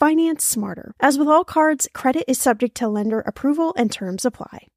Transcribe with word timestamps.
Finance 0.00 0.42
smarter. 0.42 0.94
As 0.98 1.18
with 1.18 1.28
all 1.28 1.44
cards, 1.44 1.86
credit 1.92 2.24
is 2.26 2.40
subject 2.40 2.74
to 2.78 2.88
lender 2.88 3.20
approval 3.20 3.74
and 3.76 3.92
terms 3.92 4.24
apply. 4.24 4.68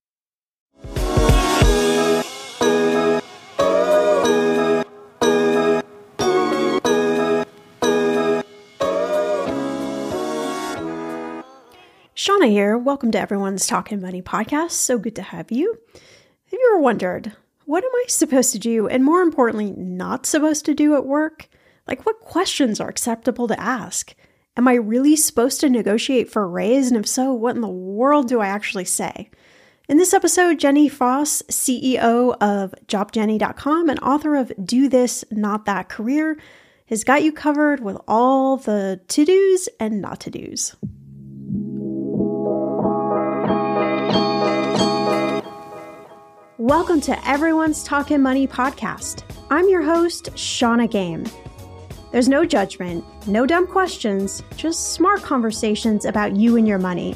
Shannah 12.14 12.48
here. 12.48 12.78
Welcome 12.78 13.12
to 13.14 13.18
Everyone's 13.18 13.66
Talking 13.66 14.02
Money 14.02 14.22
podcast. 14.22 14.72
So 14.72 14.98
good 14.98 15.16
to 15.16 15.22
have 15.22 15.54
you. 15.54 15.78
Have 15.94 16.04
you 16.52 16.72
ever 16.74 16.82
wondered, 16.82 17.32
what 17.64 17.86
am 17.86 17.92
I 17.96 18.04
supposed 18.10 18.52
to 18.52 18.60
do, 18.60 18.90
and 18.90 19.06
more 19.06 19.22
importantly, 19.22 19.72
not 19.72 20.26
supposed 20.26 20.66
to 20.66 20.74
do 20.74 20.96
at 20.96 21.06
work? 21.06 21.48
Like, 21.88 22.06
what 22.06 22.20
questions 22.20 22.82
are 22.82 22.90
acceptable 22.90 23.48
to 23.48 23.58
ask? 23.58 24.14
Am 24.56 24.68
I 24.68 24.76
really 24.76 25.16
supposed 25.16 25.62
to 25.62 25.70
negotiate 25.70 26.30
for 26.30 26.44
a 26.44 26.48
raise? 26.48 26.92
And 26.92 27.00
if 27.00 27.08
so, 27.08 27.34
what 27.34 27.56
in 27.56 27.62
the 27.62 27.68
world 27.68 28.28
do 28.28 28.40
I 28.40 28.46
actually 28.46 28.86
say? 28.86 29.32
In 29.90 29.98
this 29.98 30.14
episode, 30.14 30.60
Jenny 30.60 30.88
Foss, 30.88 31.42
CEO 31.50 32.38
of 32.40 32.76
JobJenny.com 32.86 33.90
and 33.90 34.00
author 34.02 34.36
of 34.36 34.54
Do 34.64 34.88
This, 34.88 35.26
Not 35.32 35.66
That 35.66 35.90
Career, 35.90 36.38
has 36.86 37.04
got 37.04 37.24
you 37.24 37.32
covered 37.32 37.80
with 37.80 37.98
all 38.08 38.58
the 38.58 39.02
to 39.08 39.26
dos 39.26 39.70
and 39.80 40.00
not 40.00 40.20
to 40.20 40.30
dos. 40.30 40.76
Welcome 46.60 47.02
to 47.02 47.28
Everyone's 47.28 47.84
Talking 47.84 48.22
Money 48.22 48.48
podcast. 48.48 49.24
I'm 49.50 49.68
your 49.68 49.82
host, 49.82 50.30
Shannah 50.38 50.88
Game. 50.88 51.26
There's 52.14 52.30
no 52.30 52.46
judgment, 52.46 53.04
no 53.26 53.48
dumb 53.48 53.66
questions, 53.66 54.44
just 54.56 54.94
smart 54.94 55.24
conversations 55.24 56.06
about 56.06 56.36
you 56.36 56.58
and 56.58 56.68
your 56.68 56.78
money. 56.78 57.16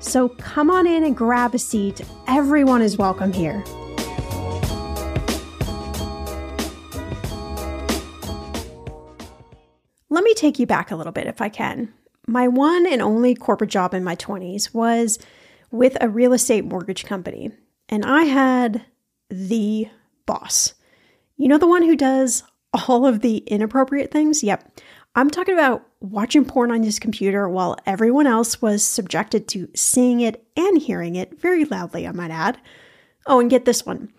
So 0.00 0.30
come 0.30 0.68
on 0.68 0.84
in 0.84 1.04
and 1.04 1.16
grab 1.16 1.54
a 1.54 1.60
seat. 1.60 2.00
Everyone 2.26 2.82
is 2.82 2.98
welcome 2.98 3.32
here. 3.32 3.62
Let 10.10 10.24
me 10.24 10.34
take 10.34 10.58
you 10.58 10.66
back 10.66 10.90
a 10.90 10.96
little 10.96 11.12
bit 11.12 11.28
if 11.28 11.40
I 11.40 11.48
can. 11.48 11.94
My 12.26 12.48
one 12.48 12.84
and 12.84 13.00
only 13.00 13.36
corporate 13.36 13.70
job 13.70 13.94
in 13.94 14.02
my 14.02 14.16
20s 14.16 14.74
was 14.74 15.20
with 15.70 15.96
a 16.00 16.08
real 16.08 16.32
estate 16.32 16.64
mortgage 16.64 17.04
company, 17.04 17.52
and 17.88 18.04
I 18.04 18.24
had 18.24 18.84
the 19.30 19.86
boss. 20.26 20.74
You 21.36 21.46
know, 21.46 21.58
the 21.58 21.68
one 21.68 21.84
who 21.84 21.94
does 21.94 22.42
all 22.72 23.06
of 23.06 23.20
the 23.20 23.38
inappropriate 23.38 24.10
things? 24.10 24.42
Yep. 24.42 24.80
I'm 25.14 25.30
talking 25.30 25.54
about 25.54 25.86
watching 26.00 26.44
porn 26.44 26.70
on 26.70 26.82
his 26.82 26.98
computer 26.98 27.48
while 27.48 27.76
everyone 27.84 28.26
else 28.26 28.62
was 28.62 28.82
subjected 28.82 29.46
to 29.48 29.68
seeing 29.74 30.20
it 30.20 30.44
and 30.56 30.80
hearing 30.80 31.16
it 31.16 31.38
very 31.38 31.64
loudly, 31.66 32.06
I 32.06 32.12
might 32.12 32.30
add. 32.30 32.58
Oh, 33.26 33.38
and 33.38 33.50
get 33.50 33.66
this 33.66 33.84
one. 33.84 34.10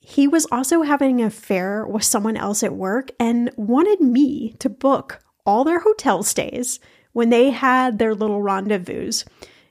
He 0.00 0.26
was 0.26 0.46
also 0.50 0.82
having 0.82 1.20
an 1.20 1.28
affair 1.28 1.86
with 1.86 2.02
someone 2.02 2.36
else 2.36 2.62
at 2.62 2.74
work 2.74 3.10
and 3.20 3.50
wanted 3.56 4.00
me 4.00 4.54
to 4.58 4.68
book 4.68 5.20
all 5.46 5.62
their 5.62 5.80
hotel 5.80 6.22
stays 6.22 6.80
when 7.12 7.30
they 7.30 7.50
had 7.50 7.98
their 7.98 8.14
little 8.14 8.42
rendezvous. 8.42 9.12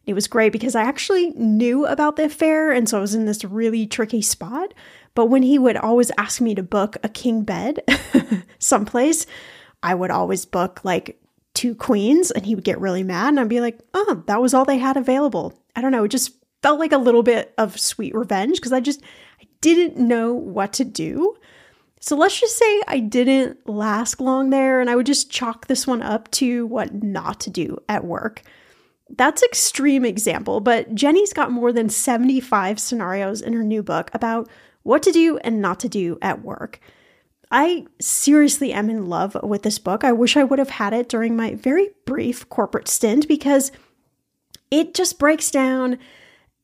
It 0.05 0.13
was 0.13 0.27
great 0.27 0.51
because 0.51 0.75
I 0.75 0.83
actually 0.83 1.31
knew 1.31 1.85
about 1.85 2.15
the 2.15 2.25
affair, 2.25 2.71
and 2.71 2.87
so 2.87 2.97
I 2.97 3.01
was 3.01 3.13
in 3.13 3.25
this 3.25 3.43
really 3.43 3.85
tricky 3.85 4.21
spot. 4.21 4.73
But 5.19 5.25
when 5.25 5.43
he 5.43 5.59
would 5.59 5.75
always 5.75 6.13
ask 6.17 6.39
me 6.39 6.55
to 6.55 6.63
book 6.63 6.95
a 7.03 7.09
king 7.09 7.43
bed 7.43 7.81
someplace, 8.59 9.25
I 9.83 9.93
would 9.93 10.11
always 10.11 10.45
book 10.45 10.79
like 10.85 11.21
two 11.53 11.75
queens 11.75 12.31
and 12.31 12.45
he 12.45 12.55
would 12.55 12.63
get 12.63 12.79
really 12.79 13.03
mad 13.03 13.27
and 13.27 13.37
I'd 13.41 13.49
be 13.49 13.59
like, 13.59 13.81
"Oh, 13.93 14.23
that 14.27 14.41
was 14.41 14.53
all 14.53 14.63
they 14.63 14.77
had 14.77 14.95
available." 14.95 15.61
I 15.75 15.81
don't 15.81 15.91
know, 15.91 16.05
it 16.05 16.11
just 16.11 16.37
felt 16.63 16.79
like 16.79 16.93
a 16.93 16.97
little 16.97 17.21
bit 17.21 17.53
of 17.57 17.77
sweet 17.77 18.15
revenge 18.15 18.59
because 18.59 18.71
I 18.71 18.79
just 18.79 19.03
I 19.41 19.47
didn't 19.59 19.97
know 19.97 20.33
what 20.33 20.71
to 20.71 20.85
do. 20.85 21.35
So 21.99 22.15
let's 22.15 22.39
just 22.39 22.55
say 22.55 22.81
I 22.87 22.99
didn't 22.99 23.67
last 23.67 24.21
long 24.21 24.51
there 24.51 24.79
and 24.79 24.89
I 24.89 24.95
would 24.95 25.05
just 25.05 25.29
chalk 25.29 25.67
this 25.67 25.85
one 25.85 26.01
up 26.01 26.31
to 26.31 26.65
what 26.67 27.03
not 27.03 27.41
to 27.41 27.49
do 27.49 27.77
at 27.89 28.05
work. 28.05 28.41
That's 29.17 29.43
extreme 29.43 30.05
example, 30.05 30.61
but 30.61 30.95
Jenny's 30.95 31.33
got 31.33 31.51
more 31.51 31.73
than 31.73 31.89
75 31.89 32.79
scenarios 32.79 33.41
in 33.41 33.51
her 33.51 33.63
new 33.63 33.83
book 33.83 34.09
about 34.13 34.47
what 34.89 35.03
to 35.03 35.11
do 35.11 35.37
and 35.37 35.61
not 35.61 35.79
to 35.81 35.87
do 35.87 36.17
at 36.19 36.43
work. 36.43 36.79
I 37.51 37.85
seriously 38.01 38.73
am 38.73 38.89
in 38.89 39.05
love 39.05 39.37
with 39.43 39.61
this 39.61 39.77
book. 39.77 40.03
I 40.03 40.11
wish 40.11 40.35
I 40.35 40.43
would 40.43 40.57
have 40.57 40.71
had 40.71 40.93
it 40.93 41.09
during 41.09 41.35
my 41.35 41.53
very 41.53 41.89
brief 42.05 42.49
corporate 42.49 42.87
stint 42.87 43.27
because 43.27 43.71
it 44.71 44.95
just 44.95 45.19
breaks 45.19 45.51
down 45.51 45.99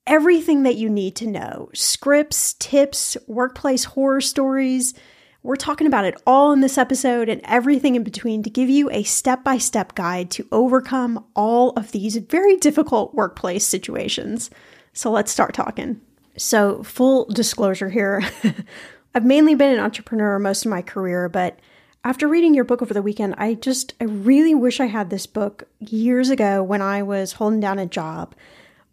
everything 0.08 0.64
that 0.64 0.76
you 0.76 0.90
need 0.90 1.16
to 1.18 1.28
know 1.28 1.70
scripts, 1.74 2.54
tips, 2.54 3.16
workplace 3.28 3.84
horror 3.84 4.22
stories. 4.22 4.96
We're 5.44 5.56
talking 5.56 5.86
about 5.86 6.06
it 6.06 6.20
all 6.26 6.52
in 6.52 6.62
this 6.62 6.80
episode 6.80 7.30
and 7.30 7.42
everything 7.44 7.94
in 7.94 8.04
between 8.04 8.42
to 8.42 8.50
give 8.50 8.70
you 8.70 8.90
a 8.90 9.04
step 9.04 9.44
by 9.44 9.60
step 9.60 9.94
guide 9.94 10.32
to 10.32 10.48
overcome 10.52 11.24
all 11.36 11.72
of 11.72 11.92
these 11.92 12.18
very 12.18 12.58
difficult 12.58 13.14
workplace 13.14 13.66
situations. 13.66 14.50
So 14.94 15.12
let's 15.12 15.32
start 15.32 15.54
talking. 15.54 16.02
So, 16.38 16.84
full 16.84 17.26
disclosure 17.26 17.90
here 17.90 18.22
I've 19.16 19.26
mainly 19.26 19.56
been 19.56 19.74
an 19.74 19.80
entrepreneur 19.80 20.38
most 20.40 20.66
of 20.66 20.70
my 20.70 20.82
career, 20.82 21.30
but 21.30 21.58
after 22.04 22.28
reading 22.28 22.54
your 22.54 22.66
book 22.66 22.82
over 22.82 22.94
the 22.94 23.02
weekend, 23.02 23.36
I 23.38 23.54
just, 23.54 23.94
I 24.02 24.04
really 24.04 24.54
wish 24.54 24.82
I 24.82 24.88
had 24.88 25.10
this 25.10 25.26
book 25.26 25.64
years 25.80 26.30
ago 26.30 26.62
when 26.62 26.82
I 26.82 27.02
was 27.02 27.34
holding 27.34 27.62
down 27.62 27.80
a 27.80 27.86
job 27.86 28.36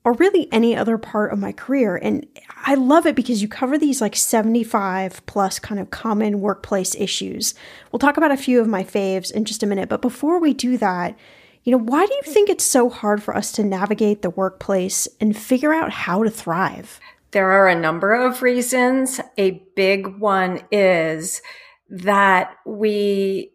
or 0.04 0.12
really 0.14 0.48
any 0.52 0.76
other 0.76 0.96
part 0.96 1.32
of 1.32 1.40
my 1.40 1.50
career. 1.50 1.96
And 1.96 2.24
I 2.64 2.74
love 2.74 3.04
it 3.04 3.16
because 3.16 3.42
you 3.42 3.48
cover 3.48 3.76
these 3.76 4.00
like 4.00 4.14
75 4.14 5.26
plus 5.26 5.58
kind 5.58 5.80
of 5.80 5.90
common 5.90 6.40
workplace 6.40 6.94
issues. 6.94 7.54
We'll 7.90 7.98
talk 7.98 8.16
about 8.16 8.30
a 8.30 8.36
few 8.36 8.60
of 8.60 8.68
my 8.68 8.84
faves 8.84 9.32
in 9.32 9.44
just 9.44 9.64
a 9.64 9.66
minute. 9.66 9.88
But 9.88 10.02
before 10.02 10.38
we 10.38 10.54
do 10.54 10.78
that, 10.78 11.18
you 11.64 11.72
know, 11.72 11.82
why 11.82 12.06
do 12.06 12.14
you 12.14 12.22
think 12.22 12.48
it's 12.48 12.64
so 12.64 12.88
hard 12.88 13.22
for 13.22 13.36
us 13.36 13.50
to 13.52 13.64
navigate 13.64 14.22
the 14.22 14.30
workplace 14.30 15.08
and 15.20 15.36
figure 15.36 15.74
out 15.74 15.90
how 15.90 16.22
to 16.22 16.30
thrive? 16.30 17.00
There 17.32 17.50
are 17.50 17.69
a 17.69 17.79
number 17.79 18.14
of 18.14 18.43
reasons. 18.43 19.20
A 19.38 19.62
big 19.75 20.19
one 20.19 20.62
is 20.70 21.43
that 21.88 22.55
we 22.64 23.52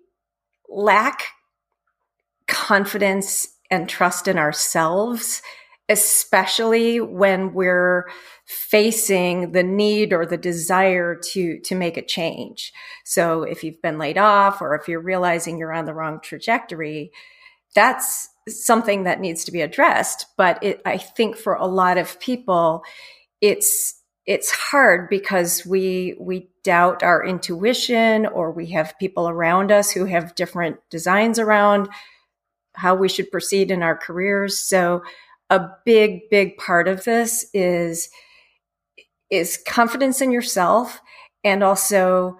lack 0.69 1.23
confidence 2.47 3.47
and 3.69 3.87
trust 3.87 4.27
in 4.27 4.37
ourselves 4.37 5.41
especially 5.89 6.99
when 6.99 7.53
we're 7.53 8.09
facing 8.45 9.51
the 9.51 9.63
need 9.63 10.13
or 10.13 10.25
the 10.25 10.37
desire 10.37 11.15
to 11.15 11.59
to 11.59 11.75
make 11.75 11.97
a 11.97 12.05
change. 12.05 12.73
So 13.05 13.43
if 13.43 13.63
you've 13.63 13.81
been 13.81 13.97
laid 13.97 14.17
off 14.17 14.61
or 14.61 14.75
if 14.75 14.87
you're 14.87 15.01
realizing 15.01 15.57
you're 15.57 15.73
on 15.73 15.85
the 15.85 15.93
wrong 15.93 16.19
trajectory, 16.21 17.11
that's 17.73 18.29
something 18.47 19.03
that 19.03 19.19
needs 19.19 19.43
to 19.45 19.51
be 19.51 19.61
addressed, 19.61 20.25
but 20.37 20.61
it, 20.63 20.81
I 20.85 20.97
think 20.97 21.35
for 21.35 21.55
a 21.55 21.67
lot 21.67 21.97
of 21.97 22.19
people 22.19 22.83
it's 23.41 24.01
it's 24.25 24.51
hard 24.51 25.09
because 25.09 25.65
we 25.65 26.15
we 26.19 26.49
doubt 26.63 27.01
our 27.01 27.25
intuition 27.25 28.25
or 28.25 28.51
we 28.51 28.67
have 28.67 28.97
people 28.99 29.29
around 29.29 29.71
us 29.71 29.91
who 29.91 30.05
have 30.05 30.35
different 30.35 30.77
designs 30.89 31.39
around 31.39 31.87
how 32.73 32.93
we 32.93 33.09
should 33.09 33.31
proceed 33.31 33.71
in 33.71 33.81
our 33.81 33.97
careers. 33.97 34.59
So 34.59 35.01
a 35.49 35.69
big, 35.85 36.29
big 36.29 36.57
part 36.57 36.87
of 36.87 37.03
this 37.05 37.49
is, 37.53 38.09
is 39.29 39.59
confidence 39.67 40.21
in 40.21 40.31
yourself 40.31 41.01
and 41.43 41.63
also 41.63 42.37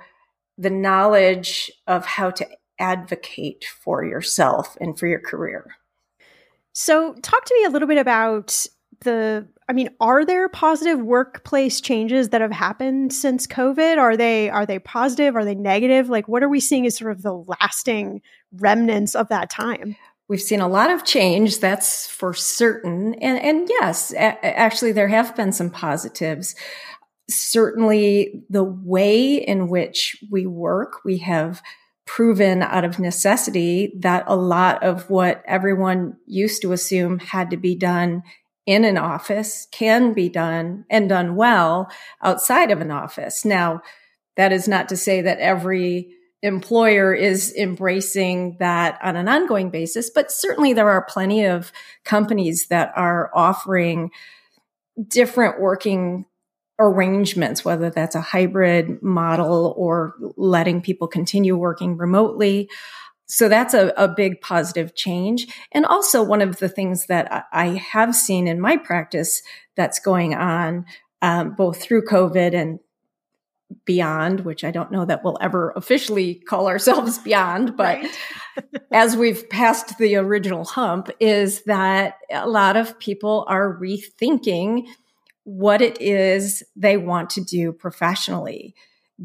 the 0.58 0.70
knowledge 0.70 1.72
of 1.88 2.06
how 2.06 2.30
to 2.32 2.48
advocate 2.80 3.66
for 3.84 4.04
yourself 4.04 4.78
and 4.80 4.98
for 4.98 5.08
your 5.08 5.20
career. 5.20 5.76
So, 6.74 7.14
talk 7.24 7.44
to 7.46 7.56
me 7.56 7.66
a 7.66 7.70
little 7.70 7.88
bit 7.88 7.98
about 7.98 8.66
the 9.02 9.48
I 9.70 9.74
mean, 9.74 9.90
are 10.00 10.24
there 10.24 10.48
positive 10.48 11.00
workplace 11.00 11.82
changes 11.82 12.30
that 12.30 12.40
have 12.42 12.52
happened 12.52 13.12
since 13.12 13.46
COVID? 13.46 13.98
Are 13.98 14.16
they 14.16 14.50
are 14.50 14.66
they 14.66 14.80
positive? 14.80 15.36
Are 15.36 15.44
they 15.44 15.56
negative? 15.56 16.10
Like 16.10 16.28
what 16.28 16.42
are 16.42 16.50
we 16.50 16.60
seeing 16.60 16.86
as 16.86 16.98
sort 16.98 17.12
of 17.12 17.22
the 17.22 17.34
lasting 17.34 18.22
remnants 18.54 19.14
of 19.14 19.28
that 19.30 19.50
time? 19.50 19.98
We've 20.30 20.42
seen 20.42 20.60
a 20.60 20.68
lot 20.68 20.92
of 20.92 21.06
change, 21.06 21.60
that's 21.60 22.08
for 22.08 22.34
certain. 22.34 23.14
And, 23.16 23.40
and 23.40 23.70
yes, 23.70 24.12
a- 24.12 24.46
actually, 24.46 24.92
there 24.92 25.08
have 25.08 25.36
been 25.38 25.54
some 25.54 25.70
positives. 25.70 26.54
Certainly, 27.30 28.44
the 28.50 28.64
way 28.64 29.36
in 29.36 29.70
which 29.70 30.22
we 30.30 30.46
work, 30.46 31.06
we 31.06 31.20
have 31.20 31.62
proven 32.06 32.62
out 32.62 32.84
of 32.84 33.00
necessity 33.00 33.94
that 34.00 34.26
a 34.28 34.36
lot 34.36 34.84
of 34.84 35.10
what 35.10 35.44
everyone 35.46 36.18
used 36.26 36.62
to 36.62 36.74
assume 36.74 37.20
had 37.20 37.50
to 37.52 37.58
be 37.58 37.76
done 37.76 38.24
in 38.68 38.86
an 38.86 38.98
office 38.98 39.66
can 39.72 40.14
be 40.14 40.30
done 40.30 40.86
and 40.90 41.10
done 41.10 41.36
well 41.36 41.90
outside 42.22 42.70
of 42.70 42.82
an 42.82 42.92
office. 42.92 43.44
Now, 43.46 43.82
that 44.36 44.52
is 44.52 44.68
not 44.68 44.90
to 44.90 44.98
say 44.98 45.22
that 45.22 45.40
every 45.40 46.14
employer 46.44 47.14
is 47.14 47.56
embracing 47.56 48.58
that 48.60 49.00
on 49.02 49.16
an 49.16 49.28
ongoing 49.28 49.72
basis. 49.72 50.12
But 50.12 50.32
certainly 50.32 50.74
there 50.74 50.90
are 50.90 51.04
plenty 51.06 51.46
of 51.46 51.72
companies 52.04 52.68
that 52.68 52.92
are 52.96 53.32
offering 53.34 54.12
different 55.08 55.60
working 55.60 56.26
arrangements, 56.80 57.66
whether 57.66 57.90
that's 57.90 58.16
a 58.16 58.22
hybrid 58.22 59.02
model 59.02 59.74
or 59.78 60.14
letting 60.36 60.82
people 60.82 61.08
continue 61.08 61.56
working 61.56 61.98
remotely. 61.98 62.70
So 63.28 63.50
that's 63.50 63.74
a, 63.74 63.94
a 63.98 64.08
big 64.08 64.42
positive 64.42 64.96
change. 64.96 65.48
And 65.74 65.86
also 65.86 66.24
one 66.24 66.42
of 66.42 66.60
the 66.60 66.70
things 66.70 67.08
that 67.08 67.46
I 67.52 67.68
have 67.92 68.16
seen 68.16 68.48
in 68.48 68.60
my 68.60 68.78
practice 68.78 69.42
that's 69.76 70.00
going 70.00 70.34
on, 70.34 70.86
um, 71.22 71.54
both 71.54 71.82
through 71.82 72.06
COVID 72.06 72.54
and 72.54 72.80
beyond, 73.86 74.42
which 74.42 74.64
I 74.64 74.72
don't 74.72 74.92
know 74.92 75.04
that 75.04 75.26
we'll 75.26 75.38
ever 75.42 75.72
officially 75.76 76.36
call 76.36 76.68
ourselves 76.68 77.18
beyond, 77.24 77.76
but 77.76 78.00
as 78.92 79.18
we've 79.18 79.50
passed 79.50 79.98
the 79.98 80.16
original 80.16 80.64
hump, 80.64 81.10
is 81.20 81.64
that 81.64 82.16
a 82.32 82.48
lot 82.48 82.78
of 82.78 82.98
people 82.98 83.46
are 83.50 83.78
rethinking 83.78 84.88
what 85.44 85.82
it 85.82 86.02
is 86.02 86.64
they 86.76 86.98
want 86.98 87.30
to 87.32 87.42
do 87.42 87.72
professionally 87.72 88.76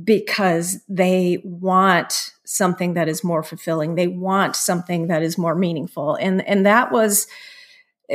because 0.05 0.83
they 0.89 1.41
want 1.45 2.31
something 2.53 2.95
that 2.95 3.09
is 3.09 3.25
more 3.25 3.43
fulfilling. 3.43 3.95
They 3.95 4.09
want 4.09 4.57
something 4.57 5.07
that 5.09 5.23
is 5.23 5.39
more 5.39 5.55
meaningful. 5.55 6.15
And, 6.17 6.47
and 6.47 6.67
that 6.67 6.93
was 6.93 7.27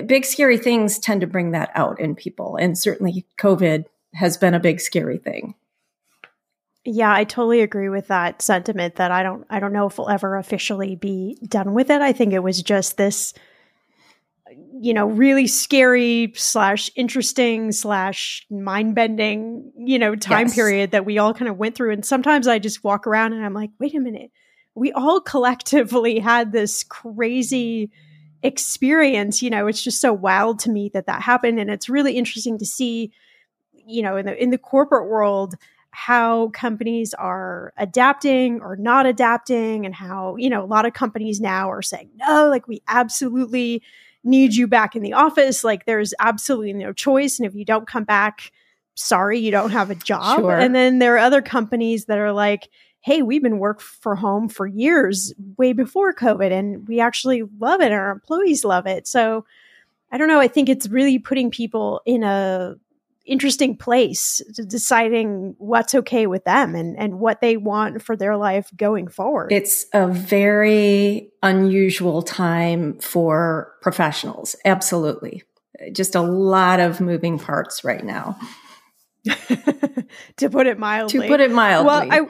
big, 0.05 0.25
scary 0.25 0.57
things 0.57 0.99
tend 0.99 1.21
to 1.21 1.27
bring 1.27 1.51
that 1.51 1.71
out 1.75 1.99
in 1.99 2.15
people. 2.15 2.57
And 2.57 2.77
certainly 2.77 3.25
COVID 3.39 3.85
has 4.13 4.37
been 4.37 4.53
a 4.53 4.59
big, 4.59 4.79
scary 4.79 5.17
thing. 5.17 5.55
Yeah, 6.89 7.13
I 7.13 7.25
totally 7.25 7.59
agree 7.61 7.89
with 7.89 8.07
that 8.07 8.41
sentiment 8.41 8.95
that 8.95 9.11
I 9.11 9.21
don't 9.21 9.45
I 9.49 9.59
don't 9.59 9.73
know 9.73 9.87
if 9.87 9.97
we'll 9.97 10.09
ever 10.09 10.37
officially 10.37 10.95
be 10.95 11.37
done 11.45 11.73
with 11.73 11.89
it. 11.89 12.01
I 12.01 12.13
think 12.13 12.31
it 12.31 12.43
was 12.43 12.63
just 12.63 12.95
this 12.95 13.33
you 14.79 14.93
know, 14.93 15.07
really 15.07 15.47
scary 15.47 16.31
slash 16.35 16.89
interesting 16.95 17.71
slash 17.71 18.45
mind 18.49 18.95
bending, 18.95 19.71
you 19.77 19.97
know, 19.99 20.15
time 20.15 20.47
yes. 20.47 20.55
period 20.55 20.91
that 20.91 21.05
we 21.05 21.17
all 21.17 21.33
kind 21.33 21.49
of 21.49 21.57
went 21.57 21.75
through. 21.75 21.91
And 21.91 22.05
sometimes 22.05 22.47
I 22.47 22.59
just 22.59 22.83
walk 22.83 23.07
around 23.07 23.33
and 23.33 23.45
I'm 23.45 23.53
like, 23.53 23.71
wait 23.79 23.95
a 23.95 23.99
minute, 23.99 24.31
we 24.75 24.91
all 24.91 25.19
collectively 25.33 26.19
had 26.19 26.51
this 26.51 26.83
crazy 26.83 27.91
experience. 28.43 29.41
You 29.41 29.49
know, 29.49 29.67
it's 29.67 29.83
just 29.83 30.01
so 30.01 30.13
wild 30.13 30.59
to 30.59 30.71
me 30.71 30.89
that 30.93 31.07
that 31.07 31.21
happened. 31.21 31.59
And 31.59 31.69
it's 31.69 31.89
really 31.89 32.13
interesting 32.13 32.57
to 32.59 32.65
see, 32.65 33.11
you 33.73 34.01
know, 34.01 34.17
in 34.17 34.25
the 34.25 34.41
in 34.41 34.49
the 34.49 34.57
corporate 34.57 35.09
world 35.09 35.55
how 35.91 36.49
companies 36.49 37.15
are 37.15 37.73
adapting 37.75 38.61
or 38.61 38.75
not 38.75 39.07
adapting 39.07 39.83
and 39.83 39.95
how, 39.95 40.35
you 40.35 40.47
know, 40.47 40.63
a 40.63 40.67
lot 40.67 40.85
of 40.85 40.93
companies 40.93 41.41
now 41.41 41.71
are 41.71 41.81
saying, 41.81 42.07
no, 42.15 42.49
like 42.49 42.67
we 42.67 42.83
absolutely 42.87 43.81
need 44.23 44.55
you 44.55 44.67
back 44.67 44.95
in 44.95 45.01
the 45.01 45.13
office. 45.13 45.63
Like 45.63 45.85
there's 45.85 46.13
absolutely 46.19 46.73
no 46.73 46.93
choice. 46.93 47.39
And 47.39 47.45
if 47.45 47.55
you 47.55 47.65
don't 47.65 47.87
come 47.87 48.03
back, 48.03 48.51
sorry, 48.95 49.39
you 49.39 49.51
don't 49.51 49.71
have 49.71 49.89
a 49.89 49.95
job. 49.95 50.39
Sure. 50.39 50.57
And 50.57 50.73
then 50.75 50.99
there 50.99 51.15
are 51.15 51.19
other 51.19 51.41
companies 51.41 52.05
that 52.05 52.17
are 52.17 52.31
like, 52.31 52.69
hey, 53.01 53.21
we've 53.21 53.43
been 53.43 53.59
work 53.59 53.79
for 53.79 54.15
home 54.15 54.49
for 54.49 54.67
years, 54.67 55.33
way 55.57 55.71
before 55.71 56.13
COVID, 56.13 56.51
and 56.51 56.87
we 56.87 56.99
actually 56.99 57.43
love 57.59 57.79
it. 57.79 57.91
Our 57.91 58.11
employees 58.11 58.65
love 58.65 58.85
it. 58.85 59.07
So 59.07 59.45
I 60.11 60.17
don't 60.17 60.27
know. 60.27 60.39
I 60.39 60.47
think 60.47 60.67
it's 60.67 60.89
really 60.89 61.19
putting 61.19 61.51
people 61.51 62.01
in 62.05 62.23
a 62.23 62.75
interesting 63.27 63.75
place 63.75 64.41
to 64.55 64.63
deciding 64.63 65.55
what's 65.57 65.93
okay 65.93 66.27
with 66.27 66.43
them 66.45 66.75
and, 66.75 66.97
and 66.97 67.19
what 67.19 67.41
they 67.41 67.57
want 67.57 68.01
for 68.01 68.15
their 68.15 68.37
life 68.37 68.69
going 68.75 69.07
forward. 69.07 69.51
It's 69.51 69.85
a 69.93 70.07
very 70.07 71.29
unusual 71.43 72.21
time 72.21 72.99
for 72.99 73.73
professionals. 73.81 74.55
Absolutely. 74.65 75.43
Just 75.91 76.15
a 76.15 76.21
lot 76.21 76.79
of 76.79 77.01
moving 77.01 77.37
parts 77.37 77.83
right 77.83 78.03
now. 78.03 78.37
to 80.37 80.49
put 80.49 80.67
it 80.67 80.79
mildly. 80.79 81.21
To 81.21 81.27
put 81.27 81.39
it 81.39 81.51
mildly. 81.51 81.87
Well, 81.87 82.07
I 82.09 82.27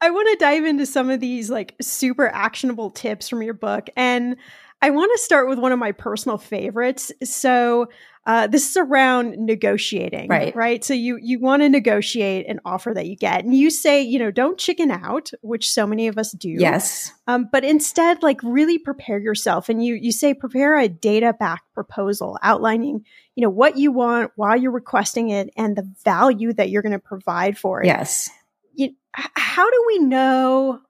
I 0.00 0.10
want 0.10 0.28
to 0.32 0.36
dive 0.44 0.64
into 0.64 0.86
some 0.86 1.10
of 1.10 1.20
these 1.20 1.50
like 1.50 1.74
super 1.80 2.28
actionable 2.28 2.90
tips 2.90 3.28
from 3.28 3.42
your 3.42 3.54
book 3.54 3.88
and 3.96 4.36
I 4.82 4.90
want 4.90 5.12
to 5.16 5.22
start 5.22 5.48
with 5.48 5.60
one 5.60 5.70
of 5.70 5.78
my 5.78 5.92
personal 5.92 6.38
favorites. 6.38 7.12
So, 7.22 7.88
Uh, 8.24 8.46
this 8.46 8.70
is 8.70 8.76
around 8.76 9.36
negotiating, 9.36 10.28
right? 10.28 10.54
Right. 10.54 10.84
So 10.84 10.94
you 10.94 11.18
you 11.20 11.40
want 11.40 11.62
to 11.62 11.68
negotiate 11.68 12.48
an 12.48 12.60
offer 12.64 12.94
that 12.94 13.06
you 13.06 13.16
get, 13.16 13.44
and 13.44 13.52
you 13.52 13.68
say, 13.68 14.00
you 14.00 14.16
know, 14.20 14.30
don't 14.30 14.58
chicken 14.58 14.92
out, 14.92 15.30
which 15.42 15.68
so 15.68 15.88
many 15.88 16.06
of 16.06 16.16
us 16.18 16.30
do. 16.30 16.48
Yes. 16.48 17.12
Um, 17.26 17.48
but 17.50 17.64
instead, 17.64 18.22
like 18.22 18.40
really 18.44 18.78
prepare 18.78 19.18
yourself, 19.18 19.68
and 19.68 19.84
you 19.84 19.94
you 19.94 20.12
say 20.12 20.34
prepare 20.34 20.78
a 20.78 20.88
data 20.88 21.34
backed 21.36 21.74
proposal 21.74 22.38
outlining, 22.42 23.04
you 23.34 23.42
know, 23.42 23.50
what 23.50 23.76
you 23.76 23.90
want 23.90 24.30
while 24.36 24.56
you're 24.56 24.70
requesting 24.70 25.30
it, 25.30 25.50
and 25.56 25.74
the 25.74 25.92
value 26.04 26.52
that 26.52 26.70
you're 26.70 26.82
going 26.82 26.92
to 26.92 27.00
provide 27.00 27.58
for 27.58 27.82
it. 27.82 27.86
Yes. 27.86 28.30
You, 28.74 28.94
how 29.12 29.68
do 29.68 29.84
we 29.88 29.98
know? 29.98 30.80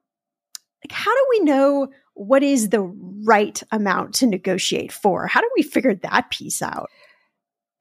Like, 0.85 0.93
how 0.93 1.15
do 1.15 1.27
we 1.31 1.41
know 1.41 1.89
what 2.13 2.43
is 2.43 2.69
the 2.69 2.83
right 3.27 3.63
amount 3.71 4.17
to 4.17 4.27
negotiate 4.27 4.93
for? 4.93 5.27
How 5.27 5.41
do 5.41 5.49
we 5.57 5.63
figure 5.63 5.95
that 5.95 6.29
piece 6.31 6.61
out? 6.61 6.91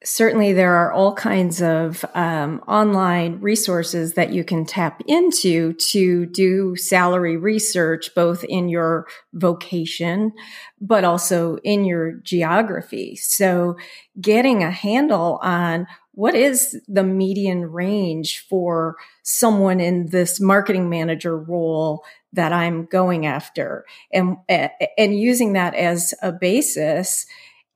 Certainly 0.04 0.52
there 0.52 0.74
are 0.74 0.92
all 0.92 1.14
kinds 1.14 1.62
of 1.62 2.04
um, 2.16 2.60
online 2.68 3.40
resources 3.40 4.14
that 4.14 4.34
you 4.34 4.44
can 4.44 4.66
tap 4.66 5.02
into 5.08 5.74
to 5.74 6.26
do 6.28 6.76
salary 6.76 7.38
research, 7.38 8.14
both 8.16 8.44
in 8.46 8.68
your 8.68 9.06
vocation, 9.34 10.34
but 10.80 11.04
also 11.04 11.58
in 11.58 11.86
your 11.86 12.14
geography. 12.14 13.16
So 13.16 13.78
getting 14.20 14.64
a 14.64 14.72
handle 14.72 15.40
on 15.44 15.86
what 16.14 16.36
is 16.36 16.82
the 16.88 17.04
median 17.04 17.72
range 17.72 18.46
for 18.50 18.98
someone 19.22 19.80
in 19.80 20.08
this 20.08 20.42
marketing 20.42 20.90
manager 20.90 21.38
role 21.38 22.04
that 22.34 22.52
I'm 22.52 22.86
going 22.86 23.26
after 23.26 23.86
and, 24.12 24.38
and 24.50 25.20
using 25.20 25.54
that 25.54 25.76
as 25.76 26.14
a 26.22 26.32
basis 26.32 27.28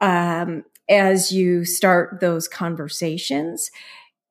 um, 0.01 0.63
as 0.89 1.31
you 1.31 1.65
start 1.65 2.19
those 2.19 2.47
conversations. 2.47 3.71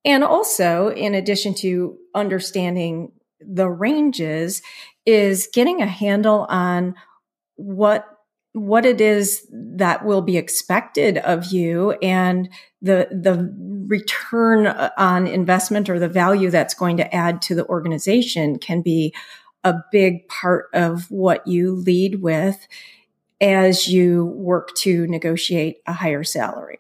And 0.05 0.23
also, 0.23 0.89
in 0.89 1.15
addition 1.15 1.55
to 1.55 1.97
understanding 2.15 3.13
the 3.41 3.69
ranges, 3.69 4.63
is 5.07 5.49
getting 5.53 5.83
a 5.83 5.87
handle 5.87 6.47
on 6.49 6.95
what 7.57 8.07
what 8.53 8.87
it 8.87 9.01
is 9.01 9.47
that 9.51 10.05
will 10.05 10.23
be 10.23 10.37
expected 10.37 11.19
of 11.19 11.47
you 11.47 11.91
and 12.03 12.49
the 12.81 13.09
the 13.11 13.53
return 13.89 14.69
on 14.97 15.27
investment 15.27 15.91
or 15.91 15.99
the 15.99 16.09
value 16.09 16.51
that's 16.51 16.73
going 16.75 16.97
to 16.97 17.15
add 17.15 17.43
to 17.43 17.55
the 17.55 17.67
organization 17.67 18.59
can 18.59 18.81
be 18.81 19.13
a 19.65 19.75
big 19.91 20.27
part 20.29 20.67
of 20.73 21.11
what 21.11 21.47
you 21.47 21.73
lead 21.75 22.23
with 22.23 22.69
as 23.41 23.89
you 23.89 24.27
work 24.27 24.75
to 24.77 25.07
negotiate 25.07 25.79
a 25.87 25.93
higher 25.93 26.25
salary. 26.25 26.79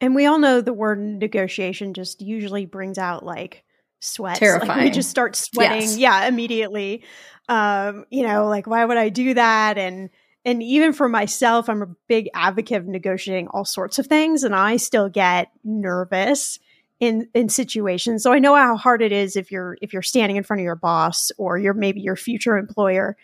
And 0.00 0.14
we 0.14 0.26
all 0.26 0.38
know 0.38 0.60
the 0.60 0.72
word 0.72 0.98
negotiation 0.98 1.92
just 1.92 2.22
usually 2.22 2.64
brings 2.64 2.96
out 2.96 3.24
like 3.24 3.64
sweat. 4.00 4.38
Terrifying. 4.38 4.68
Like 4.68 4.84
we 4.84 4.90
just 4.90 5.10
start 5.10 5.36
sweating. 5.36 5.82
Yes. 5.82 5.98
Yeah, 5.98 6.26
immediately. 6.26 7.04
Um, 7.48 8.06
you 8.10 8.26
know, 8.26 8.48
like 8.48 8.66
why 8.66 8.84
would 8.84 8.96
I 8.96 9.10
do 9.10 9.34
that? 9.34 9.76
And 9.76 10.10
and 10.44 10.62
even 10.62 10.94
for 10.94 11.06
myself, 11.06 11.68
I'm 11.68 11.82
a 11.82 11.94
big 12.08 12.30
advocate 12.32 12.78
of 12.78 12.86
negotiating 12.86 13.48
all 13.48 13.66
sorts 13.66 13.98
of 13.98 14.06
things, 14.06 14.42
and 14.42 14.54
I 14.54 14.78
still 14.78 15.10
get 15.10 15.50
nervous 15.64 16.58
in 16.98 17.28
in 17.34 17.50
situations. 17.50 18.22
So 18.22 18.32
I 18.32 18.38
know 18.38 18.54
how 18.54 18.76
hard 18.76 19.02
it 19.02 19.12
is 19.12 19.36
if 19.36 19.50
you're 19.50 19.76
if 19.82 19.92
you're 19.92 20.02
standing 20.02 20.36
in 20.36 20.44
front 20.44 20.60
of 20.60 20.64
your 20.64 20.76
boss 20.76 21.30
or 21.36 21.58
you're 21.58 21.74
maybe 21.74 22.00
your 22.00 22.16
future 22.16 22.56
employer 22.56 23.18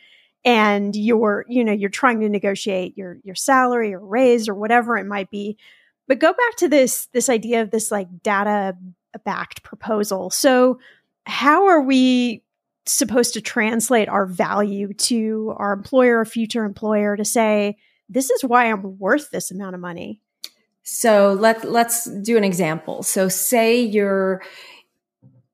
and 0.45 0.95
you're 0.95 1.45
you 1.49 1.64
know 1.64 1.73
you're 1.73 1.90
trying 1.90 2.21
to 2.21 2.28
negotiate 2.28 2.97
your 2.97 3.19
your 3.25 3.35
salary 3.35 3.93
or 3.95 4.00
raise 4.00 4.49
or 4.49 4.55
whatever 4.55 4.97
it 4.97 5.07
might 5.07 5.31
be. 5.31 5.57
But 6.09 6.21
go 6.21 6.33
back 6.33 6.57
to 6.59 6.69
this 6.69 7.07
this 7.12 7.28
idea 7.28 7.62
of 7.62 7.71
this 7.71 7.90
like 7.90 8.09
data 8.23 8.76
backed 9.25 9.62
proposal. 9.62 10.31
So 10.31 10.78
how 11.25 11.66
are 11.66 11.83
we 11.83 12.43
supposed 12.85 13.35
to 13.35 13.40
translate 13.40 14.09
our 14.09 14.26
value 14.26 14.93
to 14.95 15.55
our 15.57 15.73
employer 15.73 16.21
or 16.21 16.25
future 16.25 16.64
employer 16.64 17.16
to 17.16 17.25
say 17.25 17.76
this 18.09 18.31
is 18.31 18.45
why 18.45 18.71
i'm 18.71 18.97
worth 19.00 19.31
this 19.33 19.50
amount 19.50 19.75
of 19.75 19.81
money 19.81 20.21
so 20.88 21.33
let 21.33 21.69
let's 21.69 22.05
do 22.05 22.37
an 22.37 22.45
example. 22.45 23.02
So 23.02 23.28
say 23.28 23.81
you're 23.81 24.40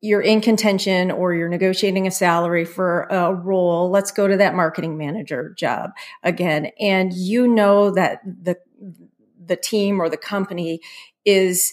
you're 0.02 0.20
in 0.20 0.40
contention 0.40 1.12
or 1.12 1.32
you're 1.32 1.48
negotiating 1.48 2.08
a 2.08 2.10
salary 2.10 2.64
for 2.64 3.04
a 3.04 3.32
role, 3.32 3.88
let's 3.88 4.10
go 4.10 4.26
to 4.26 4.36
that 4.36 4.54
marketing 4.54 4.98
manager 4.98 5.54
job 5.56 5.90
again. 6.24 6.70
And 6.80 7.12
you 7.12 7.46
know 7.46 7.92
that 7.92 8.20
the, 8.24 8.58
the 9.42 9.56
team 9.56 10.00
or 10.00 10.08
the 10.08 10.16
company 10.16 10.80
is 11.24 11.72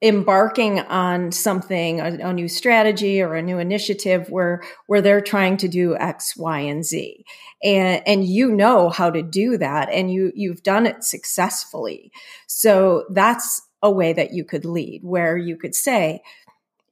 embarking 0.00 0.80
on 0.80 1.30
something, 1.30 2.00
a, 2.00 2.28
a, 2.28 2.32
new 2.32 2.48
strategy 2.48 3.20
or 3.20 3.34
a 3.34 3.42
new 3.42 3.58
initiative 3.58 4.28
where, 4.30 4.62
where 4.86 5.02
they're 5.02 5.22
trying 5.22 5.56
to 5.58 5.68
do 5.68 5.96
X, 5.96 6.36
Y, 6.36 6.60
and 6.60 6.84
Z. 6.84 7.24
And, 7.62 8.02
and 8.06 8.24
you 8.24 8.50
know 8.50 8.88
how 8.88 9.10
to 9.10 9.22
do 9.22 9.58
that 9.58 9.90
and 9.90 10.10
you, 10.10 10.32
you've 10.34 10.62
done 10.62 10.86
it 10.86 11.04
successfully. 11.04 12.12
So 12.46 13.04
that's 13.10 13.62
a 13.82 13.90
way 13.90 14.12
that 14.14 14.32
you 14.32 14.44
could 14.44 14.64
lead 14.64 15.02
where 15.02 15.36
you 15.36 15.56
could 15.56 15.74
say, 15.74 16.22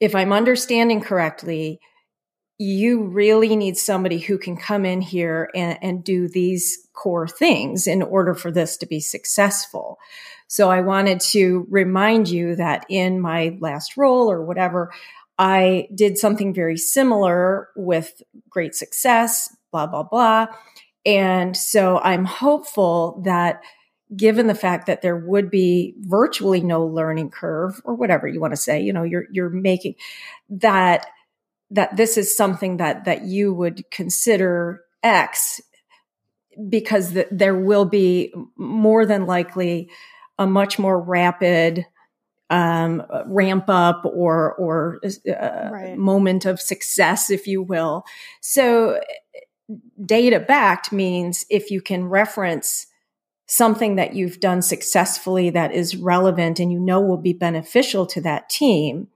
if 0.01 0.15
I'm 0.15 0.33
understanding 0.33 1.01
correctly, 1.01 1.81
you 2.59 3.05
really 3.05 3.57
need 3.57 3.77
somebody 3.77 4.19
who 4.19 4.39
can 4.39 4.57
come 4.57 4.85
in 4.85 5.01
here 5.01 5.51
and, 5.55 5.79
and, 5.83 6.05
do 6.05 6.29
these 6.29 6.89
core 6.93 7.27
things 7.27 7.89
in 7.89 8.01
order 8.01 8.33
for 8.33 8.53
this 8.53 8.77
to 8.77 8.87
be 8.87 9.01
successful. 9.01 9.99
So 10.47 10.71
I 10.71 10.81
wanted 10.81 11.19
to 11.33 11.67
remind 11.69 12.29
you 12.29 12.55
that 12.55 12.87
in 12.89 13.21
my 13.21 13.57
last 13.61 13.97
role 13.97 14.31
or 14.31 14.45
whatever, 14.45 14.93
I 15.37 15.89
did 15.93 16.17
something 16.17 16.55
very 16.55 16.77
similar 16.77 17.71
with 17.75 18.23
great 18.49 18.77
success, 18.77 19.55
blah, 19.73 19.89
blah, 19.89 20.05
blah. 20.05 20.47
And 21.05 21.57
so 21.57 21.99
I'm 21.99 22.25
hopeful 22.25 23.21
that 23.25 23.63
given 24.17 24.47
the 24.47 24.55
fact 24.55 24.87
that 24.87 25.03
there 25.03 25.17
would 25.17 25.51
be 25.51 25.95
virtually 25.99 26.61
no 26.61 26.85
learning 26.85 27.31
curve 27.31 27.81
or 27.85 27.95
whatever 27.95 28.29
you 28.29 28.41
want 28.41 28.53
to 28.53 28.61
say, 28.61 28.81
you 28.81 28.93
know, 28.93 29.03
you're, 29.03 29.25
you're 29.33 29.51
making 29.51 29.95
that, 30.49 31.07
that 31.71 31.97
this 31.97 32.17
is 32.17 32.37
something 32.37 32.77
that, 32.79 33.05
that 33.05 33.25
you 33.25 33.53
would 33.53 33.91
consider 33.91 34.83
X 35.03 35.61
because 36.69 37.13
the, 37.13 37.27
there 37.31 37.57
will 37.57 37.85
be 37.85 38.33
more 38.57 39.07
than 39.07 39.27
likely 39.27 39.91
a 40.39 40.47
much 40.47 40.79
more 40.79 41.01
rapid 41.01 41.87
um, 42.51 43.03
ramp 43.27 43.65
up 43.69 44.05
or 44.05 44.55
or 44.55 45.01
uh, 45.29 45.71
right. 45.73 45.97
moment 45.97 46.45
of 46.45 46.61
success, 46.61 47.31
if 47.31 47.47
you 47.47 47.63
will. 47.63 48.05
So, 48.41 49.01
data 50.05 50.41
backed 50.41 50.93
means 50.93 51.47
if 51.51 51.71
you 51.71 51.81
can 51.81 52.05
reference 52.05 52.87
something 53.47 53.97
that 53.97 54.15
you've 54.15 54.41
done 54.41 54.63
successfully 54.63 55.51
that 55.51 55.73
is 55.73 55.97
relevant 55.97 56.59
and 56.59 56.73
you 56.73 56.81
know 56.81 57.01
will 57.01 57.19
be 57.19 57.33
beneficial 57.33 58.07
to 58.07 58.21
that 58.21 58.49
team 58.49 59.09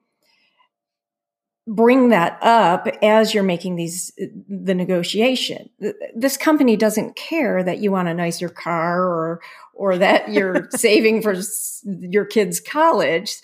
bring 1.68 2.08
that 2.08 2.38
up 2.42 2.88
as 3.02 3.34
you're 3.34 3.42
making 3.42 3.76
these 3.76 4.10
the 4.48 4.74
negotiation. 4.74 5.68
This 6.16 6.38
company 6.38 6.76
doesn't 6.76 7.14
care 7.14 7.62
that 7.62 7.78
you 7.78 7.92
want 7.92 8.08
a 8.08 8.14
nicer 8.14 8.48
car 8.48 9.02
or 9.02 9.40
or 9.74 9.98
that 9.98 10.28
you're 10.32 10.68
saving 10.70 11.22
for 11.22 11.34
your 11.84 12.24
kids 12.24 12.58
college. 12.58 13.36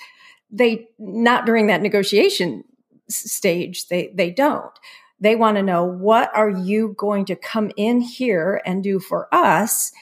They 0.50 0.88
not 0.98 1.44
during 1.44 1.66
that 1.66 1.82
negotiation 1.82 2.64
stage 3.08 3.88
they 3.88 4.10
they 4.14 4.30
don't. 4.30 4.72
They 5.20 5.36
want 5.36 5.56
to 5.58 5.62
know 5.62 5.84
what 5.84 6.34
are 6.34 6.50
you 6.50 6.94
going 6.96 7.26
to 7.26 7.36
come 7.36 7.70
in 7.76 8.00
here 8.00 8.60
and 8.64 8.82
do 8.82 8.98
for 8.98 9.28
us 9.32 9.92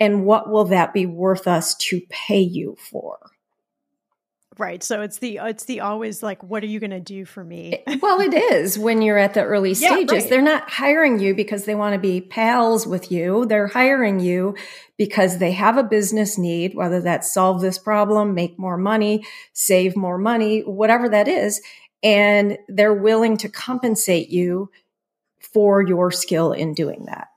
and 0.00 0.24
what 0.24 0.50
will 0.50 0.66
that 0.66 0.92
be 0.92 1.06
worth 1.06 1.46
us 1.46 1.74
to 1.76 2.00
pay 2.08 2.40
you 2.40 2.76
for? 2.78 3.18
Right. 4.56 4.84
So 4.84 5.02
it's 5.02 5.18
the 5.18 5.40
it's 5.42 5.64
the 5.64 5.80
always 5.80 6.22
like 6.22 6.42
what 6.42 6.62
are 6.62 6.68
you 6.68 6.78
going 6.78 6.90
to 6.90 7.00
do 7.00 7.24
for 7.24 7.42
me? 7.42 7.82
Well 8.00 8.20
it 8.20 8.34
is 8.34 8.78
when 8.78 9.02
you're 9.02 9.18
at 9.18 9.34
the 9.34 9.42
early 9.42 9.74
stages 9.74 10.12
yeah, 10.12 10.18
right. 10.18 10.30
they're 10.30 10.42
not 10.42 10.70
hiring 10.70 11.18
you 11.18 11.34
because 11.34 11.64
they 11.64 11.74
want 11.74 11.94
to 11.94 11.98
be 11.98 12.20
pals 12.20 12.86
with 12.86 13.10
you. 13.10 13.46
They're 13.46 13.66
hiring 13.66 14.20
you 14.20 14.54
because 14.96 15.38
they 15.38 15.52
have 15.52 15.76
a 15.76 15.82
business 15.82 16.38
need 16.38 16.74
whether 16.74 17.00
that's 17.00 17.32
solve 17.32 17.62
this 17.62 17.78
problem 17.78 18.34
make 18.34 18.58
more 18.58 18.76
money 18.76 19.24
save 19.52 19.96
more 19.96 20.18
money 20.18 20.60
whatever 20.60 21.08
that 21.08 21.26
is. 21.26 21.60
And 22.02 22.58
they're 22.68 22.94
willing 22.94 23.38
to 23.38 23.48
compensate 23.48 24.28
you 24.28 24.70
for 25.40 25.82
your 25.82 26.10
skill 26.10 26.52
in 26.52 26.74
doing 26.74 27.06
that 27.06 27.28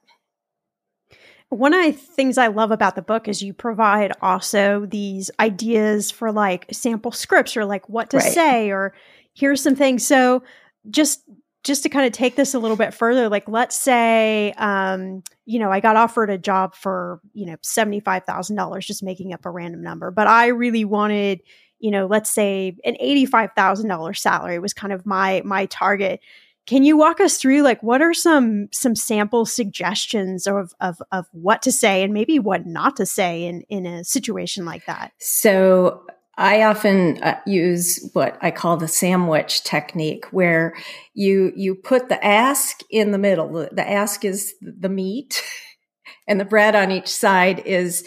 one 1.49 1.73
of 1.73 1.83
the 1.85 1.93
things 1.93 2.37
I 2.37 2.47
love 2.47 2.71
about 2.71 2.95
the 2.95 3.01
book 3.01 3.27
is 3.27 3.41
you 3.41 3.53
provide 3.53 4.11
also 4.21 4.85
these 4.85 5.31
ideas 5.39 6.11
for 6.11 6.31
like 6.31 6.65
sample 6.71 7.11
scripts 7.11 7.55
or 7.55 7.65
like 7.65 7.87
what 7.87 8.09
to 8.09 8.17
right. 8.17 8.33
say 8.33 8.69
or 8.69 8.93
here's 9.33 9.61
some 9.61 9.75
things. 9.75 10.05
So 10.05 10.43
just 10.89 11.21
just 11.63 11.83
to 11.83 11.89
kind 11.89 12.05
of 12.05 12.13
take 12.13 12.35
this 12.35 12.53
a 12.53 12.59
little 12.59 12.77
bit 12.77 12.93
further, 12.93 13.27
like 13.27 13.47
let's 13.49 13.75
say, 13.75 14.53
um, 14.57 15.21
you 15.45 15.59
know, 15.59 15.69
I 15.69 15.81
got 15.81 15.97
offered 15.97 16.29
a 16.29 16.37
job 16.37 16.73
for, 16.73 17.19
you 17.33 17.45
know, 17.45 17.57
$75,000, 17.57 18.79
just 18.79 19.03
making 19.03 19.33
up 19.33 19.45
a 19.45 19.49
random 19.49 19.83
number, 19.83 20.09
but 20.09 20.27
I 20.27 20.47
really 20.47 20.85
wanted, 20.85 21.41
you 21.79 21.91
know, 21.91 22.05
let's 22.05 22.29
say 22.29 22.77
an 22.85 22.95
$85,000 23.03 24.17
salary 24.17 24.59
was 24.59 24.73
kind 24.73 24.93
of 24.93 25.05
my, 25.05 25.41
my 25.43 25.65
target. 25.65 26.21
Can 26.67 26.83
you 26.83 26.97
walk 26.97 27.21
us 27.21 27.37
through 27.37 27.61
like 27.61 27.81
what 27.81 28.01
are 28.01 28.13
some 28.13 28.67
some 28.71 28.93
sample 28.93 29.45
suggestions 29.45 30.45
of 30.45 30.73
of 30.79 31.01
of 31.11 31.25
what 31.31 31.61
to 31.63 31.71
say 31.71 32.03
and 32.03 32.13
maybe 32.13 32.39
what 32.39 32.67
not 32.67 32.97
to 32.97 33.05
say 33.05 33.45
in 33.45 33.61
in 33.69 33.85
a 33.85 34.03
situation 34.03 34.65
like 34.65 34.85
that? 34.85 35.13
So 35.17 36.03
I 36.37 36.63
often 36.63 37.21
uh, 37.23 37.39
use 37.47 38.09
what 38.13 38.37
I 38.41 38.51
call 38.51 38.77
the 38.77 38.87
sandwich 38.87 39.63
technique, 39.63 40.25
where 40.31 40.75
you 41.15 41.51
you 41.55 41.73
put 41.73 42.09
the 42.09 42.23
ask 42.23 42.81
in 42.91 43.11
the 43.11 43.17
middle. 43.17 43.51
The, 43.51 43.69
the 43.71 43.89
ask 43.89 44.23
is 44.23 44.53
the 44.61 44.89
meat, 44.89 45.41
and 46.27 46.39
the 46.39 46.45
bread 46.45 46.75
on 46.75 46.91
each 46.91 47.07
side 47.07 47.59
is 47.65 48.05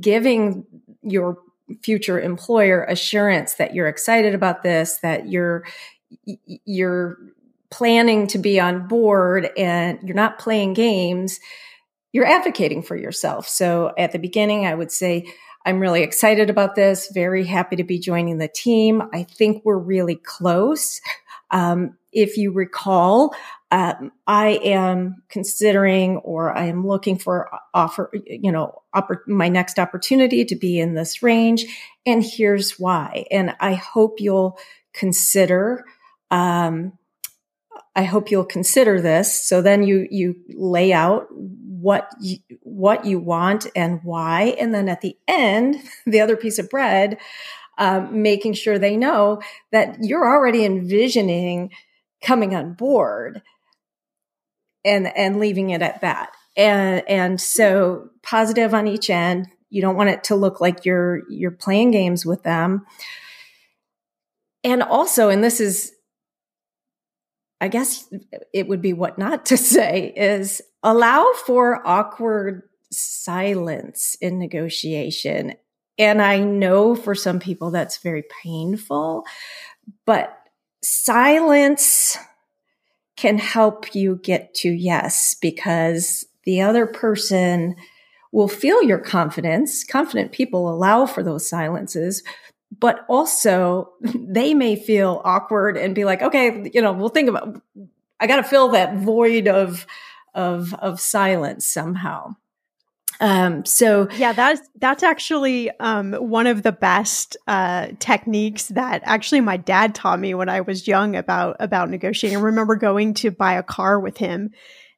giving 0.00 0.64
your 1.02 1.38
future 1.82 2.20
employer 2.20 2.84
assurance 2.84 3.54
that 3.54 3.74
you're 3.74 3.88
excited 3.88 4.34
about 4.34 4.62
this, 4.62 4.98
that 4.98 5.28
you're 5.28 5.64
you're 6.64 7.18
planning 7.72 8.28
to 8.28 8.38
be 8.38 8.60
on 8.60 8.86
board, 8.86 9.50
and 9.56 9.98
you're 10.04 10.14
not 10.14 10.38
playing 10.38 10.74
games. 10.74 11.40
You're 12.12 12.26
advocating 12.26 12.82
for 12.82 12.94
yourself. 12.94 13.48
So 13.48 13.92
at 13.98 14.12
the 14.12 14.18
beginning, 14.18 14.66
I 14.66 14.74
would 14.74 14.92
say 14.92 15.26
I'm 15.64 15.80
really 15.80 16.02
excited 16.02 16.50
about 16.50 16.74
this, 16.74 17.10
very 17.12 17.44
happy 17.44 17.76
to 17.76 17.84
be 17.84 17.98
joining 17.98 18.38
the 18.38 18.48
team. 18.48 19.02
I 19.12 19.22
think 19.22 19.62
we're 19.64 19.78
really 19.78 20.16
close. 20.16 21.00
Um, 21.50 21.96
if 22.12 22.36
you 22.36 22.52
recall, 22.52 23.34
um, 23.70 24.12
I 24.26 24.60
am 24.62 25.22
considering 25.30 26.18
or 26.18 26.56
I 26.56 26.66
am 26.66 26.86
looking 26.86 27.18
for 27.18 27.50
offer, 27.72 28.10
you 28.26 28.52
know, 28.52 28.82
oppor- 28.94 29.26
my 29.26 29.48
next 29.48 29.78
opportunity 29.78 30.44
to 30.44 30.56
be 30.56 30.78
in 30.78 30.94
this 30.94 31.22
range. 31.22 31.64
And 32.04 32.22
here's 32.22 32.78
why. 32.78 33.24
And 33.30 33.54
I 33.60 33.74
hope 33.74 34.16
you'll 34.18 34.58
consider, 34.92 35.84
um, 36.30 36.92
I 37.94 38.04
hope 38.04 38.30
you'll 38.30 38.44
consider 38.44 39.00
this. 39.00 39.46
So 39.46 39.60
then 39.60 39.82
you, 39.82 40.06
you 40.10 40.36
lay 40.48 40.92
out 40.92 41.26
what 41.30 42.08
you, 42.20 42.38
what 42.62 43.04
you 43.04 43.18
want 43.18 43.66
and 43.76 44.00
why. 44.02 44.56
And 44.58 44.74
then 44.74 44.88
at 44.88 45.02
the 45.02 45.16
end, 45.28 45.76
the 46.06 46.20
other 46.20 46.36
piece 46.36 46.58
of 46.58 46.70
bread, 46.70 47.18
um, 47.78 48.22
making 48.22 48.54
sure 48.54 48.78
they 48.78 48.96
know 48.96 49.40
that 49.72 49.96
you're 50.00 50.26
already 50.26 50.64
envisioning 50.64 51.70
coming 52.22 52.54
on 52.54 52.74
board 52.74 53.42
and, 54.84 55.08
and 55.16 55.38
leaving 55.38 55.70
it 55.70 55.82
at 55.82 56.00
that. 56.00 56.32
And, 56.56 57.02
and 57.08 57.40
so 57.40 58.10
positive 58.22 58.74
on 58.74 58.86
each 58.86 59.10
end. 59.10 59.48
You 59.70 59.80
don't 59.80 59.96
want 59.96 60.10
it 60.10 60.24
to 60.24 60.36
look 60.36 60.60
like 60.60 60.84
you're, 60.84 61.22
you're 61.30 61.50
playing 61.50 61.90
games 61.90 62.24
with 62.26 62.42
them. 62.42 62.86
And 64.62 64.82
also, 64.82 65.28
and 65.28 65.42
this 65.42 65.60
is, 65.60 65.92
I 67.62 67.68
guess 67.68 68.12
it 68.52 68.66
would 68.66 68.82
be 68.82 68.92
what 68.92 69.18
not 69.18 69.46
to 69.46 69.56
say 69.56 70.12
is 70.16 70.60
allow 70.82 71.24
for 71.46 71.80
awkward 71.86 72.64
silence 72.90 74.16
in 74.20 74.40
negotiation. 74.40 75.54
And 75.96 76.20
I 76.20 76.40
know 76.40 76.96
for 76.96 77.14
some 77.14 77.38
people 77.38 77.70
that's 77.70 77.98
very 77.98 78.24
painful, 78.42 79.24
but 80.04 80.36
silence 80.82 82.18
can 83.16 83.38
help 83.38 83.94
you 83.94 84.16
get 84.24 84.54
to 84.54 84.68
yes 84.68 85.36
because 85.40 86.26
the 86.42 86.62
other 86.62 86.84
person 86.84 87.76
will 88.32 88.48
feel 88.48 88.82
your 88.82 88.98
confidence. 88.98 89.84
Confident 89.84 90.32
people 90.32 90.68
allow 90.68 91.06
for 91.06 91.22
those 91.22 91.48
silences, 91.48 92.24
but 92.78 93.04
also 93.08 93.92
they 94.00 94.54
may 94.54 94.76
feel 94.76 95.20
awkward 95.24 95.76
and 95.76 95.94
be 95.94 96.04
like, 96.04 96.22
okay, 96.22 96.70
you 96.72 96.82
know, 96.82 96.92
we'll 96.92 97.08
think 97.08 97.28
about, 97.28 97.60
I 98.18 98.26
got 98.26 98.36
to 98.36 98.44
fill 98.44 98.68
that 98.68 98.96
void 98.96 99.48
of, 99.48 99.86
of, 100.34 100.74
of 100.74 101.00
silence 101.00 101.66
somehow. 101.66 102.36
Um, 103.20 103.64
so 103.64 104.08
yeah, 104.16 104.32
that's 104.32 104.68
that's 104.80 105.04
actually 105.04 105.70
um, 105.78 106.12
one 106.14 106.48
of 106.48 106.64
the 106.64 106.72
best 106.72 107.36
uh, 107.46 107.88
techniques 108.00 108.66
that 108.68 109.02
actually 109.04 109.40
my 109.40 109.56
dad 109.56 109.94
taught 109.94 110.18
me 110.18 110.34
when 110.34 110.48
I 110.48 110.62
was 110.62 110.88
young 110.88 111.14
about 111.14 111.56
about 111.60 111.88
negotiating. 111.88 112.38
I 112.38 112.42
remember 112.42 112.74
going 112.74 113.14
to 113.14 113.30
buy 113.30 113.54
a 113.54 113.62
car 113.62 114.00
with 114.00 114.16
him, 114.16 114.50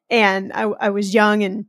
and 0.08 0.54
I, 0.54 0.62
I 0.62 0.88
was 0.88 1.12
young 1.12 1.42
and 1.42 1.66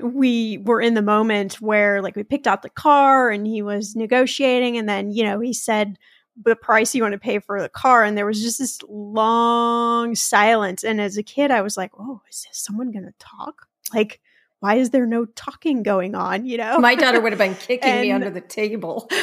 we 0.00 0.58
were 0.58 0.80
in 0.80 0.94
the 0.94 1.02
moment 1.02 1.60
where 1.60 2.02
like 2.02 2.16
we 2.16 2.22
picked 2.22 2.46
out 2.46 2.62
the 2.62 2.70
car 2.70 3.30
and 3.30 3.46
he 3.46 3.62
was 3.62 3.96
negotiating 3.96 4.76
and 4.76 4.88
then 4.88 5.10
you 5.10 5.24
know 5.24 5.40
he 5.40 5.52
said 5.52 5.98
the 6.44 6.56
price 6.56 6.94
you 6.94 7.02
want 7.02 7.12
to 7.12 7.18
pay 7.18 7.38
for 7.38 7.62
the 7.62 7.68
car 7.68 8.04
and 8.04 8.16
there 8.16 8.26
was 8.26 8.42
just 8.42 8.58
this 8.58 8.78
long 8.88 10.14
silence. 10.14 10.84
And 10.84 11.00
as 11.00 11.16
a 11.16 11.22
kid 11.22 11.50
i 11.50 11.62
was 11.62 11.76
like 11.76 11.92
oh 11.98 12.20
is 12.30 12.46
this 12.48 12.58
someone 12.58 12.92
gonna 12.92 13.14
talk? 13.18 13.66
Like 13.94 14.20
why 14.66 14.74
is 14.74 14.90
there 14.90 15.06
no 15.06 15.26
talking 15.26 15.84
going 15.84 16.16
on 16.16 16.44
you 16.44 16.58
know? 16.58 16.78
My 16.80 16.96
daughter 16.96 17.20
would 17.20 17.30
have 17.30 17.38
been 17.38 17.54
kicking 17.68 17.88
and, 17.88 18.02
me 18.02 18.10
under 18.10 18.30
the 18.30 18.40
table. 18.40 19.08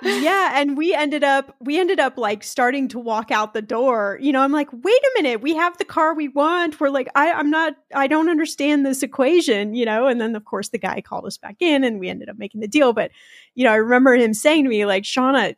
Yeah 0.00 0.52
and 0.54 0.76
we 0.76 0.94
ended 0.94 1.24
up 1.24 1.56
we 1.58 1.78
ended 1.78 1.98
up 1.98 2.16
like 2.16 2.44
starting 2.44 2.86
to 2.88 3.00
walk 3.00 3.32
out 3.32 3.52
the 3.52 3.60
door. 3.60 4.16
You 4.22 4.32
know 4.32 4.42
i'm 4.42 4.52
like 4.52 4.68
wait 4.72 4.94
a 4.94 5.10
minute 5.16 5.42
we 5.42 5.56
have 5.56 5.76
the 5.76 5.84
car 5.84 6.14
we 6.14 6.28
want. 6.28 6.78
We're 6.78 6.88
like 6.88 7.08
i 7.16 7.32
i'm 7.32 7.50
not 7.50 7.74
i 7.94 8.06
don't 8.06 8.30
understand 8.30 8.86
this 8.86 9.02
equation 9.02 9.74
you 9.74 9.84
know? 9.84 10.06
And 10.06 10.20
then 10.20 10.36
of 10.36 10.44
course 10.44 10.68
the 10.68 10.78
guy 10.78 11.00
called 11.00 11.26
us 11.26 11.36
back 11.36 11.56
in 11.58 11.82
and 11.82 11.98
we 11.98 12.08
ended 12.08 12.28
up 12.28 12.38
making 12.38 12.60
the 12.60 12.68
deal. 12.68 12.92
But 12.92 13.10
you 13.56 13.64
know 13.64 13.72
i 13.72 13.76
remember 13.76 14.14
him 14.14 14.34
saying 14.34 14.64
to 14.64 14.70
me 14.70 14.86
like 14.86 15.04
shannah 15.04 15.56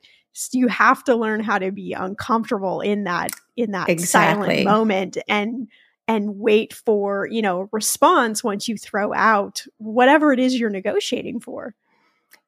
you 0.53 0.68
have 0.68 1.05
to 1.05 1.16
learn 1.16 1.40
how 1.40 1.59
to 1.59 1.70
be 1.70 1.92
uncomfortable 1.92 2.81
in 2.81 3.05
that 3.05 3.31
in 3.57 3.72
that 3.72 3.88
exactly. 3.88 4.64
silent 4.64 4.64
moment. 4.64 5.18
And 5.29 5.68
and 6.08 6.38
wait 6.38 6.72
for 6.72 7.26
you 7.30 7.42
know 7.42 7.68
response 7.72 8.42
once 8.42 8.68
you 8.68 8.76
throw 8.76 9.12
out 9.14 9.64
whatever 9.78 10.32
it 10.32 10.38
is 10.38 10.58
you're 10.58 10.70
negotiating 10.70 11.40
for 11.40 11.74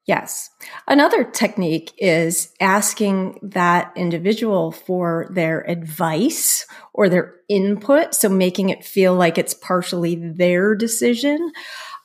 Yes. 0.04 0.50
Another 0.88 1.22
technique 1.22 1.92
is 1.96 2.52
asking 2.60 3.38
that 3.42 3.92
individual 3.94 4.72
for 4.72 5.28
their 5.30 5.68
advice 5.70 6.66
or 6.92 7.08
their 7.08 7.36
input. 7.48 8.12
So 8.14 8.28
making 8.28 8.70
it 8.70 8.84
feel 8.84 9.14
like 9.14 9.38
it's 9.38 9.54
partially 9.54 10.16
their 10.16 10.74
decision. 10.74 11.52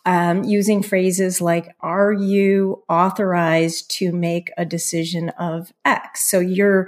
Um, 0.05 0.43
using 0.43 0.83
phrases 0.83 1.41
like, 1.41 1.75
are 1.81 2.13
you 2.13 2.83
authorized 2.87 3.89
to 3.97 4.13
make 4.13 4.51
a 4.57 4.63
decision 4.63 5.29
of 5.29 5.73
X? 5.83 6.29
So 6.29 6.39
you're, 6.39 6.87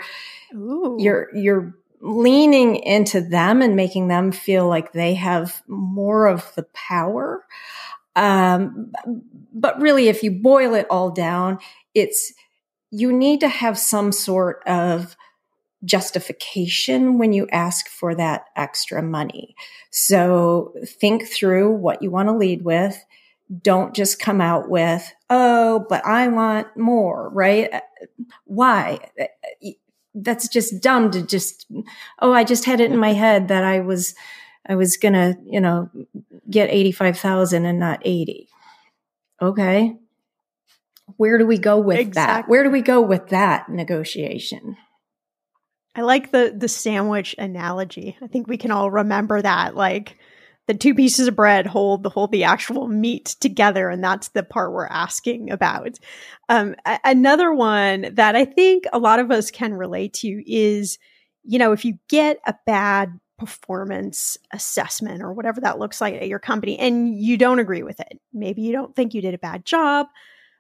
Ooh. 0.54 0.96
you're, 1.00 1.36
you're 1.36 1.74
leaning 2.02 2.78
into 2.78 3.22
them 3.22 3.62
and 3.62 3.76
making 3.76 4.08
them 4.08 4.32
feel 4.32 4.68
like 4.68 4.94
they 4.94 5.14
have 5.16 5.62
more 5.68 6.28
of 6.28 6.54
the 6.56 6.64
power. 6.74 7.46
Um, 8.16 8.92
but 9.54 9.80
really, 9.82 10.08
if 10.08 10.24
you 10.24 10.32
boil 10.32 10.74
it 10.74 10.88
all 10.90 11.12
down, 11.12 11.60
it's 11.94 12.34
you 12.92 13.12
need 13.12 13.40
to 13.42 13.48
have 13.48 13.78
some 13.78 14.12
sort 14.12 14.64
of 14.66 15.16
justification 15.86 17.18
when 17.18 17.34
you 17.34 17.48
ask 17.52 17.88
for 17.88 18.16
that 18.16 18.46
extra 18.56 19.02
money. 19.02 19.56
So 19.92 20.74
think 20.86 21.28
through 21.28 21.72
what 21.72 22.02
you 22.02 22.12
want 22.12 22.28
to 22.30 22.36
lead 22.36 22.64
with. 22.64 23.04
Don't 23.62 23.96
just 23.96 24.20
come 24.20 24.42
out 24.42 24.70
with, 24.70 25.12
oh, 25.30 25.86
but 25.90 26.06
I 26.06 26.28
want 26.28 26.68
more, 26.78 27.30
right? 27.30 27.74
Uh, 27.74 27.82
why? 28.46 29.00
Uh, 29.20 29.24
uh, 29.66 29.70
That's 30.16 30.48
just 30.48 30.82
dumb 30.82 31.12
to 31.12 31.22
just, 31.22 31.66
oh, 32.20 32.34
I 32.34 32.44
just 32.44 32.66
had 32.66 32.80
it 32.80 32.92
in 32.92 32.98
my 32.98 33.14
head 33.14 33.48
that 33.48 33.64
I 33.64 33.80
was 33.80 34.16
I 34.68 34.76
was 34.76 34.98
to, 35.14 35.38
you 35.46 35.60
know, 35.60 35.90
get 36.50 36.70
85,000 36.70 37.66
and 37.66 37.80
not 37.80 38.02
80. 38.04 38.48
Okay. 39.42 39.96
Where 41.18 41.38
do 41.38 41.46
we 41.46 41.58
go 41.58 41.80
with 41.80 41.98
exactly. 41.98 42.42
that? 42.42 42.50
Where 42.50 42.64
do 42.64 42.70
we 42.70 42.82
go 42.82 43.02
with 43.02 43.30
that 43.30 43.70
negotiation? 43.70 44.78
I 45.96 46.02
like 46.02 46.32
the 46.32 46.54
the 46.56 46.68
sandwich 46.68 47.36
analogy. 47.38 48.16
I 48.22 48.28
think 48.28 48.48
we 48.48 48.58
can 48.58 48.72
all 48.72 48.92
remember 48.92 49.42
that 49.42 49.76
like 49.76 50.18
the 50.70 50.76
two 50.76 50.94
pieces 50.94 51.28
of 51.28 51.36
bread 51.36 51.66
hold 51.66 52.04
the 52.04 52.10
hold 52.10 52.32
the 52.32 52.44
actual 52.44 52.88
meat 52.88 53.36
together 53.40 53.90
and 53.90 54.04
that's 54.04 54.28
the 54.30 54.44
part 54.44 54.72
we're 54.72 54.86
asking 54.86 55.50
about. 55.50 55.98
Um, 56.48 56.76
a- 56.86 57.00
another 57.04 57.52
one 57.52 58.14
that 58.14 58.36
I 58.36 58.46
think 58.46 58.84
a 58.94 59.00
lot 59.00 59.18
of 59.18 59.32
us 59.32 59.50
can 59.50 59.74
relate 59.74 60.14
to 60.14 60.44
is 60.50 61.00
you 61.44 61.58
know, 61.58 61.72
if 61.72 61.84
you 61.84 61.98
get 62.10 62.38
a 62.46 62.54
bad 62.68 63.20
performance 63.40 64.38
assessment 64.54 65.24
or 65.24 65.34
whatever 65.34 65.62
that 65.62 65.80
looks 65.80 66.00
like 66.00 66.14
at 66.14 66.28
your 66.28 66.38
company 66.38 66.78
and 66.78 67.18
you 67.18 67.38
don't 67.38 67.58
agree 67.58 67.82
with 67.82 68.00
it. 68.00 68.20
Maybe 68.34 68.62
you 68.62 68.72
don't 68.72 68.96
think 68.96 69.14
you 69.14 69.22
did 69.22 69.34
a 69.34 69.40
bad 69.40 69.66
job. 69.66 70.08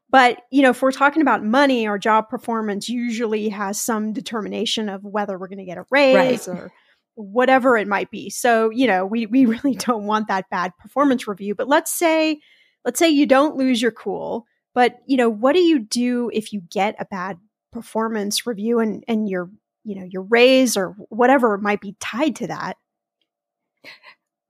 But, 0.09 0.41
you 0.49 0.63
know, 0.63 0.71
if 0.71 0.81
we're 0.81 0.91
talking 0.91 1.21
about 1.21 1.43
money, 1.43 1.85
our 1.85 1.99
job 1.99 2.29
performance 2.29 2.89
usually 2.89 3.49
has 3.49 3.79
some 3.79 4.13
determination 4.13 4.89
of 4.89 5.03
whether 5.03 5.37
we're 5.37 5.49
going 5.49 5.59
to 5.59 5.65
get 5.65 5.77
a 5.77 5.85
raise 5.91 6.47
right. 6.47 6.47
or 6.47 6.71
whatever 7.19 7.75
it 7.77 7.87
might 7.87 8.09
be. 8.09 8.29
So, 8.29 8.69
you 8.69 8.87
know, 8.87 9.05
we, 9.05 9.25
we 9.25 9.45
really 9.45 9.75
don't 9.75 10.05
want 10.05 10.27
that 10.27 10.49
bad 10.49 10.71
performance 10.77 11.27
review. 11.27 11.55
But 11.55 11.67
let's 11.67 11.93
say, 11.93 12.39
let's 12.85 12.99
say 12.99 13.09
you 13.09 13.25
don't 13.25 13.57
lose 13.57 13.81
your 13.81 13.91
cool, 13.91 14.45
but 14.73 14.99
you 15.05 15.17
know, 15.17 15.29
what 15.29 15.53
do 15.53 15.59
you 15.59 15.79
do 15.79 16.29
if 16.33 16.53
you 16.53 16.61
get 16.61 16.95
a 16.99 17.05
bad 17.05 17.37
performance 17.71 18.47
review 18.47 18.79
and, 18.79 19.03
and 19.07 19.29
your, 19.29 19.49
you 19.83 19.95
know, 19.95 20.05
your 20.09 20.23
raise 20.23 20.77
or 20.77 20.95
whatever 21.09 21.57
might 21.57 21.81
be 21.81 21.95
tied 21.99 22.35
to 22.37 22.47
that? 22.47 22.77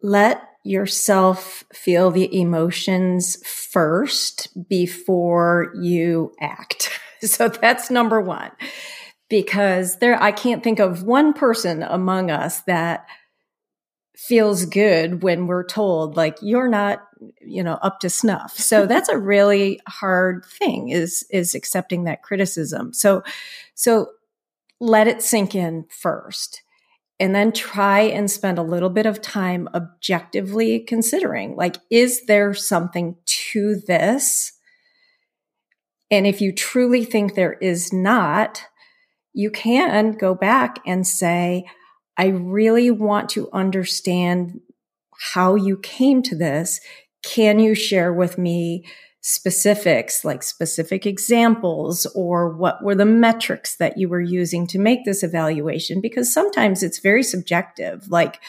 Let 0.02 0.44
yourself 0.64 1.64
feel 1.74 2.12
the 2.12 2.40
emotions 2.40 3.36
first 3.48 4.48
before 4.70 5.74
you 5.80 6.34
act. 6.40 6.92
So 7.22 7.50
that's 7.50 7.92
number 7.92 8.22
one 8.22 8.52
because 9.30 9.98
there, 10.00 10.22
I 10.22 10.32
can't 10.32 10.64
think 10.64 10.80
of 10.80 11.04
one 11.04 11.34
person 11.34 11.84
among 11.84 12.32
us 12.32 12.62
that 12.62 13.06
feels 14.20 14.66
good 14.66 15.24
when 15.24 15.48
we're 15.48 15.64
told 15.64 16.18
like 16.18 16.38
you're 16.42 16.68
not 16.68 17.08
you 17.42 17.64
know 17.64 17.76
up 17.76 18.02
to 18.02 18.10
snuff. 18.10 18.52
So 18.58 18.86
that's 18.88 19.08
a 19.08 19.18
really 19.18 19.80
hard 19.88 20.46
thing 20.46 20.90
is 20.90 21.26
is 21.32 21.56
accepting 21.56 22.04
that 22.04 22.22
criticism. 22.22 22.94
So 22.94 23.24
so 23.76 24.10
let 24.82 25.08
it 25.08 25.22
sink 25.22 25.56
in 25.56 25.86
first 25.90 26.64
and 27.18 27.34
then 27.34 27.52
try 27.52 28.02
and 28.02 28.30
spend 28.30 28.58
a 28.58 28.64
little 28.64 28.90
bit 28.90 29.06
of 29.06 29.22
time 29.22 29.70
objectively 29.74 30.80
considering 30.82 31.56
like 31.56 31.78
is 31.90 32.26
there 32.26 32.54
something 32.54 33.16
to 33.26 33.78
this? 33.88 34.54
And 36.12 36.28
if 36.28 36.42
you 36.42 36.52
truly 36.52 37.06
think 37.06 37.36
there 37.36 37.54
is 37.54 37.94
not 37.94 38.66
you 39.40 39.50
can 39.50 40.12
go 40.12 40.36
back 40.36 40.80
and 40.86 41.08
say, 41.08 41.66
I 42.18 42.28
really 42.28 42.92
want 42.92 43.30
to 43.30 43.50
understand 43.54 44.60
how 45.34 45.56
you 45.56 45.78
came 45.78 46.22
to 46.24 46.36
this. 46.36 46.82
Can 47.24 47.58
you 47.58 47.74
share 47.74 48.12
with 48.12 48.38
me 48.38 48.84
specifics, 49.22 50.26
like 50.26 50.44
specific 50.44 51.06
examples, 51.06 52.06
or 52.08 52.50
what 52.50 52.84
were 52.84 52.96
the 52.96 53.06
metrics 53.06 53.78
that 53.78 53.98
you 53.98 54.10
were 54.10 54.20
using 54.20 54.68
to 54.68 54.78
make 54.78 55.06
this 55.06 55.24
evaluation? 55.24 56.02
Because 56.02 56.34
sometimes 56.34 56.84
it's 56.84 57.00
very 57.00 57.24
subjective, 57.24 58.10
like 58.10 58.42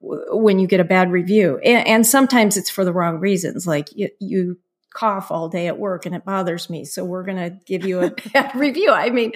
when 0.00 0.58
you 0.58 0.66
get 0.66 0.80
a 0.80 0.84
bad 0.84 1.12
review, 1.12 1.60
and, 1.62 1.86
and 1.86 2.06
sometimes 2.06 2.56
it's 2.56 2.70
for 2.70 2.86
the 2.86 2.94
wrong 2.94 3.20
reasons, 3.20 3.66
like 3.66 3.94
you, 3.94 4.08
you 4.18 4.58
cough 4.94 5.30
all 5.30 5.48
day 5.50 5.66
at 5.66 5.78
work 5.78 6.06
and 6.06 6.14
it 6.14 6.24
bothers 6.24 6.68
me. 6.68 6.84
So 6.84 7.04
we're 7.04 7.24
going 7.24 7.36
to 7.36 7.58
give 7.66 7.84
you 7.84 8.00
a 8.00 8.10
bad 8.32 8.54
review. 8.54 8.90
I 8.90 9.10
mean, 9.10 9.32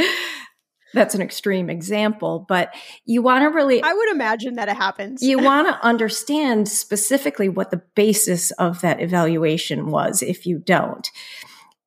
that's 0.95 1.15
an 1.15 1.21
extreme 1.23 1.69
example, 1.69 2.45
but 2.49 2.75
you 3.05 3.23
want 3.23 3.43
to 3.43 3.49
really 3.49 3.83
I 3.83 3.93
would 3.93 4.11
imagine 4.11 4.55
that 4.55 4.69
it 4.69 4.77
happens. 4.77 5.23
you 5.23 5.39
want 5.43 5.69
to 5.69 5.85
understand 5.85 6.69
specifically 6.69 7.49
what 7.49 7.71
the 7.71 7.83
basis 7.95 8.51
of 8.53 8.81
that 8.81 9.01
evaluation 9.01 9.91
was 9.91 10.23
if 10.23 10.47
you 10.47 10.59
don't. 10.59 11.09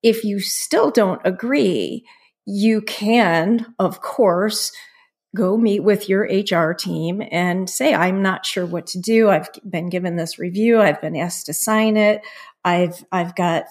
If 0.04 0.24
you 0.24 0.40
still 0.40 0.92
don't 0.92 1.22
agree, 1.26 2.06
you 2.46 2.82
can, 2.82 3.74
of 3.80 4.02
course, 4.02 4.72
go 5.36 5.58
meet 5.58 5.82
with 5.82 6.08
your 6.08 6.24
HR 6.24 6.74
team 6.74 7.22
and 7.32 7.70
say, 7.70 7.94
I'm 7.94 8.22
not 8.22 8.46
sure 8.46 8.66
what 8.66 8.88
to 8.88 9.00
do. 9.00 9.30
I've 9.30 9.50
been 9.70 9.90
given 9.90 10.16
this 10.16 10.40
review. 10.40 10.80
I've 10.80 11.02
been 11.02 11.16
asked 11.16 11.48
to 11.48 11.54
sign 11.54 11.98
it. 11.98 12.22
I've, 12.64 13.04
I've 13.12 13.36
got 13.36 13.66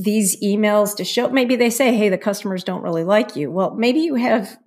these 0.00 0.40
emails 0.40 0.96
to 0.96 1.04
show 1.04 1.28
maybe 1.28 1.56
they 1.56 1.70
say 1.70 1.94
hey 1.94 2.08
the 2.08 2.18
customers 2.18 2.64
don't 2.64 2.82
really 2.82 3.04
like 3.04 3.36
you. 3.36 3.50
Well 3.50 3.74
maybe 3.74 4.00
you 4.00 4.14
have 4.14 4.58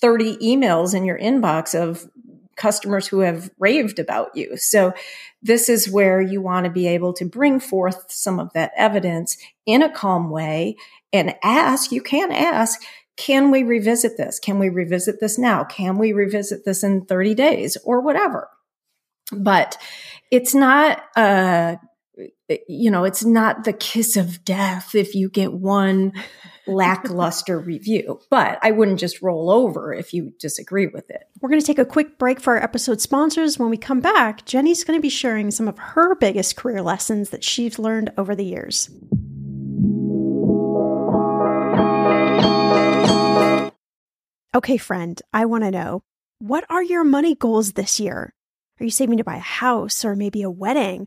30 0.00 0.36
emails 0.38 0.94
in 0.94 1.04
your 1.04 1.18
inbox 1.18 1.78
of 1.78 2.08
customers 2.56 3.08
who 3.08 3.20
have 3.20 3.50
raved 3.58 3.98
about 3.98 4.36
you. 4.36 4.56
So 4.56 4.92
this 5.42 5.68
is 5.68 5.90
where 5.90 6.20
you 6.20 6.40
want 6.40 6.64
to 6.64 6.70
be 6.70 6.86
able 6.86 7.12
to 7.14 7.24
bring 7.24 7.60
forth 7.60 8.04
some 8.08 8.38
of 8.38 8.52
that 8.52 8.72
evidence 8.76 9.36
in 9.66 9.82
a 9.82 9.90
calm 9.90 10.30
way 10.30 10.76
and 11.12 11.34
ask 11.42 11.90
you 11.90 12.02
can 12.02 12.30
ask 12.30 12.80
can 13.16 13.50
we 13.50 13.62
revisit 13.62 14.16
this? 14.16 14.38
Can 14.38 14.58
we 14.58 14.70
revisit 14.70 15.20
this 15.20 15.38
now? 15.38 15.64
Can 15.64 15.98
we 15.98 16.12
revisit 16.12 16.64
this 16.64 16.82
in 16.82 17.04
30 17.04 17.34
days? 17.34 17.76
or 17.84 18.00
whatever. 18.00 18.48
But 19.32 19.76
it's 20.30 20.54
not 20.54 21.02
uh 21.16 21.76
you 22.68 22.90
know, 22.90 23.04
it's 23.04 23.24
not 23.24 23.64
the 23.64 23.72
kiss 23.72 24.16
of 24.16 24.44
death 24.44 24.94
if 24.94 25.14
you 25.14 25.28
get 25.28 25.52
one 25.52 26.12
lackluster 26.66 27.58
review, 27.66 28.20
but 28.30 28.58
I 28.62 28.70
wouldn't 28.70 29.00
just 29.00 29.22
roll 29.22 29.50
over 29.50 29.92
if 29.92 30.12
you 30.12 30.32
disagree 30.38 30.86
with 30.86 31.10
it. 31.10 31.24
We're 31.40 31.48
going 31.48 31.60
to 31.60 31.66
take 31.66 31.78
a 31.78 31.84
quick 31.84 32.18
break 32.18 32.40
for 32.40 32.56
our 32.56 32.62
episode 32.62 33.00
sponsors. 33.00 33.58
When 33.58 33.70
we 33.70 33.76
come 33.76 34.00
back, 34.00 34.44
Jenny's 34.44 34.84
going 34.84 34.98
to 34.98 35.02
be 35.02 35.08
sharing 35.08 35.50
some 35.50 35.68
of 35.68 35.78
her 35.78 36.14
biggest 36.14 36.56
career 36.56 36.82
lessons 36.82 37.30
that 37.30 37.44
she's 37.44 37.78
learned 37.78 38.12
over 38.16 38.34
the 38.34 38.44
years. 38.44 38.90
Okay, 44.54 44.76
friend, 44.76 45.20
I 45.32 45.46
want 45.46 45.64
to 45.64 45.70
know 45.70 46.02
what 46.38 46.64
are 46.68 46.82
your 46.82 47.04
money 47.04 47.34
goals 47.34 47.72
this 47.72 47.98
year? 47.98 48.34
Are 48.80 48.84
you 48.84 48.90
saving 48.90 49.18
to 49.18 49.24
buy 49.24 49.36
a 49.36 49.40
house 49.40 50.04
or 50.04 50.16
maybe 50.16 50.42
a 50.42 50.50
wedding? 50.50 51.06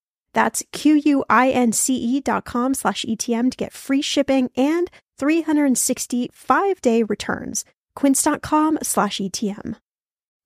That's 0.33 0.63
Q-U-I-N-C-E 0.71 2.21
dot 2.21 2.45
com 2.45 2.73
slash 2.73 3.05
ETM 3.05 3.51
to 3.51 3.57
get 3.57 3.73
free 3.73 4.01
shipping 4.01 4.49
and 4.55 4.89
365 5.17 6.81
day 6.81 7.03
returns. 7.03 7.65
Quince.com 7.95 8.79
slash 8.81 9.17
ETM. 9.17 9.75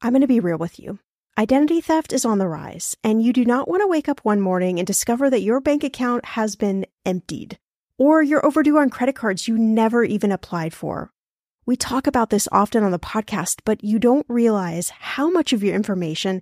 I'm 0.01 0.11
going 0.11 0.21
to 0.21 0.27
be 0.27 0.39
real 0.39 0.57
with 0.57 0.79
you. 0.79 0.99
Identity 1.37 1.81
theft 1.81 2.13
is 2.13 2.23
on 2.25 2.37
the 2.37 2.47
rise, 2.47 2.95
and 3.03 3.21
you 3.21 3.33
do 3.33 3.43
not 3.43 3.67
want 3.67 3.81
to 3.81 3.87
wake 3.87 4.07
up 4.07 4.21
one 4.23 4.39
morning 4.39 4.79
and 4.79 4.87
discover 4.87 5.29
that 5.29 5.41
your 5.41 5.59
bank 5.59 5.83
account 5.83 6.25
has 6.25 6.55
been 6.55 6.85
emptied 7.05 7.57
or 7.97 8.21
you're 8.21 8.45
overdue 8.45 8.77
on 8.77 8.89
credit 8.89 9.15
cards 9.15 9.47
you 9.47 9.57
never 9.57 10.03
even 10.03 10.31
applied 10.31 10.73
for. 10.73 11.11
We 11.65 11.75
talk 11.75 12.07
about 12.07 12.29
this 12.29 12.47
often 12.51 12.83
on 12.83 12.91
the 12.91 12.99
podcast, 12.99 13.61
but 13.65 13.83
you 13.83 13.99
don't 13.99 14.25
realize 14.29 14.89
how 14.89 15.29
much 15.29 15.53
of 15.53 15.63
your 15.63 15.75
information 15.75 16.41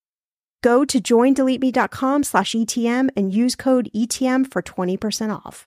Go 0.62 0.84
to 0.84 1.00
joindeleteme.com 1.00 2.24
slash 2.24 2.52
ETM 2.52 3.10
and 3.16 3.34
use 3.34 3.54
code 3.54 3.90
ETM 3.94 4.50
for 4.50 4.62
20% 4.62 5.44
off. 5.44 5.66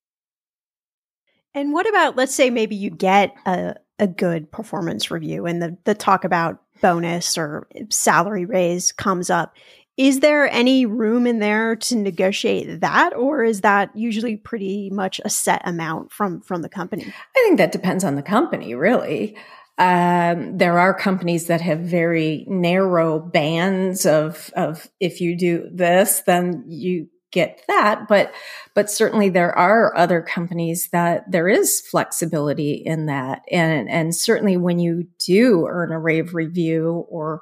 And 1.54 1.71
what 1.71 1.88
about, 1.88 2.15
let's 2.15 2.34
say 2.34 2.50
maybe 2.50 2.76
you 2.76 2.89
get 2.89 3.36
a, 3.45 3.76
a 4.00 4.08
good 4.08 4.52
performance 4.52 5.12
review 5.12 5.45
and 5.45 5.62
the, 5.62 5.78
the 5.84 5.93
talk 5.93 6.24
about 6.24 6.63
bonus 6.82 7.38
or 7.38 7.67
salary 7.89 8.45
raise 8.45 8.91
comes 8.91 9.30
up. 9.30 9.56
Is 9.97 10.19
there 10.19 10.49
any 10.51 10.86
room 10.86 11.25
in 11.25 11.39
there 11.39 11.75
to 11.77 11.95
negotiate 11.95 12.81
that, 12.81 13.15
or 13.15 13.43
is 13.43 13.62
that 13.62 13.95
usually 13.95 14.36
pretty 14.36 14.89
much 14.89 15.21
a 15.23 15.29
set 15.29 15.62
amount 15.65 16.12
from 16.12 16.41
from 16.41 16.62
the 16.62 16.69
company? 16.69 17.05
I 17.05 17.39
think 17.43 17.58
that 17.58 17.71
depends 17.71 18.03
on 18.03 18.15
the 18.15 18.21
company, 18.21 18.75
really. 18.75 19.38
Um, 19.77 20.58
there 20.58 20.79
are 20.79 20.93
companies 20.93 21.47
that 21.47 21.62
have 21.62 21.79
very 21.79 22.45
narrow 22.47 23.19
bands 23.19 24.05
of 24.05 24.51
of 24.55 24.89
if 24.99 25.21
you 25.21 25.38
do 25.38 25.69
this, 25.71 26.21
then 26.25 26.65
you 26.67 27.08
get 27.31 27.62
that 27.67 28.08
but 28.08 28.34
but 28.73 28.89
certainly 28.89 29.27
there 29.27 29.51
are 29.58 29.93
other 29.97 30.21
companies 30.21 30.88
that 30.93 31.29
there 31.29 31.49
is 31.49 31.81
flexibility 31.81 32.75
in 32.75 33.08
that 33.08 33.41
and 33.51 33.89
and 33.89 34.15
certainly 34.15 34.55
when 34.55 34.79
you 34.79 35.05
do 35.19 35.67
earn 35.67 35.91
a 35.91 35.99
rave 35.99 36.34
review 36.34 37.05
or 37.10 37.41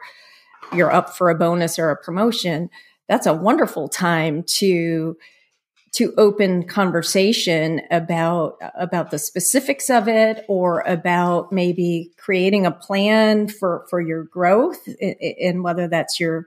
you're 0.75 0.91
up 0.91 1.15
for 1.15 1.29
a 1.29 1.36
bonus 1.36 1.77
or 1.79 1.89
a 1.89 1.97
promotion 1.97 2.69
that's 3.07 3.25
a 3.25 3.33
wonderful 3.33 3.88
time 3.88 4.43
to 4.43 5.15
to 5.93 6.12
open 6.17 6.67
conversation 6.67 7.81
about 7.91 8.57
about 8.75 9.12
the 9.12 9.19
specifics 9.19 9.89
of 9.89 10.07
it 10.07 10.43
or 10.47 10.81
about 10.81 11.51
maybe 11.51 12.12
creating 12.17 12.65
a 12.65 12.71
plan 12.71 13.47
for 13.47 13.86
for 13.89 14.01
your 14.01 14.23
growth 14.23 14.88
and 15.39 15.63
whether 15.63 15.88
that's 15.88 16.19
your 16.19 16.45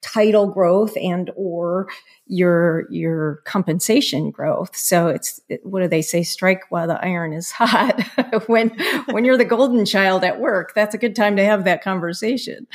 title 0.00 0.46
growth 0.46 0.96
and 0.96 1.30
or 1.36 1.88
your 2.26 2.90
your 2.90 3.36
compensation 3.44 4.30
growth. 4.30 4.76
So 4.76 5.08
it's 5.08 5.40
what 5.62 5.80
do 5.80 5.88
they 5.88 6.02
say? 6.02 6.22
Strike 6.22 6.62
while 6.70 6.86
the 6.86 7.04
iron 7.04 7.32
is 7.32 7.50
hot. 7.50 8.00
When 8.46 8.70
when 9.10 9.24
you're 9.24 9.36
the 9.36 9.44
golden 9.44 9.84
child 9.84 10.24
at 10.24 10.40
work 10.40 10.72
that's 10.74 10.94
a 10.94 10.98
good 10.98 11.14
time 11.14 11.36
to 11.36 11.44
have 11.44 11.64
that 11.64 11.82
conversation 11.82 12.66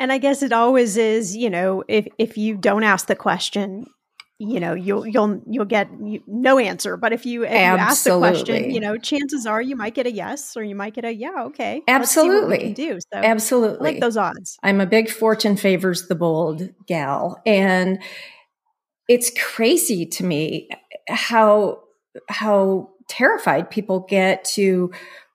and 0.00 0.10
i 0.10 0.18
guess 0.18 0.42
it 0.42 0.52
always 0.52 0.96
is 0.96 1.36
you 1.36 1.48
know 1.48 1.84
if 1.86 2.08
if 2.18 2.36
you 2.36 2.56
don't 2.56 2.82
ask 2.82 3.06
the 3.06 3.14
question 3.14 3.86
you 4.40 4.58
know 4.58 4.72
you'll 4.72 5.06
you'll 5.06 5.42
you'll 5.46 5.66
get 5.66 5.88
no 6.26 6.58
answer. 6.58 6.96
But 6.96 7.12
if 7.12 7.26
you, 7.26 7.44
if 7.44 7.50
you 7.50 7.56
ask 7.56 8.04
the 8.04 8.18
question 8.18 8.70
you 8.70 8.80
know 8.80 8.96
chances 8.96 9.44
are 9.44 9.60
you 9.60 9.76
might 9.76 9.94
get 9.94 10.06
a 10.06 10.10
yes 10.10 10.56
or 10.56 10.64
you 10.64 10.74
might 10.74 10.94
get 10.94 11.04
a 11.04 11.12
yeah 11.12 11.44
okay 11.48 11.82
absolutely. 11.86 12.72
do. 12.72 12.98
So 13.12 13.18
absolutely. 13.18 13.90
I 13.90 13.92
like 13.92 14.00
those 14.00 14.16
odds. 14.16 14.56
I'm 14.62 14.80
a 14.80 14.86
big 14.86 15.10
fortune 15.10 15.58
favors 15.58 16.08
the 16.08 16.14
bold 16.14 16.70
gal. 16.86 17.40
And 17.44 18.02
it's 19.08 19.30
crazy 19.38 20.06
to 20.06 20.24
me 20.24 20.70
how 21.08 21.82
how 22.30 22.88
terrified 23.08 23.70
people 23.70 24.00
get 24.08 24.44
to 24.44 24.90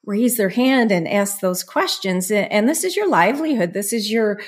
raise 0.05 0.37
their 0.37 0.49
hand 0.49 0.91
and 0.91 1.07
ask 1.07 1.39
those 1.39 1.63
questions 1.63 2.29
and 2.31 2.69
this 2.69 2.83
is 2.83 2.95
your 2.95 3.09
livelihood 3.09 3.73
this 3.73 3.91
is 3.91 4.11
your 4.11 4.39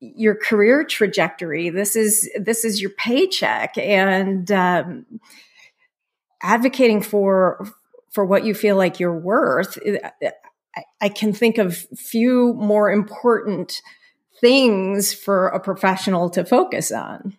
your 0.00 0.34
career 0.34 0.84
trajectory. 0.84 1.70
This 1.70 1.96
is 1.96 2.30
this 2.38 2.64
is 2.64 2.80
your 2.80 2.90
paycheck, 2.90 3.76
and 3.78 4.50
um, 4.52 5.06
advocating 6.42 7.00
for 7.00 7.66
for 8.10 8.24
what 8.24 8.44
you 8.44 8.54
feel 8.54 8.76
like 8.76 9.00
you're 9.00 9.18
worth. 9.18 9.78
I, 10.74 10.82
I 11.00 11.08
can 11.08 11.32
think 11.32 11.58
of 11.58 11.76
few 11.76 12.52
more 12.54 12.90
important 12.90 13.80
things 14.40 15.14
for 15.14 15.48
a 15.48 15.60
professional 15.60 16.28
to 16.30 16.44
focus 16.44 16.92
on. 16.92 17.38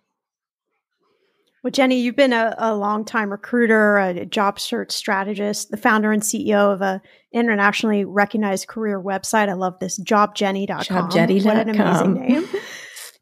Well, 1.63 1.71
Jenny, 1.71 2.01
you've 2.01 2.17
been 2.17 2.33
a, 2.33 2.53
a 2.57 2.75
long-time 2.75 3.31
recruiter, 3.31 3.97
a 3.97 4.25
job 4.25 4.59
search 4.59 4.91
strategist, 4.91 5.71
the 5.71 5.77
founder 5.77 6.11
and 6.11 6.21
CEO 6.21 6.73
of 6.73 6.81
a 6.81 7.01
internationally 7.31 8.03
recognized 8.03 8.67
career 8.67 9.01
website. 9.01 9.47
I 9.47 9.53
love 9.53 9.79
this, 9.79 9.97
jobjenny.com. 9.97 11.09
Jobjenny.com. 11.09 11.45
What 11.45 11.57
an 11.57 11.69
amazing 11.69 12.13
name. 12.15 12.49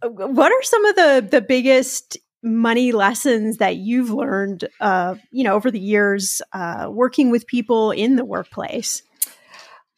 what 0.34 0.52
are 0.52 0.64
some 0.64 0.86
of 0.86 0.96
the, 0.96 1.28
the 1.30 1.42
biggest 1.42 2.18
money 2.42 2.92
lessons 2.92 3.58
that 3.58 3.76
you've 3.76 4.10
learned, 4.10 4.68
uh, 4.80 5.14
you 5.30 5.44
know, 5.44 5.54
over 5.54 5.70
the 5.70 5.80
years 5.80 6.42
uh, 6.52 6.88
working 6.90 7.30
with 7.30 7.46
people 7.46 7.92
in 7.92 8.16
the 8.16 8.26
workplace? 8.26 9.04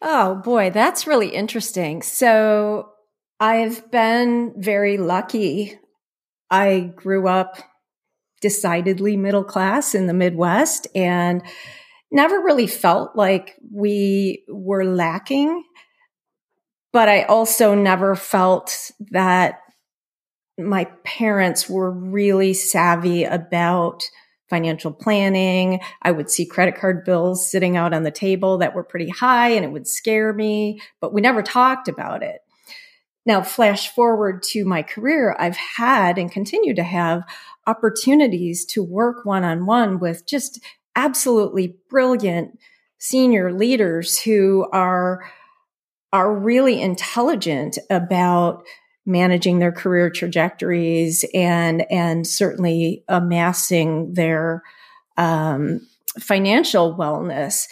Oh 0.02 0.36
boy, 0.36 0.70
that's 0.70 1.08
really 1.08 1.30
interesting. 1.30 2.02
So 2.02 2.90
I've 3.40 3.90
been 3.90 4.54
very 4.58 4.98
lucky. 4.98 5.80
I 6.50 6.92
grew 6.94 7.30
up 7.30 7.56
decidedly 8.44 9.16
middle 9.16 9.46
class 9.46 9.96
in 9.96 10.06
the 10.06 10.14
Midwest 10.14 10.86
and 10.94 11.42
never 12.12 12.42
really 12.42 12.68
felt 12.68 13.16
like 13.16 13.56
we 13.74 14.44
were 14.50 14.84
lacking. 14.84 15.64
But 16.92 17.08
I 17.08 17.24
also 17.24 17.74
never 17.74 18.16
felt 18.16 18.92
that 19.12 19.62
my 20.60 20.86
parents 21.06 21.70
were 21.70 21.90
really 21.90 22.54
savvy 22.54 23.24
about 23.24 24.04
financial 24.50 24.92
planning. 24.92 25.80
I 26.02 26.12
would 26.12 26.30
see 26.30 26.46
credit 26.46 26.76
card 26.76 27.06
bills 27.06 27.50
sitting 27.50 27.78
out 27.78 27.94
on 27.94 28.04
the 28.04 28.12
table 28.12 28.58
that 28.58 28.76
were 28.76 28.84
pretty 28.84 29.10
high 29.10 29.52
and 29.52 29.64
it 29.64 29.72
would 29.72 29.88
scare 29.88 30.34
me, 30.34 30.82
but 31.00 31.14
we 31.14 31.22
never 31.22 31.42
talked 31.42 31.88
about 31.88 32.22
it. 32.22 32.42
Now, 33.26 33.42
flash 33.42 33.90
forward 33.94 34.44
to 34.52 34.66
my 34.66 34.84
career, 34.84 35.36
I've 35.40 35.58
had 35.58 36.18
and 36.18 36.32
continue 36.32 36.76
to 36.76 36.84
have 36.84 37.24
opportunities 37.66 38.66
to 38.66 38.84
work 38.84 39.26
one 39.26 39.44
on 39.44 39.66
one 39.66 40.00
with 40.00 40.28
just 40.28 40.60
absolutely 40.96 41.78
brilliant 41.90 42.60
senior 42.98 43.54
leaders 43.54 44.20
who 44.20 44.68
are, 44.74 45.24
are 46.12 46.34
really 46.34 46.82
intelligent 46.82 47.78
about 47.90 48.64
managing 49.06 49.60
their 49.60 49.72
career 49.72 50.10
trajectories 50.10 51.26
and, 51.34 51.86
and 51.90 52.28
certainly 52.28 53.04
amassing 53.08 54.14
their, 54.14 54.64
um, 55.18 55.82
financial 56.20 56.96
wellness. 56.96 57.68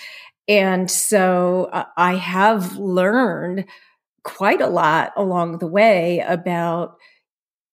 And 0.48 0.90
so 0.90 1.70
uh, 1.72 1.86
I 1.96 2.16
have 2.16 2.78
learned 2.78 3.66
quite 4.24 4.62
a 4.62 4.68
lot 4.68 5.12
along 5.16 5.58
the 5.58 5.68
way 5.68 6.20
about 6.20 6.98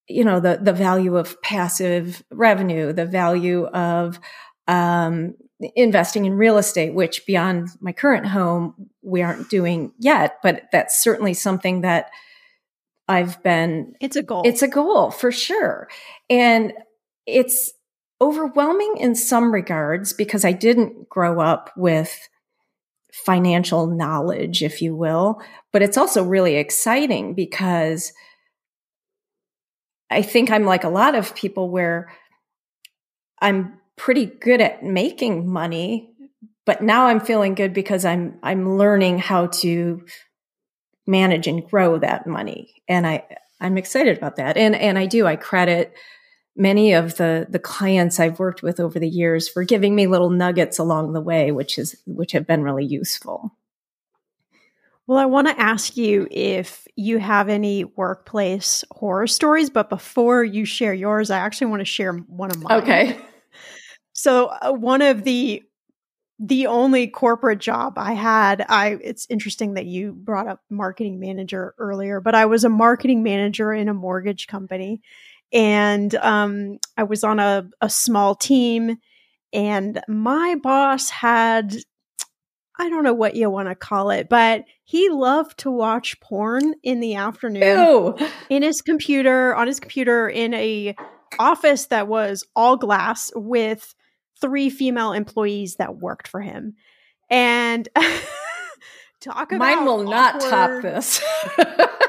you 0.09 0.25
know 0.25 0.41
the 0.41 0.59
the 0.61 0.73
value 0.73 1.17
of 1.17 1.41
passive 1.43 2.23
revenue 2.31 2.93
the 2.93 3.07
value 3.07 3.67
of 3.67 4.19
um, 4.67 5.35
investing 5.75 6.25
in 6.25 6.35
real 6.35 6.59
estate 6.59 6.95
which 6.95 7.27
beyond 7.27 7.69
my 7.81 7.93
current 7.93 8.27
home 8.27 8.89
we 9.03 9.23
aren't 9.23 9.51
doing 9.51 9.93
yet 9.99 10.39
but 10.43 10.65
that's 10.73 11.03
certainly 11.03 11.35
something 11.35 11.83
that 11.83 12.11
i've 13.09 13.43
been 13.43 13.95
it's 14.01 14.17
a 14.17 14.23
goal. 14.23 14.43
It's 14.45 14.63
a 14.63 14.69
goal 14.69 15.11
for 15.11 15.33
sure. 15.33 15.89
And 16.31 16.73
it's 17.27 17.73
overwhelming 18.21 18.97
in 18.99 19.15
some 19.15 19.53
regards 19.53 20.13
because 20.13 20.45
i 20.45 20.53
didn't 20.53 21.09
grow 21.09 21.41
up 21.41 21.71
with 21.77 22.29
financial 23.24 23.87
knowledge, 23.87 24.62
if 24.62 24.81
you 24.83 24.94
will. 24.94 25.40
But 25.72 25.83
it's 25.83 25.96
also 25.96 26.22
really 26.22 26.57
exciting 26.57 27.35
because 27.35 28.12
I 30.11 30.22
think 30.22 30.50
I'm 30.50 30.64
like 30.64 30.85
a 30.85 30.88
lot 30.88 31.14
of 31.14 31.35
people 31.35 31.70
where 31.70 32.11
I'm 33.40 33.78
pretty 33.96 34.26
good 34.26 34.61
at 34.61 34.83
making 34.83 35.48
money, 35.48 36.11
but 36.64 36.83
now 36.83 37.07
I'm 37.07 37.20
feeling 37.20 37.54
good 37.54 37.72
because 37.72 38.04
I'm 38.04 38.38
I'm 38.42 38.76
learning 38.78 39.18
how 39.18 39.46
to 39.46 40.04
manage 41.07 41.46
and 41.46 41.66
grow 41.66 41.98
that 41.98 42.26
money. 42.26 42.74
And 42.88 43.07
I 43.07 43.24
I'm 43.61 43.76
excited 43.76 44.16
about 44.16 44.37
that. 44.37 44.57
And 44.57 44.74
and 44.74 44.98
I 44.98 45.07
do 45.07 45.26
I 45.26 45.37
credit 45.37 45.92
many 46.59 46.92
of 46.92 47.16
the 47.16 47.47
the 47.49 47.59
clients 47.59 48.21
I've 48.21 48.38
worked 48.38 48.62
with 48.62 48.81
over 48.81 48.99
the 48.99 49.09
years 49.09 49.49
for 49.49 49.64
giving 49.64 49.94
me 49.94 50.07
little 50.07 50.31
nuggets 50.31 50.79
along 50.79 51.12
the 51.12 51.21
way, 51.21 51.53
which 51.53 51.79
is 51.79 51.97
which 52.07 52.33
have 52.33 52.47
been 52.47 52.62
really 52.62 52.85
useful. 52.85 53.55
Well, 55.07 55.18
I 55.18 55.25
want 55.25 55.49
to 55.49 55.59
ask 55.59 55.97
you 55.97 56.29
if 56.31 56.87
you 56.94 57.18
have 57.18 57.49
any 57.49 57.85
workplace 57.85 58.85
horror 58.90 59.27
stories, 59.27 59.71
but 59.71 59.88
before 59.88 60.44
you 60.44 60.66
share 60.66 60.92
yours, 60.92 61.31
I 61.31 61.38
actually 61.38 61.68
want 61.68 61.81
to 61.81 61.87
share 61.87 62.12
one 62.12 62.51
of 62.51 62.62
mine. 62.62 62.83
Okay. 62.83 63.16
So, 64.14 64.47
uh, 64.47 64.73
one 64.73 65.01
of 65.01 65.23
the 65.23 65.62
the 66.40 66.66
only 66.66 67.07
corporate 67.07 67.61
job 67.61 67.94
I 67.97 68.14
had, 68.14 68.66
I 68.68 68.99
it's 69.01 69.29
interesting 69.31 69.75
that 69.75 69.87
you 69.87 70.12
brought 70.12 70.49
up 70.49 70.61
marketing 70.68 71.21
manager 71.21 71.73
earlier, 71.79 72.21
but 72.21 72.35
I 72.35 72.47
was 72.47 72.64
a 72.64 72.68
marketing 72.68 73.23
manager 73.23 73.73
in 73.73 73.88
a 73.88 73.94
mortgage 73.94 74.49
company 74.49 75.03
and 75.53 76.15
um, 76.17 76.79
I 76.97 77.05
was 77.05 77.25
on 77.25 77.39
a, 77.41 77.69
a 77.81 77.91
small 77.91 78.35
team, 78.35 78.97
and 79.53 80.01
my 80.09 80.57
boss 80.63 81.11
had 81.11 81.77
I 82.81 82.89
don't 82.89 83.03
know 83.03 83.15
what 83.15 83.35
you 83.35 83.51
want 83.51 83.69
to 83.69 83.75
call 83.75 84.11
it, 84.11 84.29
but 84.29 84.65
he 84.85 85.11
loved 85.11 85.59
to 85.59 85.71
watch 85.71 86.19
porn 86.21 86.75
in 86.85 87.01
the 87.01 87.17
afternoon 87.17 87.63
Ew. 87.63 88.17
in 88.49 88.63
his 88.63 88.83
computer, 88.83 89.55
on 89.57 89.67
his 89.67 89.81
computer 89.81 90.29
in 90.29 90.55
a 90.55 90.95
office 91.41 91.87
that 91.87 92.07
was 92.07 92.45
all 92.55 92.77
glass 92.77 93.33
with 93.35 93.95
three 94.41 94.71
female 94.71 95.13
employees 95.13 95.77
that 95.77 95.97
worked 95.97 96.29
for 96.29 96.41
him. 96.41 96.77
And 97.29 97.89
talk 99.21 99.51
about 99.51 99.59
Mine 99.59 99.85
will 99.85 100.09
awkward, 100.09 100.11
not 100.11 100.41
top 100.41 100.83
this. 100.83 101.21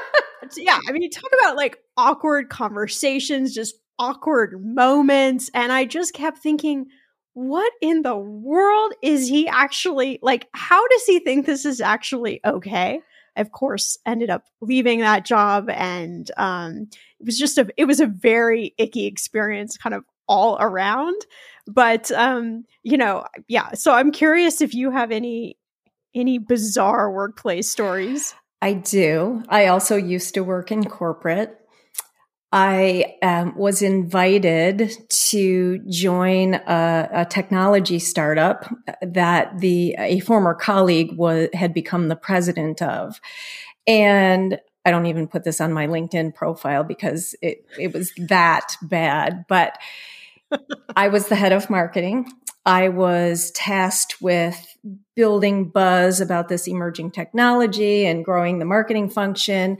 yeah, 0.56 0.78
I 0.88 0.92
mean, 0.92 1.10
talk 1.10 1.30
about 1.40 1.56
like 1.56 1.78
awkward 1.96 2.48
conversations, 2.48 3.54
just 3.54 3.74
awkward 3.98 4.64
moments. 4.64 5.50
And 5.54 5.72
I 5.72 5.84
just 5.84 6.14
kept 6.14 6.38
thinking, 6.38 6.86
what 7.34 7.72
in 7.80 8.02
the 8.02 8.16
world 8.16 8.92
is 9.02 9.28
he 9.28 9.48
actually 9.48 10.18
like? 10.22 10.48
How 10.52 10.86
does 10.88 11.04
he 11.04 11.20
think 11.20 11.46
this 11.46 11.64
is 11.64 11.80
actually 11.80 12.40
okay? 12.44 13.00
I, 13.36 13.40
of 13.40 13.52
course, 13.52 13.98
ended 14.04 14.30
up 14.30 14.44
leaving 14.60 15.00
that 15.00 15.24
job, 15.24 15.70
and 15.70 16.30
um, 16.36 16.88
it 17.20 17.26
was 17.26 17.38
just 17.38 17.58
a 17.58 17.68
it 17.76 17.84
was 17.84 18.00
a 18.00 18.06
very 18.06 18.74
icky 18.78 19.06
experience, 19.06 19.76
kind 19.76 19.94
of 19.94 20.04
all 20.26 20.56
around. 20.60 21.16
But 21.66 22.10
um, 22.10 22.64
you 22.82 22.96
know, 22.96 23.24
yeah. 23.48 23.72
So 23.74 23.92
I'm 23.92 24.10
curious 24.10 24.60
if 24.60 24.74
you 24.74 24.90
have 24.90 25.12
any 25.12 25.56
any 26.14 26.38
bizarre 26.38 27.10
workplace 27.12 27.70
stories. 27.70 28.34
I 28.62 28.74
do. 28.74 29.42
I 29.48 29.66
also 29.66 29.96
used 29.96 30.34
to 30.34 30.44
work 30.44 30.70
in 30.70 30.84
corporate. 30.84 31.56
I 32.52 33.16
um, 33.22 33.56
was 33.56 33.80
invited 33.80 34.90
to 35.08 35.78
join 35.88 36.54
a, 36.54 37.08
a, 37.12 37.24
technology 37.24 38.00
startup 38.00 38.68
that 39.02 39.60
the 39.60 39.94
a 39.96 40.18
former 40.20 40.54
colleague 40.54 41.16
was 41.16 41.48
had 41.54 41.72
become 41.72 42.08
the 42.08 42.16
president 42.16 42.82
of, 42.82 43.20
and 43.86 44.58
I 44.84 44.90
don't 44.90 45.06
even 45.06 45.28
put 45.28 45.44
this 45.44 45.60
on 45.60 45.72
my 45.72 45.86
LinkedIn 45.86 46.34
profile 46.34 46.82
because 46.82 47.36
it 47.40 47.64
it 47.78 47.94
was 47.94 48.12
that 48.18 48.74
bad. 48.82 49.44
But 49.48 49.78
I 50.96 51.06
was 51.06 51.28
the 51.28 51.36
head 51.36 51.52
of 51.52 51.70
marketing. 51.70 52.32
I 52.66 52.88
was 52.88 53.50
tasked 53.52 54.20
with 54.20 54.76
building 55.16 55.70
buzz 55.70 56.20
about 56.20 56.48
this 56.48 56.66
emerging 56.66 57.10
technology 57.12 58.06
and 58.06 58.24
growing 58.24 58.58
the 58.58 58.64
marketing 58.64 59.10
function. 59.10 59.78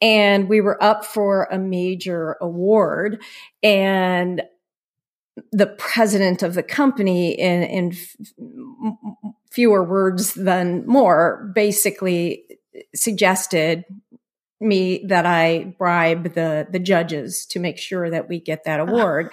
And 0.00 0.48
we 0.48 0.60
were 0.60 0.82
up 0.82 1.04
for 1.04 1.48
a 1.50 1.58
major 1.58 2.36
award. 2.40 3.22
And 3.62 4.42
the 5.52 5.66
president 5.66 6.42
of 6.42 6.54
the 6.54 6.62
company, 6.62 7.32
in, 7.32 7.62
in 7.62 7.92
f- 7.92 8.94
fewer 9.50 9.82
words 9.82 10.34
than 10.34 10.86
more, 10.86 11.50
basically 11.54 12.44
suggested 12.94 13.84
me 14.60 15.04
that 15.06 15.24
I 15.24 15.74
bribe 15.78 16.34
the 16.34 16.66
the 16.70 16.78
judges 16.78 17.46
to 17.46 17.58
make 17.58 17.78
sure 17.78 18.10
that 18.10 18.28
we 18.28 18.40
get 18.40 18.64
that 18.64 18.80
uh-huh. 18.80 18.92
award. 18.92 19.32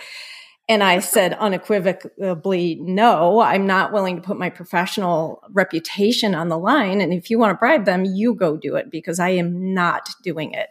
And 0.70 0.84
I 0.84 1.00
said 1.00 1.34
unequivocally, 1.34 2.76
no, 2.82 3.40
I'm 3.40 3.66
not 3.66 3.94
willing 3.94 4.18
to 4.18 4.22
put 4.22 4.38
my 4.38 4.50
professional 4.50 5.42
reputation 5.52 6.36
on 6.36 6.50
the 6.50 6.58
line. 6.58 7.00
And 7.00 7.14
if 7.14 7.30
you 7.30 7.40
want 7.40 7.52
to 7.52 7.58
bribe 7.58 7.86
them, 7.86 8.04
you 8.04 8.34
go 8.34 8.58
do 8.58 8.76
it 8.76 8.92
because 8.92 9.20
I 9.20 9.30
am 9.30 9.74
not 9.74 10.10
doing 10.24 10.52
it. 10.52 10.68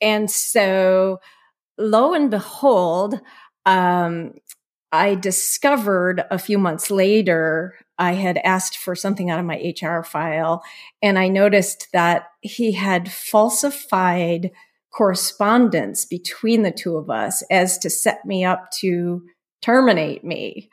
And 0.00 0.30
so 0.30 1.20
lo 1.76 2.14
and 2.14 2.30
behold, 2.30 3.20
um, 3.64 4.34
I 4.92 5.16
discovered 5.16 6.24
a 6.30 6.38
few 6.38 6.58
months 6.58 6.90
later, 6.90 7.74
I 7.98 8.12
had 8.12 8.38
asked 8.38 8.78
for 8.78 8.94
something 8.94 9.30
out 9.30 9.40
of 9.40 9.44
my 9.44 9.74
HR 9.80 10.02
file, 10.02 10.62
and 11.02 11.18
I 11.18 11.28
noticed 11.28 11.88
that 11.92 12.28
he 12.40 12.72
had 12.72 13.10
falsified 13.10 14.52
correspondence 14.96 16.06
between 16.06 16.62
the 16.62 16.70
two 16.70 16.96
of 16.96 17.10
us 17.10 17.42
as 17.50 17.76
to 17.78 17.90
set 17.90 18.24
me 18.24 18.44
up 18.44 18.70
to 18.70 19.22
terminate 19.62 20.24
me. 20.24 20.70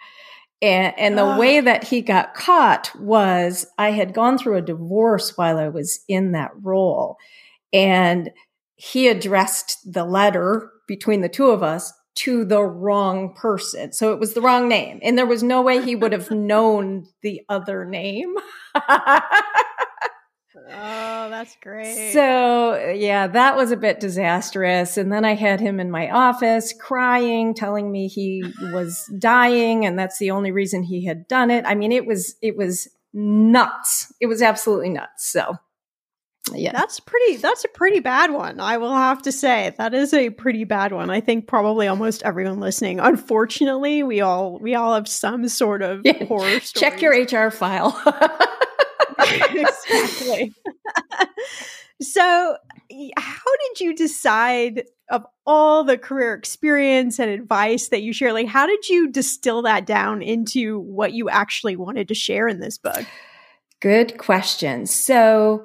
And, 0.62 0.94
and 0.98 1.18
the 1.18 1.36
oh. 1.36 1.38
way 1.38 1.60
that 1.60 1.84
he 1.84 2.02
got 2.02 2.34
caught 2.34 2.90
was 2.98 3.66
I 3.78 3.92
had 3.92 4.14
gone 4.14 4.38
through 4.38 4.56
a 4.58 4.62
divorce 4.62 5.38
while 5.38 5.58
I 5.58 5.68
was 5.68 6.00
in 6.08 6.32
that 6.32 6.52
role. 6.62 7.18
And 7.74 8.32
he 8.76 9.10
addressed 9.10 9.80
the 9.92 10.06
letter 10.06 10.72
between 10.88 11.22
the 11.22 11.30
two 11.30 11.50
of 11.50 11.62
us 11.62 11.92
to 12.16 12.46
the 12.46 12.64
wrong 12.64 13.34
person. 13.34 13.92
So 13.92 14.14
it 14.14 14.20
was 14.20 14.36
the 14.36 14.42
wrong 14.42 14.70
name. 14.70 15.00
And 15.02 15.18
there 15.18 15.26
was 15.26 15.44
no 15.44 15.62
way 15.62 15.84
he 15.84 15.96
would 15.96 16.14
have 16.14 16.32
known 16.32 17.08
the 17.24 17.42
other 17.50 17.84
name. 17.84 18.36
Oh, 20.70 21.30
that's 21.30 21.56
great. 21.62 22.14
So, 22.14 22.94
yeah, 22.96 23.28
that 23.28 23.56
was 23.56 23.72
a 23.72 23.78
bit 23.78 24.00
disastrous. 24.00 24.98
And 24.98 25.12
then 25.12 25.26
I 25.26 25.36
had 25.36 25.60
him 25.60 25.80
in 25.80 25.92
my 25.92 26.10
office 26.10 26.74
crying, 26.80 27.54
telling 27.54 27.92
me 27.92 28.08
he 28.08 28.44
was 28.72 29.10
dying 29.20 29.86
and 29.86 29.98
that's 29.98 30.20
the 30.20 30.32
only 30.32 30.52
reason 30.52 30.84
he 30.84 31.06
had 31.06 31.28
done 31.28 31.52
it. 31.52 31.66
I 31.66 31.76
mean, 31.76 31.92
it 31.92 32.06
was 32.06 32.36
it 32.42 32.56
was 32.56 32.88
nuts. 33.14 34.12
It 34.20 34.28
was 34.28 34.42
absolutely 34.42 34.90
nuts. 34.90 35.30
So, 35.30 35.58
yeah. 36.52 36.74
That's 36.74 37.00
pretty 37.00 37.38
that's 37.38 37.64
a 37.64 37.70
pretty 37.70 38.00
bad 38.00 38.32
one. 38.32 38.60
I 38.60 38.78
will 38.78 38.96
have 38.96 39.22
to 39.24 39.32
say. 39.32 39.74
That 39.78 39.94
is 39.94 40.14
a 40.14 40.30
pretty 40.30 40.66
bad 40.66 40.92
one. 40.92 41.10
I 41.10 41.22
think 41.22 41.48
probably 41.48 41.88
almost 41.88 42.22
everyone 42.24 42.60
listening. 42.60 43.00
Unfortunately, 43.00 44.04
we 44.04 44.22
all 44.22 44.60
we 44.60 44.76
all 44.76 44.94
have 44.94 45.08
some 45.08 45.48
sort 45.48 45.82
of 45.82 46.02
yeah. 46.04 46.26
horror 46.26 46.60
story. 46.60 46.92
Check 46.92 47.02
your 47.02 47.14
HR 47.14 47.50
file. 47.50 48.00
exactly. 49.24 50.54
so, 52.02 52.58
how 53.18 53.52
did 53.68 53.80
you 53.80 53.96
decide 53.96 54.84
of 55.10 55.26
all 55.46 55.84
the 55.84 55.98
career 55.98 56.34
experience 56.34 57.20
and 57.20 57.30
advice 57.30 57.90
that 57.90 58.02
you 58.02 58.14
share? 58.14 58.34
Like, 58.34 58.48
how 58.48 58.66
did 58.66 58.90
you 58.90 59.12
distill 59.12 59.62
that 59.64 59.86
down 59.86 60.22
into 60.22 60.80
what 60.80 61.14
you 61.14 61.30
actually 61.30 61.76
wanted 61.76 62.08
to 62.08 62.16
share 62.16 62.48
in 62.48 62.60
this 62.60 62.78
book? 62.78 63.06
Good 63.82 64.18
question. 64.18 64.86
So, 64.86 65.64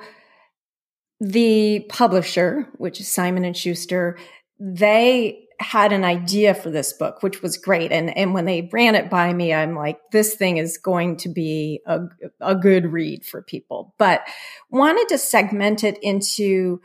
the 1.21 1.87
publisher, 1.89 2.69
which 2.77 3.01
is 3.01 3.09
Simon 3.09 3.45
and 3.45 3.57
Schuster, 3.57 4.17
they 4.61 5.48
had 5.61 5.93
an 5.93 6.05
idea 6.05 6.55
for 6.55 6.71
this 6.71 6.93
book, 6.93 7.23
which 7.23 7.43
was 7.43 7.59
great. 7.59 7.91
And, 7.91 8.17
and 8.17 8.33
when 8.33 8.45
they 8.45 8.69
ran 8.73 8.95
it 8.95 9.11
by 9.11 9.33
me, 9.33 9.53
I'm 9.53 9.75
like, 9.75 9.99
this 10.13 10.35
thing 10.35 10.57
is 10.57 10.79
going 10.79 11.17
to 11.19 11.29
be 11.29 11.81
a, 11.85 12.01
a 12.41 12.55
good 12.55 12.93
read 12.93 13.25
for 13.25 13.43
people, 13.43 13.95
but 13.99 14.23
wanted 14.71 15.09
to 15.09 15.19
segment 15.19 15.83
it 15.83 15.99
into 16.01 16.81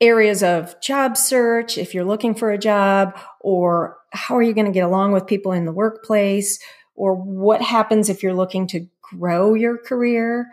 areas 0.00 0.42
of 0.42 0.80
job 0.80 1.16
search. 1.16 1.76
If 1.76 1.92
you're 1.92 2.04
looking 2.04 2.34
for 2.34 2.50
a 2.52 2.58
job 2.58 3.18
or 3.40 3.98
how 4.12 4.36
are 4.36 4.42
you 4.42 4.54
going 4.54 4.66
to 4.66 4.72
get 4.72 4.84
along 4.84 5.12
with 5.12 5.26
people 5.26 5.52
in 5.52 5.64
the 5.64 5.72
workplace 5.72 6.58
or 6.94 7.14
what 7.14 7.60
happens 7.60 8.08
if 8.08 8.22
you're 8.22 8.34
looking 8.34 8.66
to 8.68 8.86
grow 9.02 9.54
your 9.54 9.76
career? 9.76 10.46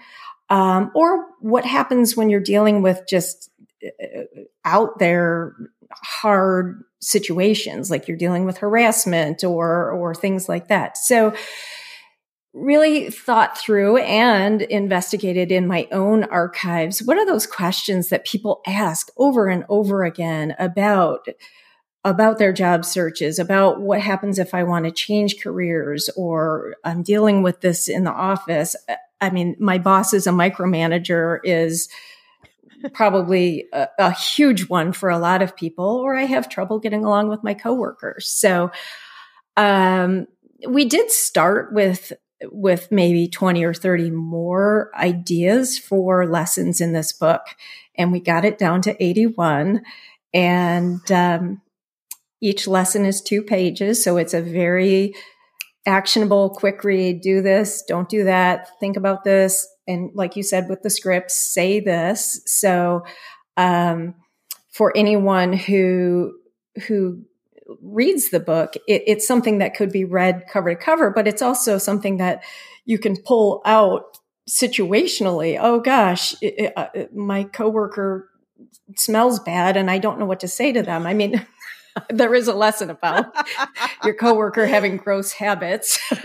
Um, 0.49 0.91
or 0.95 1.25
what 1.39 1.65
happens 1.65 2.15
when 2.15 2.29
you're 2.29 2.39
dealing 2.39 2.81
with 2.81 3.01
just 3.07 3.51
uh, 3.85 4.21
out 4.65 4.97
there 4.97 5.55
hard 5.91 6.83
situations 6.99 7.91
like 7.91 8.07
you're 8.07 8.17
dealing 8.17 8.45
with 8.45 8.57
harassment 8.57 9.43
or 9.43 9.91
or 9.91 10.15
things 10.15 10.49
like 10.49 10.67
that. 10.67 10.97
So 10.97 11.33
really 12.57 13.09
thought 13.09 13.57
through 13.57 13.97
and 13.97 14.63
investigated 14.63 15.51
in 15.51 15.67
my 15.67 15.87
own 15.91 16.23
archives 16.25 17.03
what 17.03 17.17
are 17.17 17.25
those 17.25 17.45
questions 17.45 18.09
that 18.09 18.25
people 18.25 18.61
ask 18.65 19.09
over 19.17 19.47
and 19.47 19.63
over 19.69 20.03
again 20.03 20.55
about 20.57 21.27
about 22.03 22.39
their 22.39 22.53
job 22.53 22.83
searches 22.83 23.37
about 23.37 23.79
what 23.81 24.01
happens 24.01 24.39
if 24.39 24.55
i 24.55 24.63
want 24.63 24.85
to 24.85 24.91
change 24.91 25.39
careers 25.41 26.09
or 26.17 26.75
i'm 26.83 27.03
dealing 27.03 27.43
with 27.43 27.61
this 27.61 27.87
in 27.87 28.05
the 28.05 28.11
office? 28.11 28.75
I 29.21 29.29
mean 29.29 29.55
my 29.59 29.77
boss 29.77 30.13
is 30.13 30.25
a 30.25 30.31
micromanager 30.31 31.39
is 31.43 31.89
probably 32.93 33.65
a, 33.73 33.87
a, 33.97 34.11
huge 34.11 34.69
one 34.69 34.91
for 34.91 35.09
a 35.09 35.17
lot 35.19 35.41
of 35.41 35.55
people, 35.55 35.85
or 35.85 36.15
I 36.15 36.25
have 36.25 36.49
trouble 36.49 36.79
getting 36.79 37.03
along 37.03 37.29
with 37.29 37.43
my 37.43 37.53
coworkers. 37.53 38.29
So, 38.29 38.71
um, 39.55 40.27
we 40.67 40.85
did 40.85 41.11
start 41.11 41.73
with 41.73 42.13
with 42.51 42.91
maybe 42.91 43.27
20 43.27 43.63
or 43.63 43.73
30 43.73 44.11
more 44.11 44.91
ideas 44.95 45.79
for 45.79 46.27
lessons 46.27 46.79
in 46.79 46.93
this 46.93 47.11
book 47.11 47.41
and 47.95 48.11
we 48.11 48.19
got 48.19 48.45
it 48.45 48.59
down 48.59 48.81
to 48.83 49.03
81 49.03 49.81
and 50.35 51.11
um, 51.11 51.61
each 52.39 52.67
lesson 52.67 53.05
is 53.05 53.21
two 53.21 53.41
pages 53.41 54.03
so 54.03 54.17
it's 54.17 54.35
a 54.35 54.41
very 54.41 55.15
actionable 55.87 56.51
quick 56.51 56.83
read 56.83 57.21
do 57.21 57.41
this 57.41 57.83
don't 57.87 58.09
do 58.09 58.23
that 58.25 58.69
think 58.79 58.97
about 58.97 59.23
this 59.23 59.67
and 59.87 60.11
like 60.13 60.35
you 60.35 60.43
said 60.43 60.69
with 60.69 60.83
the 60.83 60.89
scripts, 60.89 61.35
say 61.35 61.79
this. 61.79 62.41
So, 62.45 63.03
um, 63.55 64.15
for 64.71 64.95
anyone 64.95 65.53
who 65.53 66.33
who 66.87 67.23
reads 67.81 68.29
the 68.29 68.39
book, 68.39 68.75
it, 68.87 69.03
it's 69.07 69.27
something 69.27 69.57
that 69.59 69.75
could 69.75 69.91
be 69.91 70.05
read 70.05 70.43
cover 70.51 70.73
to 70.73 70.75
cover, 70.75 71.09
but 71.09 71.27
it's 71.27 71.41
also 71.41 71.77
something 71.77 72.17
that 72.17 72.43
you 72.85 72.99
can 72.99 73.17
pull 73.17 73.61
out 73.65 74.17
situationally. 74.49 75.57
Oh 75.59 75.79
gosh, 75.79 76.33
it, 76.41 76.53
it, 76.57 76.73
uh, 76.75 76.87
my 77.13 77.43
coworker 77.43 78.29
smells 78.95 79.39
bad, 79.39 79.77
and 79.77 79.89
I 79.89 79.97
don't 79.97 80.19
know 80.19 80.25
what 80.25 80.41
to 80.41 80.47
say 80.47 80.71
to 80.71 80.83
them. 80.83 81.05
I 81.05 81.13
mean. 81.13 81.45
there 82.09 82.35
is 82.35 82.47
a 82.47 82.53
lesson 82.53 82.91
about 82.91 83.25
your 84.03 84.13
coworker 84.13 84.67
having 84.67 84.97
gross 84.97 85.31
habits. 85.31 85.97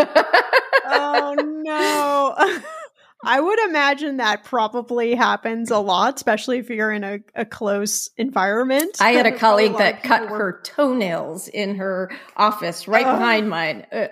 oh 0.84 1.34
no. 1.64 2.62
I 3.24 3.40
would 3.40 3.58
imagine 3.60 4.16
that 4.16 4.44
probably 4.44 5.14
happens 5.14 5.70
a 5.70 5.78
lot, 5.78 6.16
especially 6.16 6.58
if 6.58 6.70
you're 6.70 6.90
in 6.90 7.04
a, 7.04 7.20
a 7.34 7.44
close 7.44 8.10
environment. 8.16 8.96
I 9.00 9.12
had 9.12 9.26
a 9.26 9.32
colleague 9.38 9.74
a 9.74 9.78
that 9.78 10.02
cut 10.02 10.30
were... 10.30 10.38
her 10.38 10.60
toenails 10.64 11.48
in 11.48 11.76
her 11.76 12.10
office 12.36 12.88
right 12.88 13.06
oh. 13.06 13.12
behind 13.12 13.48
mine. 13.48 13.86
Uh, 13.92 14.08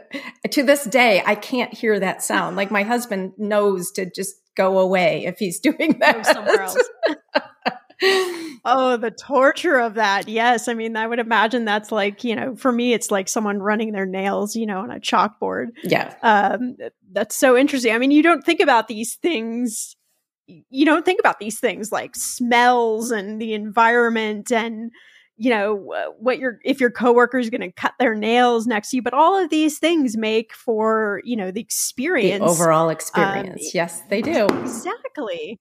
to 0.50 0.62
this 0.62 0.84
day, 0.84 1.22
I 1.24 1.34
can't 1.34 1.74
hear 1.74 1.98
that 1.98 2.22
sound. 2.22 2.56
Like 2.56 2.70
my 2.70 2.82
husband 2.82 3.32
knows 3.36 3.90
to 3.92 4.08
just 4.08 4.36
go 4.56 4.78
away 4.78 5.24
if 5.24 5.38
he's 5.38 5.60
doing 5.68 5.98
that. 6.00 6.24
Go 6.24 6.32
somewhere 6.32 6.62
else. 6.62 6.90
oh, 8.64 8.96
the 8.96 9.10
torture 9.10 9.78
of 9.78 9.94
that. 9.94 10.28
Yes. 10.28 10.68
I 10.68 10.74
mean, 10.74 10.96
I 10.96 11.06
would 11.06 11.18
imagine 11.18 11.64
that's 11.64 11.92
like, 11.92 12.24
you 12.24 12.34
know, 12.34 12.56
for 12.56 12.72
me, 12.72 12.92
it's 12.92 13.10
like 13.10 13.28
someone 13.28 13.58
running 13.58 13.92
their 13.92 14.06
nails, 14.06 14.56
you 14.56 14.66
know, 14.66 14.80
on 14.80 14.90
a 14.90 15.00
chalkboard. 15.00 15.68
Yeah. 15.82 16.14
Um, 16.22 16.76
that's 17.12 17.36
so 17.36 17.56
interesting. 17.56 17.94
I 17.94 17.98
mean, 17.98 18.10
you 18.10 18.22
don't 18.22 18.44
think 18.44 18.60
about 18.60 18.88
these 18.88 19.16
things. 19.16 19.96
You 20.46 20.84
don't 20.84 21.04
think 21.04 21.20
about 21.20 21.40
these 21.40 21.60
things 21.60 21.92
like 21.92 22.16
smells 22.16 23.10
and 23.10 23.40
the 23.40 23.54
environment 23.54 24.50
and, 24.50 24.90
you 25.36 25.50
know, 25.50 25.94
what 26.18 26.38
your, 26.38 26.58
if 26.64 26.80
your 26.80 26.90
coworker 26.90 27.38
is 27.38 27.50
going 27.50 27.60
to 27.60 27.72
cut 27.72 27.94
their 27.98 28.14
nails 28.14 28.66
next 28.66 28.90
to 28.90 28.96
you, 28.96 29.02
but 29.02 29.14
all 29.14 29.42
of 29.42 29.50
these 29.50 29.78
things 29.78 30.16
make 30.16 30.52
for, 30.54 31.20
you 31.24 31.36
know, 31.36 31.50
the 31.50 31.60
experience. 31.60 32.44
The 32.44 32.50
overall 32.50 32.90
experience. 32.90 33.62
Um, 33.62 33.70
yes, 33.72 34.02
they 34.08 34.22
do. 34.22 34.46
Exactly. 34.46 35.58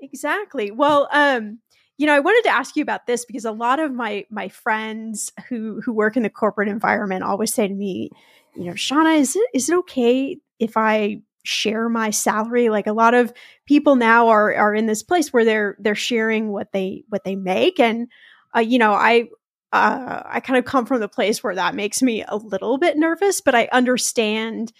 Exactly. 0.00 0.70
Well, 0.72 1.08
um, 1.12 1.60
you 2.02 2.06
know, 2.06 2.14
I 2.14 2.18
wanted 2.18 2.42
to 2.48 2.52
ask 2.52 2.74
you 2.74 2.82
about 2.82 3.06
this 3.06 3.24
because 3.24 3.44
a 3.44 3.52
lot 3.52 3.78
of 3.78 3.92
my 3.92 4.26
my 4.28 4.48
friends 4.48 5.30
who 5.48 5.80
who 5.82 5.92
work 5.92 6.16
in 6.16 6.24
the 6.24 6.30
corporate 6.30 6.66
environment 6.66 7.22
always 7.22 7.54
say 7.54 7.68
to 7.68 7.72
me, 7.72 8.10
you 8.56 8.64
know, 8.64 8.74
Shannah, 8.74 9.10
is 9.10 9.36
it 9.36 9.48
is 9.54 9.70
it 9.70 9.76
okay 9.76 10.36
if 10.58 10.76
I 10.76 11.20
share 11.44 11.88
my 11.88 12.10
salary? 12.10 12.70
Like 12.70 12.88
a 12.88 12.92
lot 12.92 13.14
of 13.14 13.32
people 13.66 13.94
now 13.94 14.26
are 14.26 14.52
are 14.52 14.74
in 14.74 14.86
this 14.86 15.04
place 15.04 15.32
where 15.32 15.44
they're 15.44 15.76
they're 15.78 15.94
sharing 15.94 16.48
what 16.48 16.72
they 16.72 17.04
what 17.08 17.22
they 17.22 17.36
make, 17.36 17.78
and 17.78 18.08
uh, 18.56 18.58
you 18.58 18.80
know, 18.80 18.94
I 18.94 19.28
uh, 19.72 20.24
I 20.26 20.40
kind 20.40 20.58
of 20.58 20.64
come 20.64 20.86
from 20.86 20.98
the 20.98 21.08
place 21.08 21.40
where 21.44 21.54
that 21.54 21.76
makes 21.76 22.02
me 22.02 22.24
a 22.26 22.34
little 22.34 22.78
bit 22.78 22.96
nervous, 22.96 23.40
but 23.40 23.54
I 23.54 23.68
understand 23.70 24.72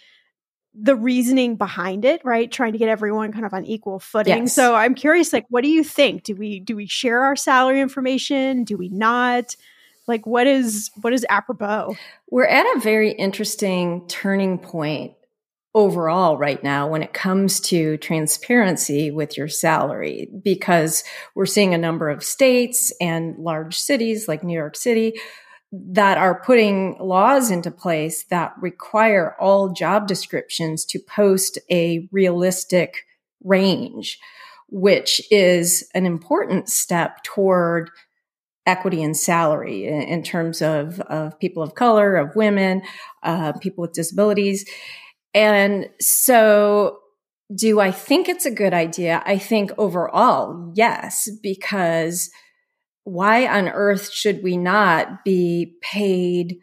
the 0.75 0.95
reasoning 0.95 1.55
behind 1.55 2.03
it, 2.05 2.21
right? 2.23 2.51
Trying 2.51 2.73
to 2.73 2.77
get 2.77 2.89
everyone 2.89 3.31
kind 3.31 3.45
of 3.45 3.53
on 3.53 3.65
equal 3.65 3.99
footing. 3.99 4.43
Yes. 4.43 4.53
So 4.53 4.75
I'm 4.75 4.95
curious, 4.95 5.31
like, 5.31 5.45
what 5.49 5.63
do 5.63 5.69
you 5.69 5.83
think? 5.83 6.23
Do 6.23 6.35
we 6.35 6.59
do 6.59 6.75
we 6.75 6.87
share 6.87 7.23
our 7.23 7.35
salary 7.35 7.81
information? 7.81 8.63
Do 8.63 8.77
we 8.77 8.89
not? 8.89 9.55
Like, 10.07 10.25
what 10.25 10.47
is 10.47 10.91
what 11.01 11.13
is 11.13 11.25
apropos? 11.29 11.95
We're 12.29 12.45
at 12.47 12.65
a 12.75 12.79
very 12.79 13.11
interesting 13.11 14.07
turning 14.07 14.57
point 14.57 15.13
overall 15.75 16.37
right 16.37 16.63
now 16.63 16.87
when 16.87 17.01
it 17.01 17.13
comes 17.13 17.59
to 17.59 17.97
transparency 17.97 19.09
with 19.09 19.35
your 19.37 19.47
salary 19.47 20.29
because 20.43 21.03
we're 21.33 21.47
seeing 21.47 21.73
a 21.73 21.79
number 21.79 22.09
of 22.09 22.23
states 22.23 22.93
and 23.01 23.35
large 23.39 23.75
cities 23.75 24.27
like 24.27 24.43
New 24.43 24.53
York 24.53 24.75
City 24.75 25.19
that 25.75 26.19
are 26.19 26.39
putting 26.39 26.95
laws 26.99 27.49
into 27.49 27.71
place 27.71 28.25
that 28.25 28.53
require 28.61 29.35
all 29.39 29.73
job 29.73 30.07
descriptions 30.07 30.85
to 30.85 30.99
post 30.99 31.57
a 31.71 32.07
realistic 32.11 33.05
range, 33.43 34.19
which 34.69 35.19
is 35.31 35.89
an 35.95 36.05
important 36.05 36.69
step 36.69 37.23
toward 37.23 37.89
equity 38.67 39.01
in 39.01 39.15
salary 39.15 39.85
in, 39.87 40.03
in 40.03 40.21
terms 40.23 40.61
of, 40.61 40.99
of 41.01 41.39
people 41.39 41.63
of 41.63 41.73
color, 41.73 42.17
of 42.17 42.35
women, 42.35 42.83
uh, 43.23 43.53
people 43.53 43.81
with 43.81 43.93
disabilities. 43.93 44.65
And 45.33 45.89
so 45.99 46.99
do 47.53 47.79
I 47.79 47.89
think 47.89 48.29
it's 48.29 48.45
a 48.45 48.51
good 48.51 48.73
idea? 48.73 49.23
I 49.25 49.39
think 49.39 49.71
overall, 49.79 50.71
yes, 50.75 51.29
because 51.41 52.29
why 53.03 53.47
on 53.47 53.67
earth 53.67 54.11
should 54.11 54.43
we 54.43 54.57
not 54.57 55.23
be 55.23 55.75
paid 55.81 56.59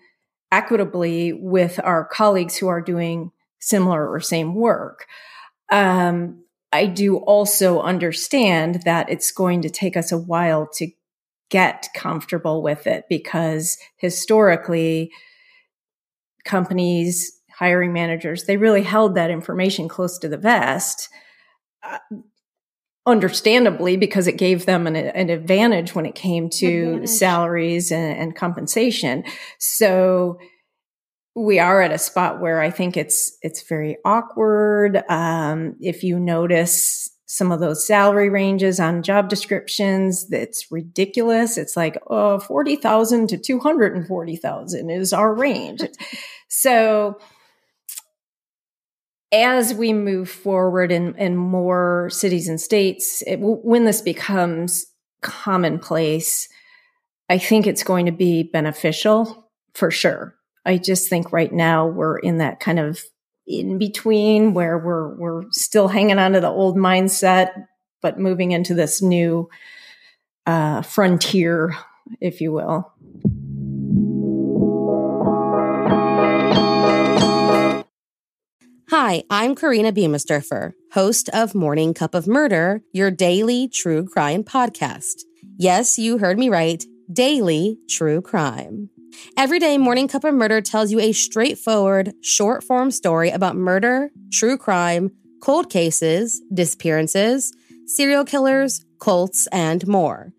equitably 0.52 1.32
with 1.32 1.78
our 1.82 2.04
colleagues 2.04 2.56
who 2.56 2.68
are 2.68 2.80
doing 2.80 3.30
similar 3.60 4.10
or 4.10 4.20
same 4.20 4.54
work? 4.54 5.06
Um, 5.70 6.44
I 6.72 6.86
do 6.86 7.16
also 7.16 7.80
understand 7.80 8.82
that 8.84 9.10
it's 9.10 9.32
going 9.32 9.62
to 9.62 9.70
take 9.70 9.96
us 9.96 10.12
a 10.12 10.18
while 10.18 10.68
to 10.74 10.90
get 11.50 11.88
comfortable 11.94 12.62
with 12.62 12.86
it 12.86 13.04
because 13.08 13.76
historically, 13.96 15.10
companies, 16.44 17.32
hiring 17.52 17.92
managers, 17.92 18.44
they 18.44 18.56
really 18.56 18.82
held 18.82 19.14
that 19.16 19.30
information 19.30 19.88
close 19.88 20.18
to 20.18 20.28
the 20.28 20.38
vest. 20.38 21.08
Uh, 21.82 21.98
understandably 23.10 23.96
because 23.96 24.26
it 24.26 24.36
gave 24.36 24.66
them 24.66 24.86
an, 24.86 24.96
an 24.96 25.30
advantage 25.30 25.94
when 25.94 26.06
it 26.06 26.14
came 26.14 26.48
to 26.50 26.66
advantage. 26.66 27.08
salaries 27.08 27.92
and, 27.92 28.18
and, 28.18 28.36
compensation. 28.36 29.24
So 29.58 30.38
we 31.34 31.58
are 31.58 31.80
at 31.80 31.92
a 31.92 31.98
spot 31.98 32.40
where 32.40 32.60
i 32.60 32.70
think 32.70 32.96
it's 32.96 33.36
it's 33.42 33.62
very 33.68 33.96
awkward. 34.04 35.02
Um, 35.08 35.76
if 35.80 36.02
you 36.02 36.18
notice 36.18 37.08
some 37.26 37.52
of 37.52 37.60
those 37.60 37.86
salary 37.86 38.28
ranges 38.28 38.80
on 38.80 39.04
job 39.04 39.28
descriptions 39.28 40.28
that's 40.28 40.66
ridiculous. 40.72 41.56
It's 41.56 41.76
like 41.76 41.96
oh 42.08 42.40
40,000 42.40 43.28
to 43.28 43.38
240,000 43.38 44.90
is 44.90 45.12
our 45.12 45.34
range. 45.34 45.82
So 46.52 47.16
as 49.32 49.72
we 49.74 49.92
move 49.92 50.28
forward 50.28 50.90
in, 50.90 51.14
in 51.16 51.36
more 51.36 52.08
cities 52.10 52.48
and 52.48 52.60
states, 52.60 53.22
it, 53.26 53.38
when 53.40 53.84
this 53.84 54.02
becomes 54.02 54.86
commonplace, 55.22 56.48
I 57.28 57.38
think 57.38 57.66
it's 57.66 57.84
going 57.84 58.06
to 58.06 58.12
be 58.12 58.42
beneficial 58.42 59.50
for 59.74 59.90
sure. 59.90 60.34
I 60.66 60.78
just 60.78 61.08
think 61.08 61.32
right 61.32 61.52
now 61.52 61.86
we're 61.86 62.18
in 62.18 62.38
that 62.38 62.60
kind 62.60 62.78
of 62.78 63.02
in 63.46 63.78
between 63.78 64.54
where 64.54 64.78
we're 64.78 65.16
we're 65.16 65.42
still 65.50 65.88
hanging 65.88 66.18
on 66.18 66.32
to 66.32 66.40
the 66.40 66.48
old 66.48 66.76
mindset, 66.76 67.50
but 68.02 68.18
moving 68.18 68.52
into 68.52 68.74
this 68.74 69.00
new 69.00 69.48
uh, 70.46 70.82
frontier, 70.82 71.76
if 72.20 72.40
you 72.40 72.52
will. 72.52 72.92
Hi, 79.02 79.22
I'm 79.30 79.54
Korina 79.54 79.92
Biemesderfer, 79.92 80.74
host 80.92 81.30
of 81.30 81.54
Morning 81.54 81.94
Cup 81.94 82.14
of 82.14 82.26
Murder, 82.26 82.82
your 82.92 83.10
daily 83.10 83.66
true 83.66 84.06
crime 84.06 84.44
podcast. 84.44 85.22
Yes, 85.56 85.98
you 85.98 86.18
heard 86.18 86.38
me 86.38 86.50
right. 86.50 86.84
Daily 87.10 87.78
true 87.88 88.20
crime. 88.20 88.90
Every 89.38 89.58
day, 89.58 89.78
Morning 89.78 90.06
Cup 90.06 90.24
of 90.24 90.34
Murder 90.34 90.60
tells 90.60 90.92
you 90.92 91.00
a 91.00 91.12
straightforward, 91.12 92.12
short 92.20 92.62
form 92.62 92.90
story 92.90 93.30
about 93.30 93.56
murder, 93.56 94.10
true 94.30 94.58
crime, 94.58 95.12
cold 95.40 95.70
cases, 95.70 96.42
disappearances, 96.52 97.54
serial 97.86 98.26
killers, 98.26 98.84
cults, 99.00 99.46
and 99.50 99.88
more. 99.88 100.34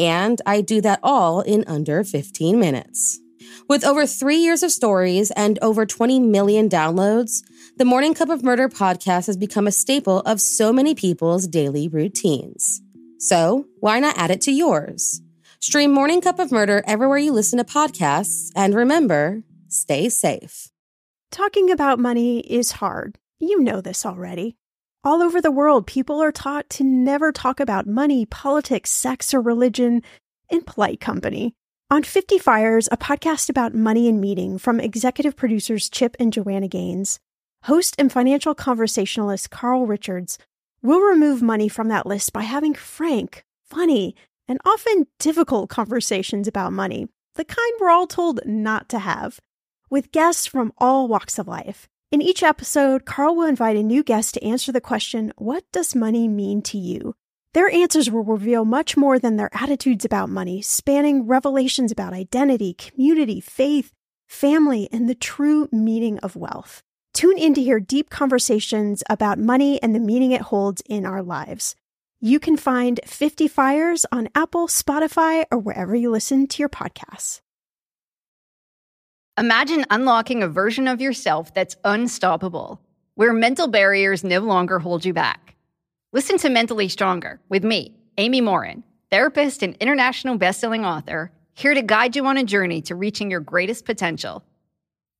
And 0.00 0.40
I 0.46 0.62
do 0.62 0.80
that 0.80 1.00
all 1.02 1.42
in 1.42 1.64
under 1.66 2.02
15 2.02 2.58
minutes. 2.58 3.20
With 3.68 3.84
over 3.84 4.06
three 4.06 4.36
years 4.36 4.62
of 4.62 4.70
stories 4.70 5.30
and 5.32 5.58
over 5.60 5.84
20 5.84 6.20
million 6.20 6.68
downloads, 6.68 7.42
the 7.78 7.84
Morning 7.84 8.14
Cup 8.14 8.30
of 8.30 8.42
Murder 8.42 8.70
podcast 8.70 9.26
has 9.26 9.36
become 9.36 9.66
a 9.66 9.72
staple 9.72 10.20
of 10.20 10.40
so 10.40 10.72
many 10.72 10.94
people's 10.94 11.46
daily 11.46 11.88
routines. 11.88 12.80
So, 13.18 13.66
why 13.80 14.00
not 14.00 14.16
add 14.16 14.30
it 14.30 14.40
to 14.42 14.50
yours? 14.50 15.20
Stream 15.60 15.92
Morning 15.92 16.22
Cup 16.22 16.38
of 16.38 16.50
Murder 16.50 16.82
everywhere 16.86 17.18
you 17.18 17.32
listen 17.32 17.58
to 17.58 17.64
podcasts, 17.64 18.50
and 18.56 18.74
remember, 18.74 19.42
stay 19.68 20.08
safe. 20.08 20.70
Talking 21.30 21.70
about 21.70 21.98
money 21.98 22.40
is 22.40 22.72
hard. 22.72 23.18
You 23.40 23.60
know 23.60 23.82
this 23.82 24.06
already. 24.06 24.56
All 25.04 25.20
over 25.20 25.42
the 25.42 25.50
world, 25.50 25.86
people 25.86 26.22
are 26.22 26.32
taught 26.32 26.70
to 26.70 26.84
never 26.84 27.30
talk 27.30 27.60
about 27.60 27.86
money, 27.86 28.24
politics, 28.24 28.90
sex, 28.90 29.34
or 29.34 29.42
religion 29.42 30.02
in 30.48 30.62
polite 30.62 30.98
company. 30.98 31.52
On 31.90 32.02
50 32.02 32.38
Fires, 32.38 32.88
a 32.90 32.96
podcast 32.96 33.50
about 33.50 33.74
money 33.74 34.08
and 34.08 34.18
meeting 34.18 34.56
from 34.56 34.80
executive 34.80 35.36
producers 35.36 35.90
Chip 35.90 36.16
and 36.18 36.32
Joanna 36.32 36.68
Gaines, 36.68 37.20
Host 37.66 37.96
and 37.98 38.12
financial 38.12 38.54
conversationalist 38.54 39.50
Carl 39.50 39.86
Richards 39.86 40.38
will 40.82 41.00
remove 41.00 41.42
money 41.42 41.68
from 41.68 41.88
that 41.88 42.06
list 42.06 42.32
by 42.32 42.42
having 42.42 42.74
frank, 42.74 43.44
funny, 43.64 44.14
and 44.46 44.60
often 44.64 45.08
difficult 45.18 45.68
conversations 45.68 46.46
about 46.46 46.72
money, 46.72 47.08
the 47.34 47.44
kind 47.44 47.72
we're 47.80 47.90
all 47.90 48.06
told 48.06 48.38
not 48.46 48.88
to 48.90 49.00
have, 49.00 49.40
with 49.90 50.12
guests 50.12 50.46
from 50.46 50.72
all 50.78 51.08
walks 51.08 51.40
of 51.40 51.48
life. 51.48 51.88
In 52.12 52.22
each 52.22 52.44
episode, 52.44 53.04
Carl 53.04 53.34
will 53.34 53.48
invite 53.48 53.76
a 53.76 53.82
new 53.82 54.04
guest 54.04 54.34
to 54.34 54.44
answer 54.44 54.70
the 54.70 54.80
question, 54.80 55.32
What 55.36 55.64
does 55.72 55.92
money 55.96 56.28
mean 56.28 56.62
to 56.62 56.78
you? 56.78 57.16
Their 57.52 57.68
answers 57.68 58.08
will 58.08 58.22
reveal 58.22 58.64
much 58.64 58.96
more 58.96 59.18
than 59.18 59.38
their 59.38 59.50
attitudes 59.52 60.04
about 60.04 60.30
money, 60.30 60.62
spanning 60.62 61.26
revelations 61.26 61.90
about 61.90 62.12
identity, 62.12 62.74
community, 62.74 63.40
faith, 63.40 63.92
family, 64.28 64.88
and 64.92 65.08
the 65.08 65.16
true 65.16 65.68
meaning 65.72 66.20
of 66.20 66.36
wealth. 66.36 66.84
Tune 67.16 67.38
in 67.38 67.54
to 67.54 67.62
hear 67.62 67.80
deep 67.80 68.10
conversations 68.10 69.02
about 69.08 69.38
money 69.38 69.82
and 69.82 69.94
the 69.94 69.98
meaning 69.98 70.32
it 70.32 70.42
holds 70.42 70.82
in 70.82 71.06
our 71.06 71.22
lives. 71.22 71.74
You 72.20 72.38
can 72.38 72.58
find 72.58 73.00
50 73.06 73.48
Fires 73.48 74.04
on 74.12 74.28
Apple, 74.34 74.66
Spotify, 74.68 75.46
or 75.50 75.56
wherever 75.56 75.96
you 75.96 76.10
listen 76.10 76.46
to 76.46 76.58
your 76.58 76.68
podcasts. 76.68 77.40
Imagine 79.38 79.86
unlocking 79.88 80.42
a 80.42 80.48
version 80.48 80.86
of 80.86 81.00
yourself 81.00 81.54
that's 81.54 81.78
unstoppable, 81.84 82.82
where 83.14 83.32
mental 83.32 83.68
barriers 83.68 84.22
no 84.22 84.40
longer 84.40 84.78
hold 84.78 85.06
you 85.06 85.14
back. 85.14 85.54
Listen 86.12 86.36
to 86.36 86.50
Mentally 86.50 86.90
Stronger 86.90 87.40
with 87.48 87.64
me, 87.64 87.94
Amy 88.18 88.42
Morin, 88.42 88.84
therapist 89.10 89.62
and 89.62 89.74
international 89.76 90.38
bestselling 90.38 90.84
author, 90.84 91.32
here 91.54 91.72
to 91.72 91.80
guide 91.80 92.14
you 92.14 92.26
on 92.26 92.36
a 92.36 92.44
journey 92.44 92.82
to 92.82 92.94
reaching 92.94 93.30
your 93.30 93.40
greatest 93.40 93.86
potential. 93.86 94.44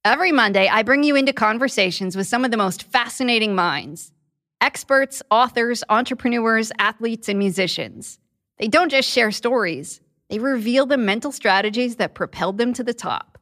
Every 0.06 0.30
Monday, 0.30 0.68
I 0.68 0.84
bring 0.84 1.02
you 1.02 1.16
into 1.16 1.32
conversations 1.32 2.16
with 2.16 2.28
some 2.28 2.44
of 2.44 2.52
the 2.52 2.56
most 2.56 2.84
fascinating 2.84 3.56
minds 3.56 4.12
experts, 4.60 5.20
authors, 5.32 5.82
entrepreneurs, 5.88 6.70
athletes, 6.78 7.28
and 7.28 7.40
musicians. 7.40 8.20
They 8.58 8.68
don't 8.68 8.88
just 8.88 9.10
share 9.10 9.32
stories, 9.32 10.00
they 10.30 10.38
reveal 10.38 10.86
the 10.86 10.96
mental 10.96 11.32
strategies 11.32 11.96
that 11.96 12.14
propelled 12.14 12.56
them 12.56 12.72
to 12.74 12.84
the 12.84 12.94
top. 12.94 13.36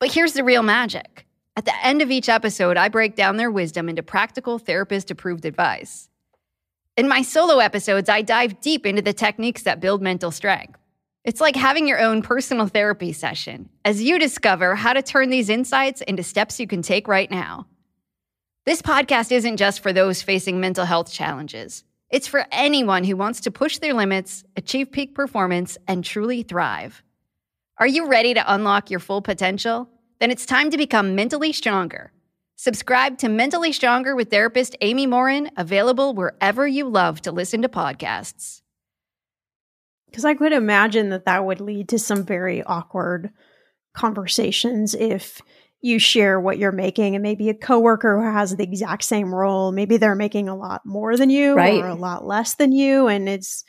But 0.00 0.10
here's 0.10 0.32
the 0.32 0.42
real 0.42 0.62
magic. 0.62 1.26
At 1.54 1.66
the 1.66 1.84
end 1.84 2.00
of 2.00 2.10
each 2.10 2.30
episode, 2.30 2.78
I 2.78 2.88
break 2.88 3.14
down 3.14 3.36
their 3.36 3.50
wisdom 3.50 3.90
into 3.90 4.02
practical 4.02 4.58
therapist 4.58 5.10
approved 5.10 5.44
advice. 5.44 6.08
In 6.96 7.08
my 7.08 7.20
solo 7.20 7.58
episodes, 7.58 8.08
I 8.08 8.22
dive 8.22 8.58
deep 8.62 8.86
into 8.86 9.02
the 9.02 9.12
techniques 9.12 9.64
that 9.64 9.80
build 9.80 10.00
mental 10.00 10.30
strength. 10.30 10.80
It's 11.24 11.40
like 11.40 11.56
having 11.56 11.88
your 11.88 12.02
own 12.02 12.20
personal 12.20 12.66
therapy 12.66 13.14
session 13.14 13.70
as 13.82 14.02
you 14.02 14.18
discover 14.18 14.74
how 14.74 14.92
to 14.92 15.00
turn 15.00 15.30
these 15.30 15.48
insights 15.48 16.02
into 16.02 16.22
steps 16.22 16.60
you 16.60 16.66
can 16.66 16.82
take 16.82 17.08
right 17.08 17.30
now. 17.30 17.66
This 18.66 18.82
podcast 18.82 19.32
isn't 19.32 19.56
just 19.56 19.80
for 19.80 19.90
those 19.90 20.20
facing 20.20 20.60
mental 20.60 20.84
health 20.84 21.10
challenges. 21.10 21.82
It's 22.10 22.26
for 22.26 22.44
anyone 22.52 23.04
who 23.04 23.16
wants 23.16 23.40
to 23.40 23.50
push 23.50 23.78
their 23.78 23.94
limits, 23.94 24.44
achieve 24.54 24.92
peak 24.92 25.14
performance, 25.14 25.78
and 25.88 26.04
truly 26.04 26.42
thrive. 26.42 27.02
Are 27.78 27.86
you 27.86 28.06
ready 28.06 28.34
to 28.34 28.54
unlock 28.54 28.90
your 28.90 29.00
full 29.00 29.22
potential? 29.22 29.88
Then 30.20 30.30
it's 30.30 30.44
time 30.44 30.70
to 30.70 30.76
become 30.76 31.14
mentally 31.14 31.52
stronger. 31.54 32.12
Subscribe 32.56 33.16
to 33.18 33.30
Mentally 33.30 33.72
Stronger 33.72 34.14
with 34.14 34.30
therapist 34.30 34.76
Amy 34.82 35.06
Morin, 35.06 35.50
available 35.56 36.14
wherever 36.14 36.68
you 36.68 36.86
love 36.86 37.22
to 37.22 37.32
listen 37.32 37.62
to 37.62 37.68
podcasts. 37.68 38.60
Because 40.14 40.24
I 40.24 40.34
could 40.34 40.52
imagine 40.52 41.08
that 41.08 41.24
that 41.24 41.44
would 41.44 41.60
lead 41.60 41.88
to 41.88 41.98
some 41.98 42.22
very 42.22 42.62
awkward 42.62 43.30
conversations 43.96 44.94
if 44.94 45.40
you 45.80 45.98
share 45.98 46.38
what 46.40 46.56
you're 46.56 46.70
making 46.70 47.16
and 47.16 47.22
maybe 47.24 47.48
a 47.48 47.54
coworker 47.54 48.20
who 48.22 48.32
has 48.32 48.54
the 48.54 48.62
exact 48.62 49.02
same 49.02 49.34
role 49.34 49.72
maybe 49.72 49.96
they're 49.96 50.14
making 50.14 50.48
a 50.48 50.56
lot 50.56 50.82
more 50.86 51.16
than 51.16 51.30
you 51.30 51.54
Right. 51.54 51.82
or 51.82 51.88
a 51.88 51.96
lot 51.96 52.24
less 52.24 52.54
than 52.54 52.70
you 52.70 53.08
and 53.08 53.28
it's 53.28 53.64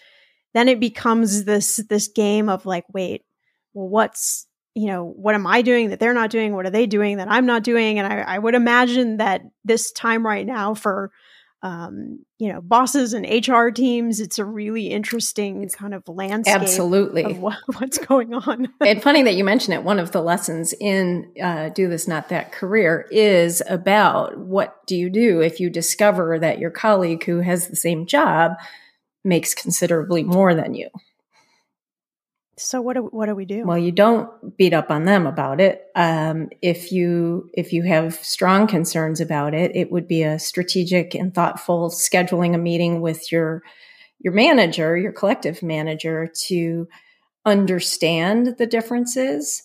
then 0.53 0.69
it 0.69 0.79
becomes 0.79 1.45
this 1.45 1.77
this 1.89 2.07
game 2.09 2.47
of 2.47 2.67
like 2.67 2.85
wait 2.93 3.23
well 3.73 3.89
what's 3.89 4.45
you 4.75 4.85
know 4.85 5.03
what 5.03 5.33
am 5.33 5.47
i 5.47 5.63
doing 5.63 5.89
that 5.89 5.99
they're 5.99 6.13
not 6.13 6.29
doing 6.29 6.53
what 6.53 6.67
are 6.67 6.71
they 6.71 6.85
doing 6.85 7.17
that 7.17 7.27
i'm 7.29 7.47
not 7.47 7.63
doing 7.63 7.97
and 7.97 8.11
i, 8.11 8.19
I 8.35 8.37
would 8.37 8.53
imagine 8.53 9.17
that 9.17 9.41
this 9.63 9.91
time 9.91 10.23
right 10.25 10.45
now 10.45 10.75
for 10.75 11.11
um, 11.66 12.20
you 12.38 12.53
know 12.53 12.61
bosses 12.61 13.13
and 13.13 13.26
hr 13.47 13.70
teams 13.70 14.20
it's 14.20 14.38
a 14.38 14.45
really 14.45 14.91
interesting 14.91 15.68
kind 15.70 15.95
of 15.95 16.07
landscape 16.07 16.61
Absolutely. 16.61 17.24
of 17.24 17.39
what, 17.39 17.57
what's 17.80 17.97
going 17.97 18.36
on 18.36 18.68
and 18.82 19.01
funny 19.01 19.24
that 19.24 19.34
you 19.34 19.43
mention 19.43 19.74
it. 19.74 19.84
One 19.84 19.99
of 19.99 20.11
the 20.11 20.22
lessons 20.22 20.74
in 20.80 21.32
uh, 21.41 21.70
Do 21.70 21.88
This 21.88 22.07
Not 22.07 22.30
That 22.30 22.51
career 22.51 23.07
is 23.09 23.63
about 23.68 24.38
what 24.38 24.86
do 24.86 24.95
you 24.95 25.09
do 25.09 25.41
if 25.41 25.59
you 25.59 25.70
discover 25.70 26.38
that 26.39 26.59
your 26.59 26.70
colleague 26.70 27.24
who 27.24 27.39
has 27.39 27.68
the 27.68 27.76
same 27.76 28.05
job 28.05 28.53
makes 29.24 29.55
considerably 29.55 30.24
more 30.24 30.53
than 30.53 30.76
you. 30.76 30.89
So 32.57 32.81
what 32.81 32.93
do, 32.93 33.01
what 33.03 33.25
do 33.25 33.35
we 33.35 33.45
do 33.45 33.65
Well, 33.65 33.77
you 33.77 33.91
don't 33.91 34.57
beat 34.57 34.73
up 34.73 34.89
on 34.89 35.05
them 35.05 35.27
about 35.27 35.59
it. 35.59 35.83
Um, 35.95 36.49
if 36.61 36.91
you 36.91 37.49
if 37.53 37.73
you 37.73 37.83
have 37.83 38.15
strong 38.15 38.67
concerns 38.67 39.19
about 39.19 39.53
it, 39.53 39.75
it 39.75 39.91
would 39.91 40.07
be 40.07 40.23
a 40.23 40.39
strategic 40.39 41.15
and 41.15 41.33
thoughtful 41.33 41.89
scheduling 41.89 42.55
a 42.55 42.57
meeting 42.57 43.01
with 43.01 43.31
your 43.31 43.61
your 44.19 44.33
manager, 44.33 44.97
your 44.97 45.11
collective 45.11 45.61
manager, 45.61 46.31
to 46.47 46.87
understand 47.45 48.55
the 48.57 48.65
differences. 48.65 49.63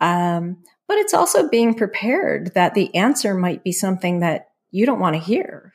Um, 0.00 0.58
but 0.88 0.98
it's 0.98 1.14
also 1.14 1.48
being 1.48 1.74
prepared 1.74 2.52
that 2.54 2.74
the 2.74 2.94
answer 2.94 3.34
might 3.34 3.62
be 3.64 3.72
something 3.72 4.20
that 4.20 4.48
you 4.70 4.84
don't 4.84 5.00
want 5.00 5.14
to 5.14 5.22
hear. 5.22 5.74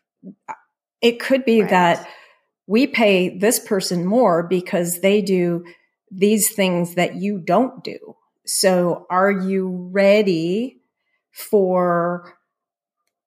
It 1.01 1.19
could 1.19 1.45
be 1.45 1.61
Right. 1.61 1.69
that 1.69 2.07
we 2.67 2.85
pay 2.87 3.37
this 3.37 3.59
person 3.59 4.05
more 4.05 4.43
because 4.43 4.99
they 4.99 5.21
do 5.21 5.63
these 6.11 6.49
things 6.49 6.95
that 6.95 7.15
you 7.15 7.37
don't 7.39 7.83
do. 7.83 8.15
So 8.45 9.05
are 9.09 9.31
you 9.31 9.89
ready 9.91 10.81
for 11.31 12.33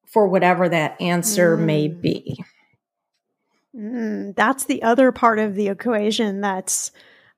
for 0.07 0.27
whatever 0.29 0.69
that 0.69 1.01
answer 1.01 1.57
may 1.57 1.89
Mm. 1.89 2.01
be? 2.03 2.45
Mm, 3.77 4.35
that's 4.35 4.65
the 4.65 4.83
other 4.83 5.13
part 5.13 5.39
of 5.39 5.55
the 5.55 5.69
equation. 5.69 6.41
That's 6.41 6.91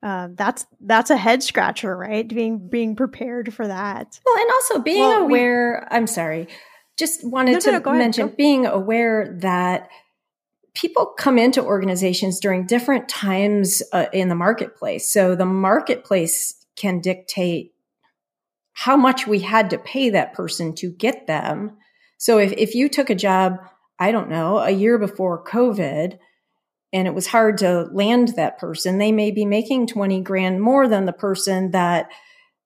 uh, 0.03 0.29
that's 0.33 0.67
that's 0.81 1.11
a 1.11 1.17
head 1.17 1.43
scratcher, 1.43 1.97
right? 1.97 2.27
Being 2.27 2.69
being 2.69 2.97
prepared 2.97 3.53
for 3.55 3.67
that. 3.69 4.19
Well, 4.25 4.37
and 4.41 4.51
also 4.51 4.79
being 4.81 4.99
Well, 5.01 5.27
we- 5.27 5.39
aware, 5.39 5.87
I'm 5.91 6.07
sorry. 6.07 6.49
Just 6.99 7.25
wanted 7.25 7.53
No, 7.53 7.59
no, 7.59 7.61
to 7.61 7.73
no, 7.73 7.79
ahead, 7.91 7.99
mention 7.99 8.29
go. 8.29 8.35
being 8.37 8.67
aware 8.67 9.37
that 9.41 9.89
people 10.75 11.07
come 11.07 11.39
into 11.39 11.63
organizations 11.63 12.41
during 12.41 12.67
different 12.67 13.09
times 13.09 13.83
uh, 13.93 14.07
in 14.13 14.29
the 14.29 14.35
marketplace. 14.35 15.11
So 15.11 15.35
the 15.35 15.47
marketplace 15.47 16.55
can 16.77 17.01
dictate 17.01 17.75
how 18.73 18.97
much 18.97 19.27
we 19.27 19.41
had 19.41 19.71
to 19.71 19.79
pay 19.79 20.11
that 20.11 20.33
person 20.33 20.75
to 20.77 20.91
get 20.91 21.27
them. 21.27 21.77
So 22.17 22.39
if, 22.39 22.53
if 22.53 22.75
you 22.75 22.89
took 22.89 23.11
a 23.11 23.15
job, 23.15 23.59
I 23.99 24.13
don't 24.13 24.31
know, 24.31 24.59
a 24.59 24.71
year 24.71 24.99
before 24.99 25.45
COVID, 25.45 26.19
and 26.95 27.09
it 27.09 27.15
was 27.15 27.27
hard 27.27 27.59
to 27.59 27.89
land 27.93 28.29
that 28.37 28.59
person, 28.59 28.99
they 28.99 29.13
may 29.13 29.31
be 29.31 29.45
making 29.45 29.87
20 29.89 30.21
grand 30.23 30.61
more 30.61 30.89
than 30.89 31.05
the 31.05 31.13
person 31.13 31.71
that 31.73 32.09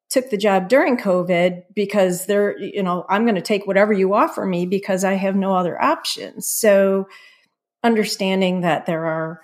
took 0.08 0.30
the 0.30 0.36
job 0.36 0.68
during 0.68 0.96
COVID 0.96 1.62
because 1.74 2.26
they're, 2.26 2.56
you 2.58 2.82
know, 2.82 3.04
I'm 3.08 3.24
going 3.24 3.34
to 3.34 3.40
take 3.40 3.66
whatever 3.66 3.92
you 3.92 4.14
offer 4.14 4.44
me 4.44 4.66
because 4.66 5.04
I 5.04 5.14
have 5.14 5.34
no 5.34 5.54
other 5.56 5.80
options. 5.82 6.46
So 6.46 7.08
understanding 7.82 8.62
that 8.62 8.86
there 8.86 9.06
are 9.06 9.40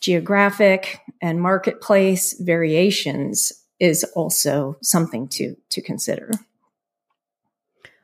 geographic 0.00 1.00
and 1.22 1.40
marketplace 1.40 2.34
variations 2.40 3.52
is 3.80 4.04
also 4.14 4.76
something 4.82 5.28
to 5.28 5.56
to 5.70 5.82
consider. 5.82 6.30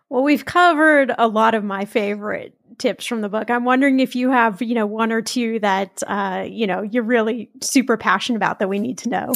Well, 0.08 0.22
we've 0.22 0.44
covered 0.44 1.10
a 1.16 1.26
lot 1.26 1.54
of 1.54 1.64
my 1.64 1.86
favorite 1.86 2.54
tips 2.78 3.06
from 3.06 3.22
the 3.22 3.30
book. 3.30 3.48
I'm 3.50 3.64
wondering 3.64 4.00
if 4.00 4.14
you 4.14 4.30
have, 4.30 4.60
you 4.60 4.74
know, 4.74 4.84
one 4.86 5.10
or 5.10 5.22
two 5.22 5.58
that 5.60 6.02
uh, 6.06 6.44
you 6.48 6.66
know, 6.66 6.82
you're 6.82 7.02
really 7.02 7.50
super 7.60 7.96
passionate 7.96 8.36
about 8.36 8.58
that 8.58 8.68
we 8.68 8.78
need 8.78 8.98
to 8.98 9.08
know. 9.08 9.32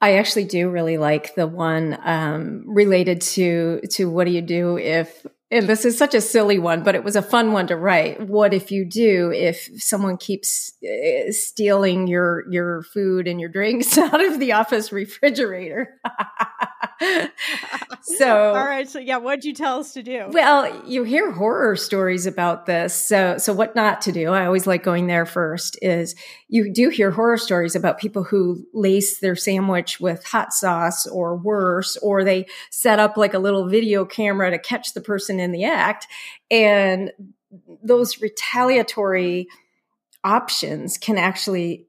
I 0.00 0.18
actually 0.18 0.44
do 0.44 0.68
really 0.68 0.98
like 0.98 1.34
the 1.34 1.46
one 1.46 1.98
um, 2.04 2.64
related 2.66 3.22
to 3.22 3.80
to 3.92 4.10
what 4.10 4.26
do 4.26 4.30
you 4.30 4.42
do 4.42 4.78
if 4.78 5.26
and 5.50 5.68
this 5.68 5.84
is 5.84 5.96
such 5.96 6.14
a 6.14 6.20
silly 6.20 6.58
one, 6.58 6.82
but 6.82 6.94
it 6.94 7.04
was 7.04 7.14
a 7.14 7.22
fun 7.22 7.52
one 7.52 7.68
to 7.68 7.76
write. 7.76 8.20
What 8.28 8.52
if 8.52 8.72
you 8.72 8.84
do 8.84 9.30
if 9.30 9.70
someone 9.76 10.16
keeps 10.16 10.72
uh, 10.84 11.30
stealing 11.30 12.08
your 12.08 12.44
your 12.50 12.82
food 12.82 13.28
and 13.28 13.40
your 13.40 13.48
drinks 13.48 13.96
out 13.98 14.24
of 14.24 14.40
the 14.40 14.52
office 14.52 14.90
refrigerator? 14.90 16.00
so 18.02 18.54
all 18.54 18.66
right, 18.66 18.88
so 18.88 18.98
yeah, 18.98 19.18
what'd 19.18 19.44
you 19.44 19.52
tell 19.52 19.80
us 19.80 19.92
to 19.94 20.02
do? 20.02 20.28
well, 20.30 20.84
you 20.86 21.04
hear 21.04 21.30
horror 21.30 21.76
stories 21.76 22.26
about 22.26 22.66
this. 22.66 22.94
So, 22.94 23.38
so 23.38 23.52
what 23.52 23.74
not 23.74 24.00
to 24.02 24.12
do? 24.12 24.32
I 24.32 24.46
always 24.46 24.66
like 24.66 24.82
going 24.82 25.06
there 25.06 25.26
first. 25.26 25.78
Is 25.82 26.14
you 26.48 26.72
do 26.72 26.88
hear 26.88 27.10
horror 27.10 27.38
stories 27.38 27.76
about 27.76 27.98
people 27.98 28.24
who 28.24 28.64
lace 28.72 29.18
their 29.18 29.36
sandwich 29.36 30.00
with 30.00 30.24
hot 30.24 30.52
sauce 30.52 31.06
or 31.06 31.36
worse, 31.36 31.96
or 31.98 32.24
they 32.24 32.46
set 32.70 32.98
up 32.98 33.16
like 33.16 33.34
a 33.34 33.38
little 33.38 33.68
video 33.68 34.04
camera 34.04 34.50
to 34.50 34.58
catch 34.58 34.94
the 34.94 35.00
person 35.00 35.38
in 35.38 35.52
the 35.52 35.64
act, 35.64 36.06
and 36.50 37.12
those 37.82 38.20
retaliatory 38.20 39.48
options 40.24 40.98
can 40.98 41.18
actually 41.18 41.86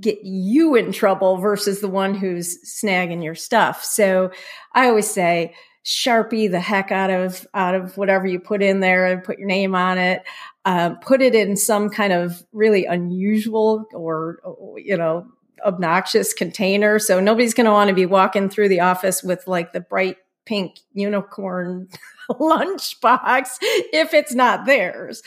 get 0.00 0.18
you 0.24 0.74
in 0.74 0.92
trouble 0.92 1.36
versus 1.38 1.80
the 1.80 1.88
one 1.88 2.14
who's 2.14 2.58
snagging 2.64 3.22
your 3.22 3.34
stuff. 3.34 3.84
So 3.84 4.30
I 4.72 4.88
always 4.88 5.10
say 5.10 5.54
sharpie 5.84 6.50
the 6.50 6.60
heck 6.60 6.90
out 6.90 7.10
of 7.10 7.46
out 7.52 7.74
of 7.74 7.96
whatever 7.96 8.26
you 8.26 8.40
put 8.40 8.62
in 8.62 8.80
there 8.80 9.06
and 9.06 9.22
put 9.22 9.38
your 9.38 9.48
name 9.48 9.74
on 9.74 9.98
it. 9.98 10.22
Um, 10.64 10.96
put 11.00 11.20
it 11.20 11.34
in 11.34 11.56
some 11.56 11.90
kind 11.90 12.12
of 12.12 12.42
really 12.52 12.86
unusual 12.86 13.84
or 13.92 14.40
you 14.76 14.96
know 14.96 15.26
obnoxious 15.64 16.32
container. 16.32 16.98
So 16.98 17.20
nobody's 17.20 17.54
going 17.54 17.66
to 17.66 17.72
want 17.72 17.88
to 17.88 17.94
be 17.94 18.06
walking 18.06 18.48
through 18.48 18.68
the 18.68 18.80
office 18.80 19.22
with 19.22 19.46
like 19.46 19.72
the 19.72 19.80
bright 19.80 20.16
pink 20.44 20.78
unicorn 20.92 21.88
lunchbox 22.30 23.58
if 23.60 24.12
it's 24.14 24.34
not 24.34 24.66
theirs. 24.66 25.22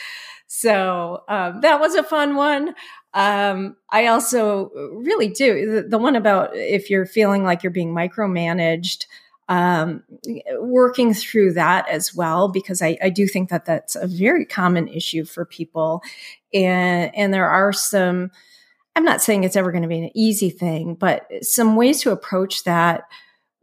So 0.46 1.24
um, 1.28 1.60
that 1.60 1.78
was 1.78 1.94
a 1.94 2.02
fun 2.02 2.34
one. 2.34 2.74
Um, 3.18 3.76
I 3.90 4.06
also 4.06 4.70
really 4.94 5.28
do 5.28 5.72
the, 5.72 5.88
the 5.88 5.98
one 5.98 6.14
about 6.14 6.54
if 6.54 6.88
you're 6.88 7.04
feeling 7.04 7.42
like 7.42 7.64
you're 7.64 7.72
being 7.72 7.92
micromanaged, 7.92 9.06
um, 9.48 10.04
working 10.60 11.12
through 11.12 11.54
that 11.54 11.88
as 11.88 12.14
well, 12.14 12.46
because 12.46 12.80
I, 12.80 12.96
I 13.02 13.10
do 13.10 13.26
think 13.26 13.50
that 13.50 13.64
that's 13.64 13.96
a 13.96 14.06
very 14.06 14.46
common 14.46 14.86
issue 14.86 15.24
for 15.24 15.44
people. 15.44 16.00
And, 16.54 17.12
and 17.12 17.34
there 17.34 17.50
are 17.50 17.72
some, 17.72 18.30
I'm 18.94 19.04
not 19.04 19.20
saying 19.20 19.42
it's 19.42 19.56
ever 19.56 19.72
going 19.72 19.82
to 19.82 19.88
be 19.88 19.98
an 19.98 20.16
easy 20.16 20.50
thing, 20.50 20.94
but 20.94 21.26
some 21.42 21.74
ways 21.74 22.00
to 22.02 22.12
approach 22.12 22.62
that 22.64 23.02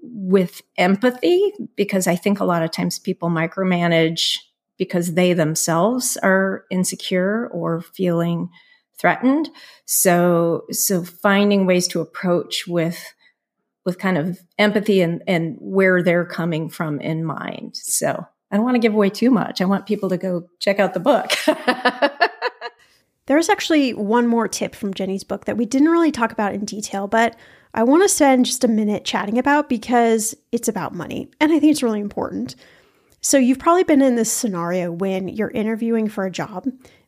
with 0.02 0.62
empathy, 0.78 1.54
because 1.78 2.08
I 2.08 2.18
think 2.18 2.42
a 2.42 2.46
lot 2.46 2.62
of 2.62 2.72
times 2.72 3.00
people 3.00 3.30
micromanage 3.30 4.38
because 4.78 5.14
they 5.14 5.32
themselves 5.32 6.18
are 6.18 6.66
insecure 6.70 7.48
or 7.54 7.80
feeling 7.80 8.50
threatened. 8.98 9.50
So, 9.86 10.66
so 10.72 11.04
finding 11.04 11.66
ways 11.66 11.88
to 11.90 12.02
approach 12.02 12.66
with, 12.68 13.14
with 13.86 14.00
kind 14.00 14.18
of 14.18 14.40
empathy 14.58 15.02
and, 15.02 15.22
and 15.28 15.58
where 15.60 16.02
they're 16.02 16.26
coming 16.26 16.70
from 16.70 17.00
in 17.00 17.24
mind. 17.24 17.76
So 17.76 18.26
I 18.52 18.56
don't 18.56 18.66
want 18.66 18.76
to 18.76 18.80
give 18.80 18.94
away 18.94 19.10
too 19.10 19.32
much. 19.32 19.62
I 19.62 19.66
want 19.66 19.86
people 19.86 20.10
to 20.10 20.18
go 20.18 20.48
check 20.60 20.80
out 20.80 20.94
the 20.94 21.00
book. 21.00 21.32
There's 23.28 23.50
actually 23.50 23.94
one 23.94 24.28
more 24.28 24.48
tip 24.48 24.76
from 24.76 24.94
Jenny's 24.94 25.24
book 25.24 25.46
that 25.46 25.58
we 25.58 25.66
didn't 25.66 25.90
really 25.90 26.12
talk 26.12 26.32
about 26.32 26.54
in 26.54 26.64
detail, 26.64 27.08
but 27.08 27.36
I 27.74 27.84
want 27.84 28.04
to 28.04 28.10
spend 28.10 28.46
just 28.46 28.64
a 28.64 28.68
minute 28.68 29.04
chatting 29.04 29.38
about 29.38 29.68
because 29.68 30.36
it's 30.52 30.68
about 30.68 30.94
money 30.94 31.30
and 31.42 31.52
I 31.52 31.60
think 31.60 31.72
it's 31.72 31.84
really 31.84 32.00
important. 32.00 32.56
So, 33.22 33.40
you've 33.40 33.58
probably 33.58 33.84
been 33.84 34.04
in 34.04 34.16
this 34.16 34.32
scenario 34.32 34.92
when 34.92 35.28
you're 35.28 35.50
interviewing 35.50 36.08
for 36.08 36.26
a 36.26 36.32
job, 36.32 36.68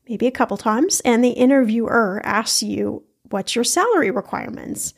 maybe 0.10 0.28
a 0.28 0.32
couple 0.32 0.58
times, 0.58 1.02
and 1.02 1.24
the 1.24 1.30
interviewer 1.30 2.22
asks 2.24 2.64
you, 2.64 3.04
What's 3.30 3.56
your 3.56 3.66
salary 3.66 4.10
requirements? 4.10 4.94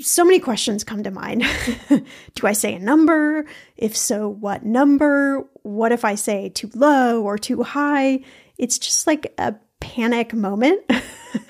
So 0.00 0.24
many 0.24 0.38
questions 0.38 0.84
come 0.84 1.02
to 1.02 1.10
mind. 1.10 1.44
Do 1.88 2.46
I 2.46 2.52
say 2.52 2.74
a 2.74 2.78
number? 2.78 3.44
If 3.76 3.96
so, 3.96 4.28
what 4.28 4.64
number? 4.64 5.44
What 5.62 5.92
if 5.92 6.04
I 6.04 6.14
say 6.14 6.50
too 6.50 6.70
low 6.74 7.22
or 7.22 7.36
too 7.36 7.62
high? 7.62 8.20
It's 8.58 8.78
just 8.78 9.06
like 9.06 9.34
a 9.38 9.56
panic 9.80 10.32
moment. 10.32 10.88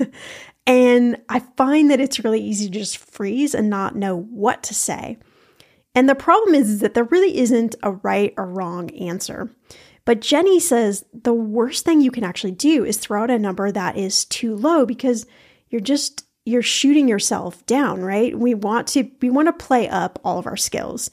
and 0.67 1.19
I 1.29 1.41
find 1.57 1.91
that 1.91 2.01
it's 2.01 2.25
really 2.25 2.41
easy 2.41 2.67
to 2.67 2.79
just 2.79 2.97
freeze 2.97 3.55
and 3.55 3.69
not 3.69 3.97
know 3.97 4.17
what 4.17 4.63
to 4.65 4.75
say. 4.75 5.19
And 5.95 6.09
the 6.09 6.15
problem 6.15 6.55
is, 6.55 6.71
is 6.71 6.81
that 6.81 6.95
there 6.95 7.05
really 7.05 7.39
isn't 7.39 7.75
a 7.83 7.93
right 7.93 8.33
or 8.37 8.47
wrong 8.47 8.91
answer. 8.93 9.51
But 10.05 10.21
Jenny 10.21 10.59
says 10.59 11.05
the 11.13 11.35
worst 11.35 11.85
thing 11.85 12.01
you 12.01 12.11
can 12.11 12.25
actually 12.25 12.53
do 12.53 12.85
is 12.85 12.97
throw 12.97 13.23
out 13.23 13.31
a 13.31 13.39
number 13.39 13.71
that 13.71 13.97
is 13.97 14.25
too 14.25 14.57
low 14.57 14.85
because 14.85 15.27
you're 15.71 15.81
just 15.81 16.25
you're 16.45 16.63
shooting 16.63 17.07
yourself 17.07 17.65
down, 17.67 18.03
right? 18.03 18.37
We 18.37 18.55
want 18.55 18.89
to 18.89 19.11
we 19.21 19.31
want 19.31 19.49
to 19.49 19.65
play 19.65 19.89
up 19.89 20.19
all 20.25 20.39
of 20.39 20.47
our 20.47 20.57
skills. 20.57 21.11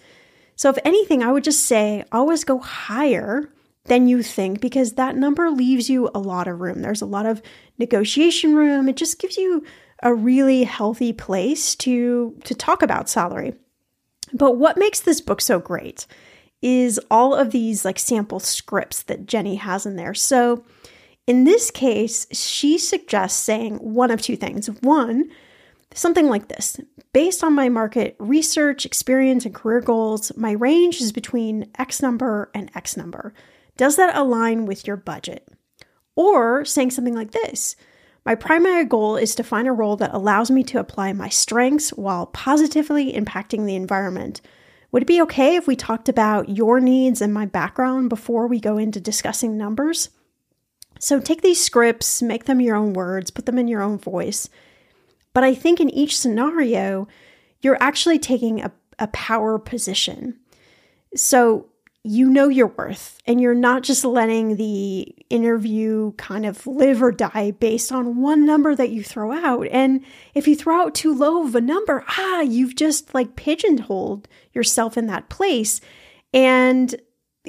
So 0.55 0.69
if 0.69 0.77
anything, 0.83 1.23
I 1.23 1.31
would 1.31 1.43
just 1.43 1.65
say 1.65 2.03
always 2.11 2.43
go 2.43 2.59
higher 2.59 3.53
than 3.85 4.07
you 4.07 4.23
think 4.23 4.59
because 4.59 4.93
that 4.93 5.15
number 5.15 5.49
leaves 5.49 5.89
you 5.89 6.09
a 6.13 6.19
lot 6.19 6.47
of 6.47 6.59
room. 6.59 6.81
There's 6.81 7.01
a 7.01 7.07
lot 7.07 7.25
of 7.25 7.41
negotiation 7.77 8.55
room. 8.55 8.89
It 8.89 8.95
just 8.95 9.19
gives 9.19 9.37
you 9.37 9.63
a 10.01 10.13
really 10.13 10.63
healthy 10.63 11.13
place 11.13 11.75
to 11.75 12.35
to 12.43 12.55
talk 12.55 12.81
about 12.81 13.09
salary. 13.09 13.53
But 14.33 14.57
what 14.57 14.77
makes 14.77 14.99
this 14.99 15.21
book 15.21 15.41
so 15.41 15.59
great 15.59 16.05
is 16.61 16.99
all 17.09 17.33
of 17.33 17.51
these 17.51 17.85
like 17.85 17.99
sample 17.99 18.39
scripts 18.39 19.03
that 19.03 19.25
Jenny 19.25 19.55
has 19.55 19.85
in 19.85 19.95
there. 19.95 20.13
So 20.13 20.63
in 21.27 21.43
this 21.43 21.69
case, 21.69 22.25
she 22.31 22.77
suggests 22.77 23.41
saying 23.41 23.75
one 23.75 24.11
of 24.11 24.21
two 24.21 24.35
things. 24.35 24.67
One, 24.81 25.29
something 25.93 26.27
like 26.27 26.47
this 26.47 26.79
Based 27.13 27.43
on 27.43 27.53
my 27.53 27.69
market 27.69 28.15
research, 28.19 28.85
experience, 28.85 29.45
and 29.45 29.53
career 29.53 29.81
goals, 29.81 30.31
my 30.35 30.51
range 30.51 31.01
is 31.01 31.11
between 31.11 31.69
X 31.77 32.01
number 32.01 32.49
and 32.53 32.71
X 32.75 32.97
number. 32.97 33.33
Does 33.77 33.95
that 33.95 34.15
align 34.15 34.65
with 34.65 34.85
your 34.85 34.97
budget? 34.97 35.47
Or 36.15 36.65
saying 36.65 36.91
something 36.91 37.15
like 37.15 37.31
this 37.31 37.75
My 38.25 38.35
primary 38.35 38.85
goal 38.85 39.15
is 39.15 39.35
to 39.35 39.43
find 39.43 39.67
a 39.67 39.71
role 39.71 39.95
that 39.97 40.13
allows 40.13 40.51
me 40.51 40.63
to 40.65 40.79
apply 40.79 41.13
my 41.13 41.29
strengths 41.29 41.91
while 41.91 42.25
positively 42.25 43.13
impacting 43.13 43.65
the 43.65 43.75
environment. 43.75 44.41
Would 44.91 45.03
it 45.03 45.07
be 45.07 45.21
okay 45.21 45.55
if 45.55 45.67
we 45.67 45.75
talked 45.75 46.09
about 46.09 46.49
your 46.49 46.79
needs 46.79 47.21
and 47.21 47.33
my 47.33 47.45
background 47.45 48.09
before 48.09 48.47
we 48.47 48.59
go 48.59 48.77
into 48.77 48.99
discussing 48.99 49.57
numbers? 49.57 50.09
So 50.99 51.19
take 51.19 51.41
these 51.41 51.63
scripts, 51.63 52.21
make 52.21 52.45
them 52.45 52.59
your 52.59 52.75
own 52.75 52.93
words, 52.93 53.31
put 53.31 53.45
them 53.45 53.57
in 53.57 53.67
your 53.67 53.81
own 53.81 53.97
voice. 53.97 54.49
But 55.33 55.43
I 55.43 55.53
think 55.53 55.79
in 55.79 55.89
each 55.89 56.17
scenario, 56.17 57.07
you're 57.61 57.81
actually 57.81 58.19
taking 58.19 58.61
a, 58.61 58.71
a 58.97 59.07
power 59.07 59.57
position. 59.59 60.37
So 61.15 61.68
you 62.03 62.29
know 62.29 62.47
your 62.47 62.67
worth 62.67 63.19
and 63.25 63.41
you're 63.41 63.53
not 63.53 63.83
just 63.83 64.05
letting 64.05 64.55
the 64.55 65.01
interview 65.29 66.13
kind 66.13 66.45
of 66.45 66.65
live 66.65 67.03
or 67.03 67.11
die 67.11 67.51
based 67.51 67.91
on 67.91 68.21
one 68.21 68.45
number 68.45 68.73
that 68.73 68.89
you 68.89 69.03
throw 69.03 69.33
out. 69.33 69.67
And 69.69 70.05
if 70.33 70.47
you 70.47 70.55
throw 70.55 70.81
out 70.81 70.95
too 70.95 71.13
low 71.13 71.45
of 71.45 71.55
a 71.55 71.61
number, 71.61 72.05
ah, 72.07 72.41
you've 72.41 72.75
just 72.75 73.13
like 73.13 73.35
pigeonholed 73.35 74.27
yourself 74.53 74.97
in 74.97 75.07
that 75.07 75.29
place. 75.29 75.81
And 76.33 76.95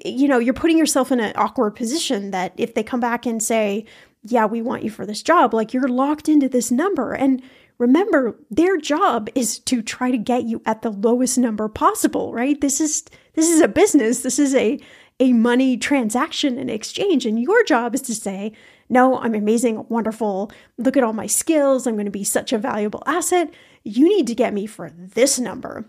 you 0.05 0.28
know, 0.28 0.38
you're 0.38 0.55
putting 0.55 0.78
yourself 0.78 1.12
in 1.12 1.20
an 1.20 1.32
awkward 1.36 1.72
position 1.72 2.30
that 2.30 2.53
if 2.57 2.74
they 2.74 2.82
come 2.82 3.01
back 3.01 3.26
and 3.26 3.42
say, 3.42 3.84
yeah, 4.22 4.46
we 4.46 4.62
want 4.62 4.82
you 4.82 4.90
for 4.90 5.07
this 5.07 5.22
job, 5.22 5.55
like 5.55 5.72
you're 5.72 5.88
locked 5.88 6.28
into 6.28 6.48
this 6.48 6.70
number. 6.70 7.12
And 7.12 7.42
remember, 7.81 8.39
their 8.51 8.76
job 8.76 9.28
is 9.35 9.59
to 9.61 9.83
try 9.83 10.12
to 10.12 10.18
get 10.18 10.45
you 10.45 10.62
at 10.66 10.83
the 10.83 10.91
lowest 10.91 11.39
number 11.39 11.66
possible, 11.68 12.33
right? 12.33 12.61
This 12.61 12.81
is 12.81 13.03
this 13.33 13.49
is 13.49 13.61
a 13.61 13.68
business. 13.68 14.20
This 14.20 14.39
is 14.39 14.55
a 14.55 14.78
a 15.18 15.33
money 15.33 15.76
transaction 15.76 16.59
and 16.59 16.70
exchange. 16.70 17.26
And 17.26 17.41
your 17.41 17.64
job 17.64 17.95
is 17.95 18.03
to 18.03 18.14
say, 18.14 18.53
no, 18.89 19.18
I'm 19.18 19.35
amazing, 19.35 19.87
wonderful. 19.89 20.53
Look 20.78 20.97
at 20.97 21.03
all 21.03 21.12
my 21.12 21.26
skills. 21.26 21.87
I'm 21.87 21.95
going 21.95 22.07
to 22.07 22.11
be 22.11 22.24
such 22.24 22.53
a 22.53 22.59
valuable 22.59 23.03
asset. 23.07 23.53
You 23.83 24.09
need 24.09 24.26
to 24.28 24.35
get 24.35 24.55
me 24.55 24.66
for 24.66 24.91
this 24.91 25.39
number. 25.39 25.87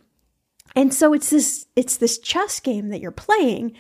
And 0.76 0.94
so 0.94 1.14
it's 1.14 1.30
this 1.30 1.66
it's 1.76 1.98
this 1.98 2.18
chess 2.18 2.60
game 2.62 2.88
that 2.90 3.02
you're 3.02 3.12
playing. 3.12 3.74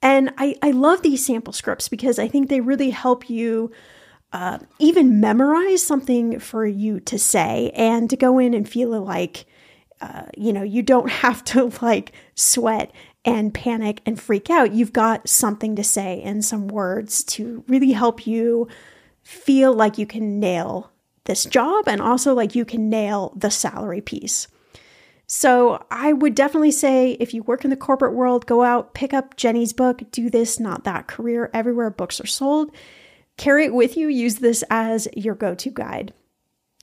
And 0.00 0.32
I, 0.38 0.56
I 0.62 0.70
love 0.70 1.02
these 1.02 1.26
sample 1.26 1.52
scripts 1.52 1.88
because 1.88 2.18
I 2.18 2.28
think 2.28 2.48
they 2.48 2.60
really 2.60 2.90
help 2.90 3.28
you 3.28 3.72
uh, 4.32 4.58
even 4.78 5.20
memorize 5.20 5.82
something 5.82 6.38
for 6.38 6.66
you 6.66 7.00
to 7.00 7.18
say 7.18 7.70
and 7.74 8.10
to 8.10 8.16
go 8.16 8.38
in 8.38 8.54
and 8.54 8.68
feel 8.68 8.90
like, 9.00 9.46
uh, 10.00 10.24
you 10.36 10.52
know, 10.52 10.62
you 10.62 10.82
don't 10.82 11.10
have 11.10 11.42
to 11.44 11.72
like 11.82 12.12
sweat 12.34 12.92
and 13.24 13.54
panic 13.54 14.00
and 14.06 14.20
freak 14.20 14.50
out. 14.50 14.72
You've 14.72 14.92
got 14.92 15.28
something 15.28 15.76
to 15.76 15.84
say 15.84 16.22
and 16.22 16.44
some 16.44 16.68
words 16.68 17.24
to 17.24 17.64
really 17.68 17.92
help 17.92 18.26
you 18.26 18.68
feel 19.22 19.72
like 19.72 19.98
you 19.98 20.06
can 20.06 20.40
nail 20.40 20.90
this 21.24 21.44
job 21.44 21.86
and 21.86 22.00
also 22.00 22.34
like 22.34 22.54
you 22.54 22.64
can 22.64 22.88
nail 22.88 23.32
the 23.36 23.50
salary 23.50 24.00
piece. 24.00 24.48
So 25.26 25.84
I 25.90 26.14
would 26.14 26.34
definitely 26.34 26.70
say 26.70 27.12
if 27.20 27.34
you 27.34 27.42
work 27.42 27.62
in 27.62 27.70
the 27.70 27.76
corporate 27.76 28.14
world, 28.14 28.46
go 28.46 28.62
out, 28.62 28.94
pick 28.94 29.12
up 29.12 29.36
Jenny's 29.36 29.74
book, 29.74 30.02
Do 30.10 30.30
This, 30.30 30.58
Not 30.58 30.84
That 30.84 31.06
Career, 31.06 31.50
everywhere 31.52 31.90
books 31.90 32.18
are 32.18 32.26
sold. 32.26 32.70
Carry 33.38 33.64
it 33.64 33.72
with 33.72 33.96
you, 33.96 34.08
use 34.08 34.36
this 34.36 34.64
as 34.68 35.06
your 35.16 35.36
go 35.36 35.54
to 35.54 35.70
guide. 35.70 36.12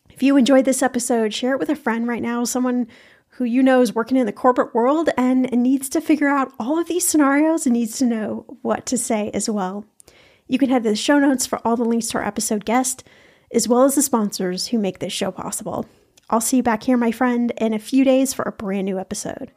If 0.10 0.24
you 0.24 0.38
enjoyed 0.38 0.64
this 0.64 0.82
episode, 0.82 1.34
share 1.34 1.54
it 1.54 1.60
with 1.60 1.70
a 1.70 1.76
friend 1.76 2.08
right 2.08 2.22
now, 2.22 2.46
someone 2.46 2.88
who 3.32 3.44
you 3.44 3.62
know 3.62 3.82
is 3.82 3.94
working 3.94 4.16
in 4.16 4.26
the 4.26 4.32
corporate 4.32 4.74
world 4.74 5.10
and 5.18 5.52
needs 5.52 5.90
to 5.90 6.00
figure 6.00 6.30
out 6.30 6.54
all 6.58 6.80
of 6.80 6.88
these 6.88 7.06
scenarios 7.06 7.66
and 7.66 7.74
needs 7.74 7.98
to 7.98 8.06
know 8.06 8.46
what 8.62 8.86
to 8.86 8.98
say 8.98 9.30
as 9.34 9.50
well. 9.50 9.86
You 10.48 10.58
can 10.58 10.70
head 10.70 10.84
to 10.84 10.90
the 10.90 10.96
show 10.96 11.20
notes 11.20 11.46
for 11.46 11.60
all 11.68 11.76
the 11.76 11.84
links 11.84 12.08
to 12.10 12.20
our 12.20 12.26
episode 12.26 12.64
guest, 12.64 13.04
as 13.52 13.68
well 13.68 13.84
as 13.84 13.96
the 13.96 14.02
sponsors 14.02 14.68
who 14.68 14.80
make 14.80 15.00
this 15.00 15.12
show 15.12 15.32
possible. 15.32 15.86
I'll 16.30 16.40
see 16.40 16.58
you 16.58 16.64
back 16.64 16.84
here, 16.84 16.96
my 16.96 17.12
friend, 17.12 17.52
in 17.58 17.74
a 17.74 17.80
few 17.80 18.06
days 18.06 18.34
for 18.34 18.44
a 18.44 18.54
brand 18.54 18.86
new 18.86 18.98
episode. 18.98 19.52